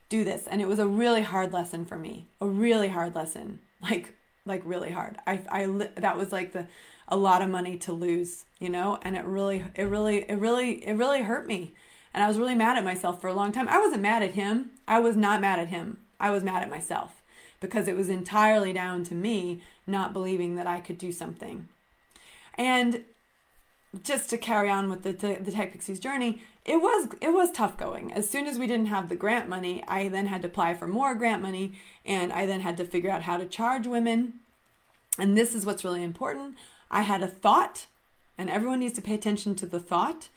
do 0.09 0.25
this. 0.25 0.49
And 0.49 0.61
it 0.61 0.67
was 0.67 0.81
a 0.81 0.89
really 0.89 1.23
hard 1.23 1.53
lesson 1.53 1.85
for 1.85 1.97
me, 1.97 2.27
a 2.41 2.49
really 2.49 2.89
hard 2.89 3.15
lesson, 3.15 3.61
like, 3.81 4.17
like 4.45 4.63
really 4.65 4.91
hard. 4.91 5.19
I, 5.25 5.41
I, 5.49 5.67
that 5.99 6.17
was 6.17 6.33
like 6.33 6.51
the, 6.51 6.67
a 7.11 7.17
lot 7.17 7.43
of 7.43 7.49
money 7.49 7.77
to 7.79 7.93
lose, 7.93 8.45
you 8.59 8.69
know, 8.69 8.99
and 9.03 9.17
it 9.17 9.25
really, 9.25 9.65
it 9.75 9.85
really, 9.85 10.29
it 10.29 10.39
really, 10.39 10.87
it 10.87 10.95
really 10.95 11.23
hurt 11.23 11.47
me 11.47 11.75
and 12.13 12.25
I 12.25 12.29
was 12.29 12.39
really 12.39 12.55
mad 12.55 12.77
at 12.77 12.85
myself 12.85 13.21
for 13.21 13.29
a 13.29 13.35
long 13.35 13.53
time. 13.53 13.69
I 13.69 13.79
wasn't 13.79 14.03
mad 14.03 14.23
at 14.23 14.33
him. 14.33 14.71
I 14.89 14.99
was 14.99 15.17
not 15.17 15.41
mad 15.41 15.59
at 15.59 15.69
him. 15.69 15.99
I 16.19 16.31
was 16.31 16.43
mad 16.43 16.63
at 16.63 16.71
myself 16.71 17.23
because 17.61 17.89
it 17.89 17.97
was 17.97 18.09
entirely 18.09 18.73
down 18.73 19.05
to 19.05 19.15
me 19.15 19.63
not 19.87 20.13
believing 20.13 20.57
that 20.57 20.67
I 20.67 20.81
could 20.81 20.99
do 20.99 21.13
something. 21.13 21.69
And 22.55 23.05
just 24.03 24.31
to 24.31 24.39
carry 24.39 24.69
on 24.69 24.91
with 24.91 25.03
the, 25.03 25.13
the, 25.13 25.39
the 25.41 25.53
Tech 25.53 25.73
Pixies 25.73 26.01
journey, 26.01 26.43
it 26.65 26.77
was 26.77 27.09
it 27.21 27.33
was 27.33 27.51
tough 27.53 27.77
going. 27.77 28.13
As 28.13 28.29
soon 28.29 28.47
as 28.47 28.59
we 28.59 28.67
didn't 28.67 28.87
have 28.87 29.09
the 29.09 29.17
grant 29.17 29.49
money, 29.49 29.83
I 29.89 30.09
then 30.09 30.27
had 30.27 30.43
to 30.43 30.49
apply 30.49 30.75
for 30.75 30.87
more 30.87 31.15
grant 31.15 31.43
money, 31.43 31.73
and 32.05 32.33
I 32.33 32.47
then 32.47 32.61
had 32.61 32.77
to 32.77 32.85
figure 32.85 33.11
out 33.11 33.23
how 33.23 33.37
to 33.37 33.47
charge 33.47 33.87
women. 33.87 34.35
And 35.19 35.37
this 35.37 35.55
is 35.55 35.65
what's 35.65 35.85
really 35.85 36.03
important. 36.03 36.57
I 36.91 37.03
had 37.03 37.23
a 37.23 37.29
thought, 37.29 37.87
and 38.37 38.51
everyone 38.51 38.81
needs 38.81 38.95
to 38.95 39.03
pay 39.03 39.15
attention 39.15 39.55
to 39.57 39.67
the 39.67 39.81
thought. 39.81 40.29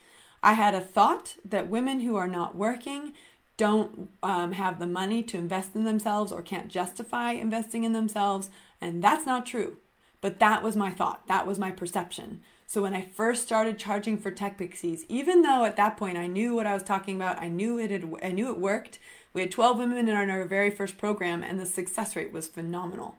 I 0.41 0.53
had 0.53 0.75
a 0.75 0.81
thought 0.81 1.35
that 1.45 1.69
women 1.69 2.01
who 2.01 2.15
are 2.15 2.27
not 2.27 2.55
working 2.55 3.13
don't 3.57 4.09
um, 4.21 4.53
have 4.53 4.79
the 4.79 4.87
money 4.87 5.23
to 5.23 5.37
invest 5.37 5.75
in 5.75 5.83
themselves 5.83 6.31
or 6.31 6.41
can't 6.41 6.67
justify 6.67 7.31
investing 7.31 7.83
in 7.83 7.93
themselves. 7.93 8.49
And 8.81 9.03
that's 9.03 9.25
not 9.25 9.45
true. 9.45 9.77
But 10.21 10.39
that 10.39 10.63
was 10.63 10.75
my 10.75 10.89
thought. 10.89 11.27
That 11.27 11.45
was 11.45 11.59
my 11.59 11.71
perception. 11.71 12.41
So 12.65 12.81
when 12.81 12.93
I 12.93 13.01
first 13.01 13.43
started 13.43 13.77
charging 13.77 14.17
for 14.17 14.31
Tech 14.31 14.57
Pixies, 14.57 15.05
even 15.07 15.43
though 15.43 15.63
at 15.65 15.75
that 15.77 15.97
point 15.97 16.17
I 16.17 16.27
knew 16.27 16.55
what 16.55 16.65
I 16.65 16.73
was 16.73 16.83
talking 16.83 17.15
about, 17.15 17.39
I 17.39 17.47
knew 17.47 17.77
it 17.77 17.91
had, 17.91 18.11
I 18.23 18.31
knew 18.31 18.49
it 18.49 18.59
worked. 18.59 18.99
We 19.33 19.41
had 19.41 19.51
12 19.51 19.77
women 19.77 20.07
in 20.07 20.15
our, 20.15 20.23
in 20.23 20.29
our 20.29 20.45
very 20.45 20.71
first 20.71 20.97
program, 20.97 21.43
and 21.43 21.59
the 21.59 21.65
success 21.65 22.15
rate 22.15 22.31
was 22.31 22.47
phenomenal. 22.47 23.17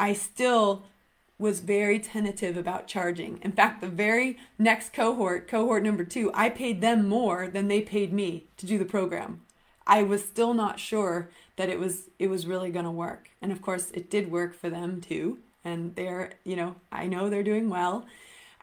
I 0.00 0.12
still 0.14 0.84
was 1.42 1.60
very 1.60 1.98
tentative 1.98 2.56
about 2.56 2.86
charging. 2.86 3.38
In 3.42 3.52
fact, 3.52 3.80
the 3.80 3.88
very 3.88 4.38
next 4.58 4.92
cohort, 4.92 5.48
cohort 5.48 5.82
number 5.82 6.04
two, 6.04 6.30
I 6.32 6.48
paid 6.48 6.80
them 6.80 7.08
more 7.08 7.48
than 7.48 7.66
they 7.66 7.82
paid 7.82 8.12
me 8.12 8.46
to 8.56 8.64
do 8.64 8.78
the 8.78 8.84
program. 8.84 9.42
I 9.84 10.04
was 10.04 10.24
still 10.24 10.54
not 10.54 10.78
sure 10.78 11.28
that 11.56 11.68
it 11.68 11.80
was 11.80 12.08
it 12.18 12.28
was 12.28 12.46
really 12.46 12.70
going 12.70 12.84
to 12.84 12.90
work. 12.90 13.30
And 13.42 13.50
of 13.50 13.60
course, 13.60 13.90
it 13.90 14.08
did 14.08 14.30
work 14.30 14.54
for 14.54 14.70
them 14.70 15.00
too. 15.00 15.40
And 15.64 15.94
they're, 15.96 16.34
you 16.44 16.56
know, 16.56 16.76
I 16.90 17.06
know 17.06 17.28
they're 17.28 17.42
doing 17.42 17.68
well. 17.68 18.06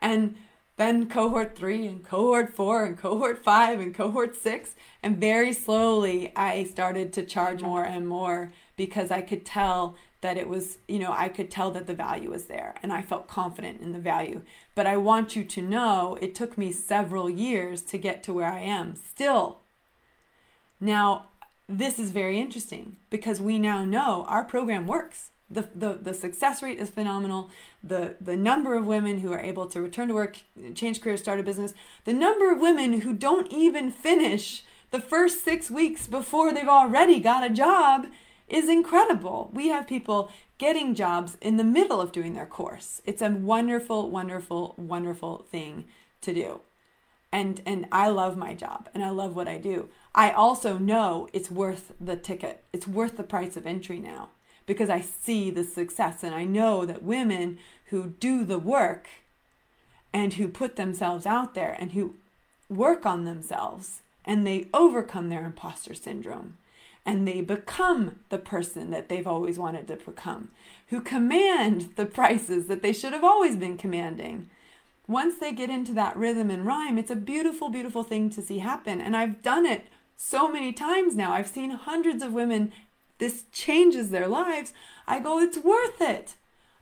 And 0.01 0.35
then 0.77 1.09
cohort 1.09 1.57
three 1.57 1.85
and 1.85 2.03
cohort 2.05 2.55
four 2.55 2.85
and 2.85 2.97
cohort 2.97 3.43
five 3.43 3.81
and 3.81 3.93
cohort 3.93 4.37
six. 4.37 4.75
And 5.03 5.17
very 5.17 5.51
slowly, 5.51 6.31
I 6.37 6.63
started 6.63 7.11
to 7.13 7.25
charge 7.25 7.61
more 7.61 7.83
and 7.83 8.07
more 8.07 8.53
because 8.77 9.11
I 9.11 9.19
could 9.21 9.45
tell 9.45 9.97
that 10.21 10.37
it 10.37 10.49
was, 10.49 10.79
you 10.87 10.99
know, 10.99 11.13
I 11.15 11.29
could 11.29 11.49
tell 11.49 11.71
that 11.71 11.87
the 11.87 11.93
value 11.93 12.31
was 12.31 12.45
there 12.45 12.75
and 12.83 12.91
I 12.91 13.01
felt 13.01 13.27
confident 13.27 13.81
in 13.81 13.93
the 13.93 13.99
value. 13.99 14.41
But 14.75 14.85
I 14.85 14.97
want 14.97 15.35
you 15.35 15.43
to 15.45 15.61
know 15.61 16.17
it 16.21 16.35
took 16.35 16.57
me 16.57 16.71
several 16.71 17.29
years 17.29 17.81
to 17.83 17.97
get 17.97 18.21
to 18.23 18.33
where 18.33 18.51
I 18.51 18.59
am 18.59 18.95
still. 18.95 19.59
Now, 20.79 21.27
this 21.67 21.99
is 21.99 22.11
very 22.11 22.39
interesting 22.39 22.97
because 23.09 23.39
we 23.39 23.59
now 23.59 23.85
know 23.85 24.25
our 24.27 24.43
program 24.43 24.87
works. 24.87 25.29
The, 25.49 25.69
the, 25.73 25.99
the 26.01 26.13
success 26.13 26.61
rate 26.61 26.79
is 26.79 26.89
phenomenal. 26.89 27.49
The, 27.83 28.15
the 28.19 28.35
number 28.35 28.75
of 28.75 28.85
women 28.85 29.19
who 29.19 29.31
are 29.31 29.39
able 29.39 29.67
to 29.67 29.81
return 29.81 30.09
to 30.09 30.13
work, 30.13 30.39
change 30.75 31.01
careers, 31.01 31.21
start 31.21 31.39
a 31.39 31.43
business, 31.43 31.73
the 32.03 32.13
number 32.13 32.51
of 32.51 32.59
women 32.59 33.01
who 33.01 33.13
don't 33.13 33.51
even 33.51 33.89
finish 33.89 34.63
the 34.91 34.99
first 34.99 35.43
six 35.43 35.71
weeks 35.71 36.07
before 36.07 36.53
they've 36.53 36.67
already 36.67 37.19
got 37.19 37.43
a 37.43 37.49
job 37.53 38.07
is 38.49 38.67
incredible. 38.67 39.49
We 39.53 39.69
have 39.69 39.87
people 39.87 40.31
getting 40.57 40.95
jobs 40.95 41.37
in 41.41 41.57
the 41.57 41.63
middle 41.63 42.01
of 42.01 42.11
doing 42.11 42.33
their 42.33 42.45
course. 42.45 43.01
It's 43.05 43.21
a 43.21 43.29
wonderful, 43.29 44.09
wonderful, 44.09 44.75
wonderful 44.77 45.45
thing 45.49 45.85
to 46.21 46.33
do. 46.33 46.61
And 47.31 47.61
and 47.65 47.85
I 47.91 48.09
love 48.09 48.37
my 48.37 48.55
job 48.55 48.89
and 48.93 49.03
I 49.03 49.11
love 49.11 49.35
what 49.35 49.47
I 49.47 49.57
do. 49.57 49.89
I 50.15 50.31
also 50.31 50.77
know 50.77 51.29
it's 51.31 51.51
worth 51.51 51.93
the 52.01 52.15
ticket. 52.15 52.63
It's 52.73 52.87
worth 52.87 53.17
the 53.17 53.23
price 53.23 53.55
of 53.55 53.67
entry 53.67 53.99
now 53.99 54.29
because 54.65 54.89
I 54.89 55.01
see 55.01 55.49
the 55.51 55.63
success 55.63 56.23
and 56.23 56.33
I 56.33 56.45
know 56.45 56.85
that 56.85 57.03
women 57.03 57.59
who 57.85 58.15
do 58.19 58.43
the 58.43 58.59
work 58.59 59.07
and 60.11 60.33
who 60.33 60.47
put 60.47 60.75
themselves 60.75 61.25
out 61.25 61.53
there 61.53 61.75
and 61.79 61.91
who 61.91 62.15
work 62.67 63.05
on 63.05 63.25
themselves 63.25 64.01
and 64.25 64.45
they 64.45 64.67
overcome 64.73 65.29
their 65.29 65.45
imposter 65.45 65.93
syndrome 65.93 66.57
and 67.09 67.27
they 67.27 67.41
become 67.41 68.19
the 68.29 68.37
person 68.37 68.91
that 68.91 69.09
they've 69.09 69.25
always 69.25 69.57
wanted 69.57 69.87
to 69.87 69.95
become, 69.95 70.51
who 70.89 71.01
command 71.01 71.93
the 71.95 72.05
prices 72.05 72.67
that 72.67 72.83
they 72.83 72.93
should 72.93 73.13
have 73.13 73.23
always 73.23 73.55
been 73.55 73.77
commanding. 73.77 74.47
Once 75.07 75.39
they 75.39 75.51
get 75.51 75.71
into 75.71 75.91
that 75.91 76.15
rhythm 76.15 76.51
and 76.51 76.67
rhyme, 76.67 76.99
it's 76.99 77.09
a 77.09 77.15
beautiful, 77.15 77.69
beautiful 77.69 78.03
thing 78.03 78.29
to 78.29 78.43
see 78.43 78.59
happen. 78.59 79.01
And 79.01 79.17
I've 79.17 79.41
done 79.41 79.65
it 79.65 79.87
so 80.17 80.51
many 80.51 80.71
times 80.71 81.15
now. 81.15 81.33
I've 81.33 81.47
seen 81.47 81.71
hundreds 81.71 82.21
of 82.21 82.31
women, 82.31 82.71
this 83.17 83.45
changes 83.51 84.11
their 84.11 84.27
lives. 84.27 84.71
I 85.07 85.19
go, 85.19 85.39
it's 85.39 85.57
worth 85.57 85.99
it. 85.99 86.35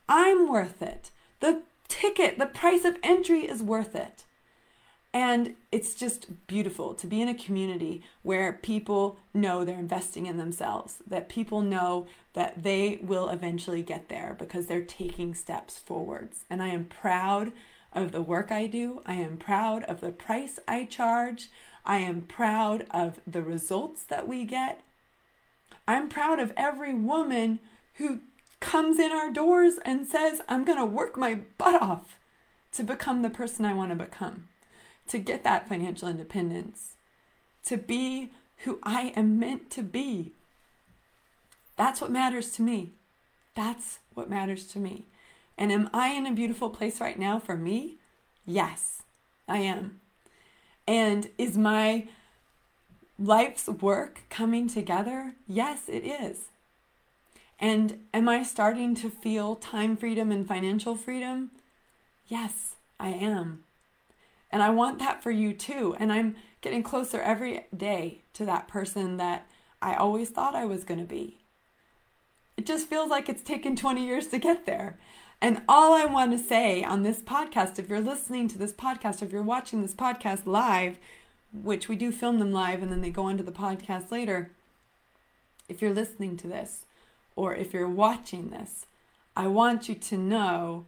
I'm 0.09 0.49
worth 0.49 0.81
it. 0.81 1.09
The 1.39 1.61
ticket, 1.87 2.37
the 2.37 2.47
price 2.47 2.83
of 2.83 2.97
entry 3.01 3.47
is 3.47 3.63
worth 3.63 3.95
it. 3.95 4.25
And 5.17 5.55
it's 5.71 5.95
just 5.95 6.45
beautiful 6.45 6.93
to 6.93 7.07
be 7.07 7.23
in 7.23 7.27
a 7.27 7.33
community 7.33 8.03
where 8.21 8.53
people 8.53 9.17
know 9.33 9.65
they're 9.65 9.79
investing 9.79 10.27
in 10.27 10.37
themselves, 10.37 10.97
that 11.07 11.27
people 11.27 11.61
know 11.61 12.05
that 12.33 12.61
they 12.61 12.99
will 13.01 13.27
eventually 13.29 13.81
get 13.81 14.09
there 14.09 14.35
because 14.37 14.67
they're 14.67 14.83
taking 14.83 15.33
steps 15.33 15.75
forwards. 15.75 16.45
And 16.51 16.61
I 16.61 16.67
am 16.67 16.85
proud 16.85 17.51
of 17.93 18.11
the 18.11 18.21
work 18.21 18.51
I 18.51 18.67
do. 18.67 19.01
I 19.07 19.15
am 19.15 19.37
proud 19.37 19.85
of 19.85 20.01
the 20.01 20.11
price 20.11 20.59
I 20.67 20.85
charge. 20.85 21.49
I 21.83 21.97
am 21.97 22.21
proud 22.21 22.85
of 22.91 23.19
the 23.25 23.41
results 23.41 24.03
that 24.03 24.27
we 24.27 24.45
get. 24.45 24.81
I'm 25.87 26.09
proud 26.09 26.39
of 26.39 26.53
every 26.55 26.93
woman 26.93 27.57
who 27.95 28.19
comes 28.59 28.99
in 28.99 29.11
our 29.11 29.31
doors 29.31 29.79
and 29.83 30.05
says, 30.05 30.41
I'm 30.47 30.63
going 30.63 30.77
to 30.77 30.85
work 30.85 31.17
my 31.17 31.39
butt 31.57 31.81
off 31.81 32.19
to 32.73 32.83
become 32.83 33.23
the 33.23 33.31
person 33.31 33.65
I 33.65 33.73
want 33.73 33.89
to 33.89 33.95
become 33.95 34.49
to 35.07 35.17
get 35.17 35.43
that 35.43 35.67
financial 35.67 36.07
independence, 36.07 36.95
to 37.65 37.77
be 37.77 38.31
who 38.63 38.79
I 38.83 39.13
am 39.15 39.39
meant 39.39 39.69
to 39.71 39.83
be. 39.83 40.33
That's 41.75 42.01
what 42.01 42.11
matters 42.11 42.51
to 42.53 42.61
me. 42.61 42.93
That's 43.55 43.99
what 44.13 44.29
matters 44.29 44.65
to 44.67 44.79
me. 44.79 45.05
And 45.57 45.71
am 45.71 45.89
I 45.93 46.09
in 46.09 46.25
a 46.25 46.33
beautiful 46.33 46.69
place 46.69 47.01
right 47.01 47.17
now 47.17 47.39
for 47.39 47.55
me? 47.55 47.97
Yes, 48.45 49.01
I 49.47 49.59
am. 49.59 49.99
And 50.87 51.29
is 51.37 51.57
my 51.57 52.07
life's 53.19 53.67
work 53.67 54.21
coming 54.29 54.67
together? 54.67 55.33
Yes, 55.47 55.83
it 55.87 56.05
is. 56.05 56.45
And 57.59 58.05
am 58.13 58.29
I 58.29 58.43
starting 58.43 58.93
to 58.95 59.09
feel 59.09 59.55
time 59.55 59.97
freedom 59.97 60.31
and 60.31 60.47
financial 60.47 60.95
freedom? 60.95 61.51
Yes, 62.27 62.75
I 62.99 63.09
am. 63.09 63.63
And 64.51 64.63
I 64.63 64.69
want 64.69 64.99
that 64.99 65.21
for 65.21 65.31
you 65.31 65.53
too. 65.53 65.95
And 65.99 66.11
I'm 66.11 66.35
getting 66.61 66.83
closer 66.83 67.21
every 67.21 67.65
day 67.75 68.21
to 68.33 68.45
that 68.45 68.67
person 68.67 69.17
that 69.17 69.47
I 69.81 69.95
always 69.95 70.29
thought 70.29 70.55
I 70.55 70.65
was 70.65 70.83
going 70.83 70.99
to 70.99 71.05
be. 71.05 71.37
It 72.55 72.65
just 72.65 72.87
feels 72.87 73.09
like 73.09 73.29
it's 73.29 73.43
taken 73.43 73.75
20 73.75 74.05
years 74.05 74.27
to 74.27 74.39
get 74.39 74.65
there. 74.65 74.97
And 75.39 75.61
all 75.69 75.93
I 75.93 76.05
want 76.05 76.31
to 76.31 76.39
say 76.39 76.83
on 76.83 77.03
this 77.03 77.21
podcast, 77.21 77.77
if 77.77 77.89
you're 77.89 78.01
listening 78.01 78.47
to 78.47 78.57
this 78.57 78.73
podcast, 78.73 79.21
if 79.21 79.31
you're 79.31 79.43
watching 79.43 79.83
this 79.83 79.93
podcast 79.93 80.47
live, 80.47 80.97
which 81.53 81.87
we 81.87 81.95
do 81.95 82.11
film 82.11 82.39
them 82.39 82.51
live 82.51 82.81
and 82.81 82.91
then 82.91 83.01
they 83.01 83.11
go 83.11 83.25
onto 83.25 83.43
the 83.43 83.51
podcast 83.51 84.11
later, 84.11 84.51
if 85.69 85.81
you're 85.81 85.93
listening 85.93 86.37
to 86.37 86.47
this 86.47 86.85
or 87.35 87.53
if 87.53 87.73
you're 87.73 87.87
watching 87.87 88.49
this, 88.49 88.87
I 89.35 89.45
want 89.45 89.87
you 89.87 89.93
to 89.93 90.17
know 90.17 90.85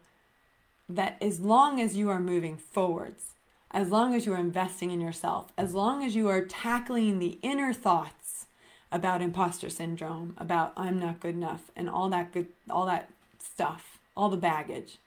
that 0.87 1.17
as 1.21 1.39
long 1.39 1.79
as 1.79 1.95
you 1.95 2.09
are 2.09 2.19
moving 2.19 2.57
forwards, 2.57 3.33
as 3.71 3.89
long 3.89 4.15
as 4.15 4.25
you 4.25 4.33
are 4.33 4.39
investing 4.39 4.91
in 4.91 4.99
yourself, 4.99 5.51
as 5.57 5.73
long 5.73 6.03
as 6.03 6.15
you 6.15 6.27
are 6.27 6.41
tackling 6.41 7.19
the 7.19 7.37
inner 7.41 7.73
thoughts 7.73 8.47
about 8.91 9.21
imposter 9.21 9.69
syndrome, 9.69 10.33
about 10.37 10.73
I'm 10.75 10.99
not 10.99 11.19
good 11.19 11.35
enough 11.35 11.69
and 11.75 11.89
all 11.89 12.09
that 12.09 12.31
good 12.31 12.47
all 12.69 12.85
that 12.87 13.09
stuff, 13.37 13.99
all 14.17 14.29
the 14.29 14.37
baggage. 14.37 14.97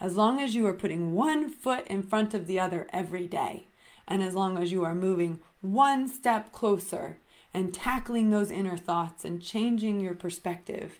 As 0.00 0.16
long 0.16 0.40
as 0.40 0.54
you 0.54 0.66
are 0.66 0.72
putting 0.72 1.14
one 1.14 1.48
foot 1.48 1.86
in 1.86 2.02
front 2.02 2.34
of 2.34 2.48
the 2.48 2.58
other 2.58 2.88
every 2.92 3.28
day, 3.28 3.68
and 4.08 4.22
as 4.22 4.34
long 4.34 4.58
as 4.58 4.72
you 4.72 4.84
are 4.84 4.94
moving 4.94 5.38
one 5.60 6.08
step 6.08 6.50
closer 6.50 7.18
and 7.54 7.72
tackling 7.72 8.30
those 8.30 8.50
inner 8.50 8.76
thoughts 8.76 9.24
and 9.24 9.40
changing 9.40 10.00
your 10.00 10.14
perspective, 10.14 10.98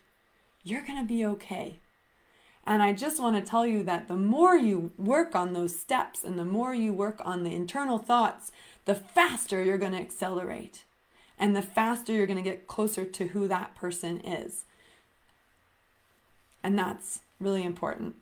you're 0.62 0.86
going 0.86 1.00
to 1.00 1.08
be 1.08 1.26
okay. 1.26 1.80
And 2.64 2.82
I 2.82 2.92
just 2.92 3.20
want 3.20 3.36
to 3.36 3.48
tell 3.48 3.66
you 3.66 3.82
that 3.84 4.08
the 4.08 4.16
more 4.16 4.54
you 4.54 4.92
work 4.96 5.34
on 5.34 5.52
those 5.52 5.78
steps 5.78 6.22
and 6.22 6.38
the 6.38 6.44
more 6.44 6.74
you 6.74 6.92
work 6.92 7.20
on 7.24 7.42
the 7.42 7.54
internal 7.54 7.98
thoughts, 7.98 8.52
the 8.84 8.94
faster 8.94 9.62
you're 9.62 9.78
going 9.78 9.92
to 9.92 9.98
accelerate 9.98 10.84
and 11.38 11.56
the 11.56 11.62
faster 11.62 12.12
you're 12.12 12.26
going 12.26 12.42
to 12.42 12.50
get 12.50 12.68
closer 12.68 13.04
to 13.04 13.28
who 13.28 13.48
that 13.48 13.74
person 13.74 14.20
is. 14.20 14.64
And 16.62 16.78
that's 16.78 17.20
really 17.40 17.64
important. 17.64 18.14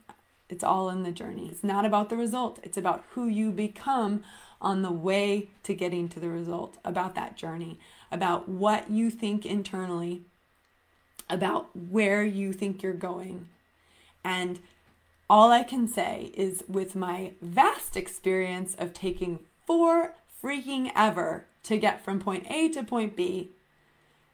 It's 0.48 0.64
all 0.64 0.88
in 0.88 1.02
the 1.02 1.12
journey. 1.12 1.48
It's 1.50 1.62
not 1.62 1.84
about 1.84 2.08
the 2.08 2.16
result, 2.16 2.58
it's 2.62 2.78
about 2.78 3.04
who 3.10 3.28
you 3.28 3.50
become 3.50 4.24
on 4.62 4.82
the 4.82 4.90
way 4.90 5.48
to 5.62 5.74
getting 5.74 6.08
to 6.08 6.20
the 6.20 6.28
result, 6.28 6.76
about 6.84 7.14
that 7.14 7.36
journey, 7.36 7.78
about 8.10 8.48
what 8.48 8.90
you 8.90 9.10
think 9.10 9.46
internally, 9.46 10.22
about 11.30 11.74
where 11.74 12.22
you 12.22 12.52
think 12.52 12.82
you're 12.82 12.92
going 12.92 13.48
and 14.24 14.60
all 15.28 15.52
I 15.52 15.62
can 15.62 15.86
say 15.86 16.32
is 16.34 16.64
with 16.68 16.96
my 16.96 17.32
vast 17.40 17.96
experience 17.96 18.74
of 18.74 18.92
taking 18.92 19.40
four 19.66 20.14
freaking 20.42 20.90
ever 20.96 21.46
to 21.64 21.76
get 21.76 22.04
from 22.04 22.18
point 22.18 22.46
A 22.50 22.68
to 22.70 22.82
point 22.82 23.16
B, 23.16 23.52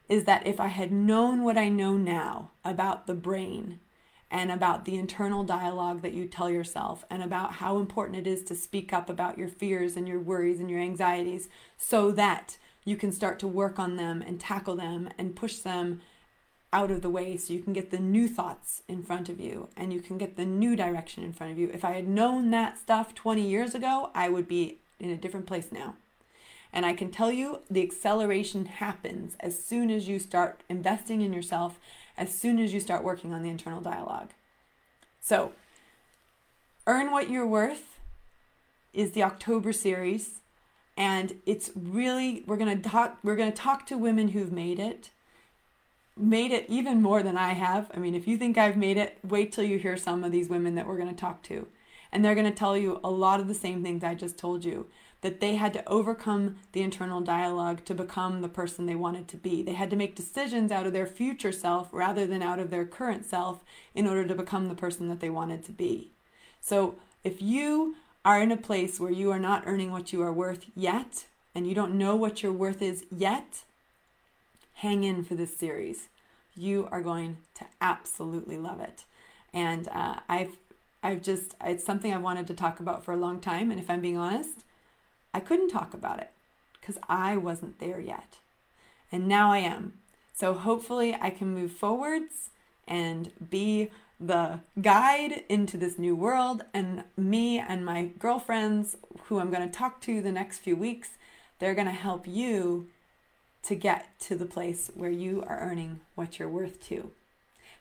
is 0.09 0.25
that 0.25 0.47
if 0.47 0.61
I 0.61 0.69
had 0.69 0.93
known 0.93 1.43
what 1.43 1.59
I 1.59 1.69
know 1.69 1.97
now 1.97 2.53
about 2.65 3.07
the 3.07 3.15
brain 3.15 3.81
and 4.31 4.51
about 4.51 4.85
the 4.85 4.97
internal 4.97 5.45
dialogue 5.45 6.03
that 6.03 6.15
you 6.15 6.27
tell 6.27 6.51
yourself 6.51 7.05
and 7.11 7.23
about 7.23 7.55
how 7.55 7.79
important 7.79 8.19
it 8.19 8.27
is 8.27 8.43
to 8.45 8.55
speak 8.55 8.93
up 8.93 9.09
about 9.09 9.39
your 9.39 9.49
fears 9.49 9.97
and 9.97 10.09
your 10.09 10.21
worries 10.21 10.61
and 10.61 10.71
your 10.71 10.81
anxieties 10.81 11.49
so 11.77 12.11
that 12.13 12.59
you 12.85 12.97
can 12.97 13.13
start 13.13 13.39
to 13.41 13.49
work 13.49 13.79
on 13.79 13.97
them 13.97 14.23
and 14.27 14.41
tackle 14.41 14.77
them 14.77 15.09
and 15.19 15.37
push 15.37 15.59
them 15.59 16.01
out 16.73 16.91
of 16.91 17.03
the 17.03 17.11
way 17.11 17.37
so 17.37 17.53
you 17.53 17.63
can 17.63 17.73
get 17.73 17.91
the 17.91 17.99
new 17.99 18.29
thoughts 18.29 18.83
in 18.89 19.03
front 19.03 19.29
of 19.29 19.41
you 19.41 19.69
and 19.77 19.93
you 19.93 20.01
can 20.01 20.19
get 20.19 20.37
the 20.37 20.45
new 20.45 20.77
direction 20.77 21.23
in 21.23 21.33
front 21.33 21.53
of 21.53 21.59
you. 21.59 21.71
If 21.73 21.85
I 21.85 21.93
had 21.93 22.09
known 22.09 22.51
that 22.51 22.79
stuff 22.79 23.15
20 23.15 23.43
years 23.43 23.75
ago, 23.75 24.11
I 24.15 24.29
would 24.29 24.49
be 24.49 24.79
in 24.99 25.11
a 25.11 25.17
different 25.17 25.47
place 25.47 25.69
now. 25.71 25.95
And 26.73 26.85
I 26.85 26.93
can 26.93 27.11
tell 27.11 27.33
you 27.33 27.61
the 27.71 27.83
acceleration 27.83 28.67
happens 28.67 29.37
as 29.41 29.65
soon 29.65 29.91
as 29.91 30.09
you 30.09 30.19
start 30.19 30.63
investing 30.69 31.23
in 31.23 31.33
yourself 31.33 31.79
as 32.19 32.37
soon 32.37 32.59
as 32.59 32.73
you 32.73 32.81
start 32.81 33.05
working 33.05 33.33
on 33.33 33.43
the 33.43 33.51
internal 33.51 33.81
dialogue. 33.81 34.31
So, 35.21 35.53
Earn 36.87 37.11
What 37.11 37.31
You're 37.31 37.47
Worth 37.47 37.99
is 38.93 39.13
the 39.13 39.23
October 39.23 39.73
series 39.73 40.41
and 40.97 41.35
it's 41.45 41.71
really 41.75 42.43
we're 42.47 42.57
going 42.57 42.81
to 42.81 42.89
talk 42.89 43.19
we're 43.23 43.37
going 43.37 43.53
to 43.53 43.57
talk 43.57 43.87
to 43.87 43.99
women 43.99 44.29
who've 44.29 44.53
made 44.53 44.79
it 44.79 45.11
made 46.17 46.51
it 46.51 46.67
even 46.69 47.03
more 47.03 47.23
than 47.23 47.37
I 47.37 47.53
have. 47.53 47.91
I 47.95 47.99
mean, 47.99 48.15
if 48.15 48.27
you 48.27 48.39
think 48.39 48.57
I've 48.57 48.77
made 48.77 48.97
it, 48.97 49.19
wait 49.23 49.53
till 49.53 49.65
you 49.65 49.79
hear 49.79 49.97
some 49.97 50.25
of 50.25 50.33
these 50.33 50.49
women 50.49 50.75
that 50.75 50.87
we're 50.87 50.97
going 50.97 51.15
to 51.15 51.21
talk 51.21 51.43
to. 51.45 51.67
And 52.13 52.25
they're 52.25 52.35
going 52.35 52.51
to 52.51 52.59
tell 52.59 52.77
you 52.77 53.01
a 53.05 53.11
lot 53.11 53.41
of 53.41 53.49
the 53.49 53.55
same 53.55 53.83
things 53.83 54.03
I 54.03 54.15
just 54.15 54.39
told 54.39 54.65
you 54.65 54.87
that 55.21 55.41
they 55.41 55.57
had 55.57 55.73
to 55.73 55.89
overcome 55.89 56.57
the 56.73 56.83
internal 56.83 57.21
dialogue 57.21 57.85
to 57.85 57.95
become 57.95 58.43
the 58.43 58.49
person 58.49 58.87
they 58.87 58.95
wanted 58.95 59.29
to 59.29 59.37
be. 59.37 59.63
They 59.63 59.73
had 59.73 59.91
to 59.91 59.97
make 59.97 60.15
decisions 60.15 60.71
out 60.71 60.87
of 60.87 60.93
their 60.93 61.07
future 61.07 61.53
self 61.53 61.89
rather 61.93 62.27
than 62.27 62.43
out 62.43 62.59
of 62.59 62.71
their 62.71 62.85
current 62.85 63.27
self 63.27 63.65
in 63.95 64.07
order 64.07 64.27
to 64.27 64.35
become 64.35 64.69
the 64.69 64.75
person 64.75 65.09
that 65.09 65.21
they 65.21 65.31
wanted 65.31 65.65
to 65.65 65.73
be. 65.73 66.13
So 66.61 66.97
if 67.25 67.43
you 67.43 67.97
are 68.25 68.41
in 68.41 68.53
a 68.53 68.57
place 68.57 69.01
where 69.01 69.11
you 69.11 69.31
are 69.31 69.39
not 69.39 69.65
earning 69.67 69.91
what 69.91 70.13
you 70.13 70.23
are 70.23 70.33
worth 70.33 70.67
yet, 70.75 71.27
and 71.55 71.67
you 71.67 71.75
don't 71.75 71.97
know 71.97 72.15
what 72.15 72.43
your 72.43 72.53
worth 72.53 72.83
is 72.83 73.07
yet, 73.11 73.63
hang 74.77 75.05
in 75.05 75.25
for 75.25 75.35
this 75.35 75.57
series. 75.57 76.09
You 76.55 76.89
are 76.91 77.03
going 77.03 77.39
to 77.57 77.67
absolutely 77.81 78.59
love 78.59 78.81
it. 78.81 79.05
And 79.53 79.89
uh, 79.89 80.17
I've 80.29 80.57
I've 81.03 81.23
just, 81.23 81.55
it's 81.65 81.85
something 81.85 82.13
I've 82.13 82.23
wanted 82.23 82.49
to 82.49 82.55
talk 82.55 82.81
about 82.81 83.05
for 83.05 83.13
a 83.13 83.17
long 83.17 83.39
time. 83.39 83.71
And 83.71 83.79
if 83.79 83.89
I'm 83.89 84.01
being 84.01 84.17
honest, 84.17 84.65
I 85.33 85.39
couldn't 85.39 85.69
talk 85.69 85.95
about 85.95 86.19
it 86.19 86.31
because 86.81 86.99
I 87.09 87.37
wasn't 87.37 87.79
there 87.79 88.01
yet. 88.01 88.39
And 89.13 89.29
now 89.29 89.53
I 89.53 89.59
am. 89.59 89.95
So 90.35 90.53
hopefully 90.53 91.17
I 91.21 91.31
can 91.31 91.55
move 91.55 91.71
forwards 91.71 92.51
and 92.89 93.31
be 93.51 93.91
the 94.19 94.61
guide 94.81 95.45
into 95.49 95.77
this 95.77 95.97
new 95.97 96.17
world. 96.17 96.65
And 96.75 97.05
me 97.17 97.61
and 97.61 97.85
my 97.85 98.11
girlfriends, 98.19 98.97
who 99.25 99.39
I'm 99.39 99.51
going 99.51 99.69
to 99.69 99.79
talk 99.79 100.01
to 100.03 100.21
the 100.21 100.33
next 100.33 100.59
few 100.59 100.75
weeks, 100.75 101.11
they're 101.61 101.75
going 101.75 101.87
to 101.87 101.93
help 101.93 102.27
you 102.27 102.89
to 103.67 103.75
get 103.75 104.19
to 104.21 104.37
the 104.37 104.47
place 104.47 104.91
where 104.95 105.11
you 105.11 105.43
are 105.47 105.61
earning 105.61 106.01
what 106.15 106.39
you're 106.39 106.49
worth 106.49 106.87
to. 106.89 107.11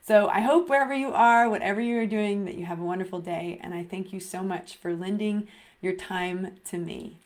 So 0.02 0.28
I 0.28 0.42
hope 0.42 0.70
wherever 0.70 0.94
you 0.94 1.12
are, 1.14 1.50
whatever 1.50 1.82
you're 1.82 2.06
doing, 2.06 2.46
that 2.46 2.56
you 2.56 2.66
have 2.66 2.80
a 2.80 2.86
wonderful 2.86 3.20
day. 3.20 3.60
And 3.64 3.74
I 3.74 3.84
thank 3.84 4.14
you 4.14 4.20
so 4.20 4.44
much 4.44 4.76
for 4.76 4.96
lending 4.96 5.48
your 5.82 5.94
time 5.94 6.58
to 6.66 6.78
me. 6.78 7.18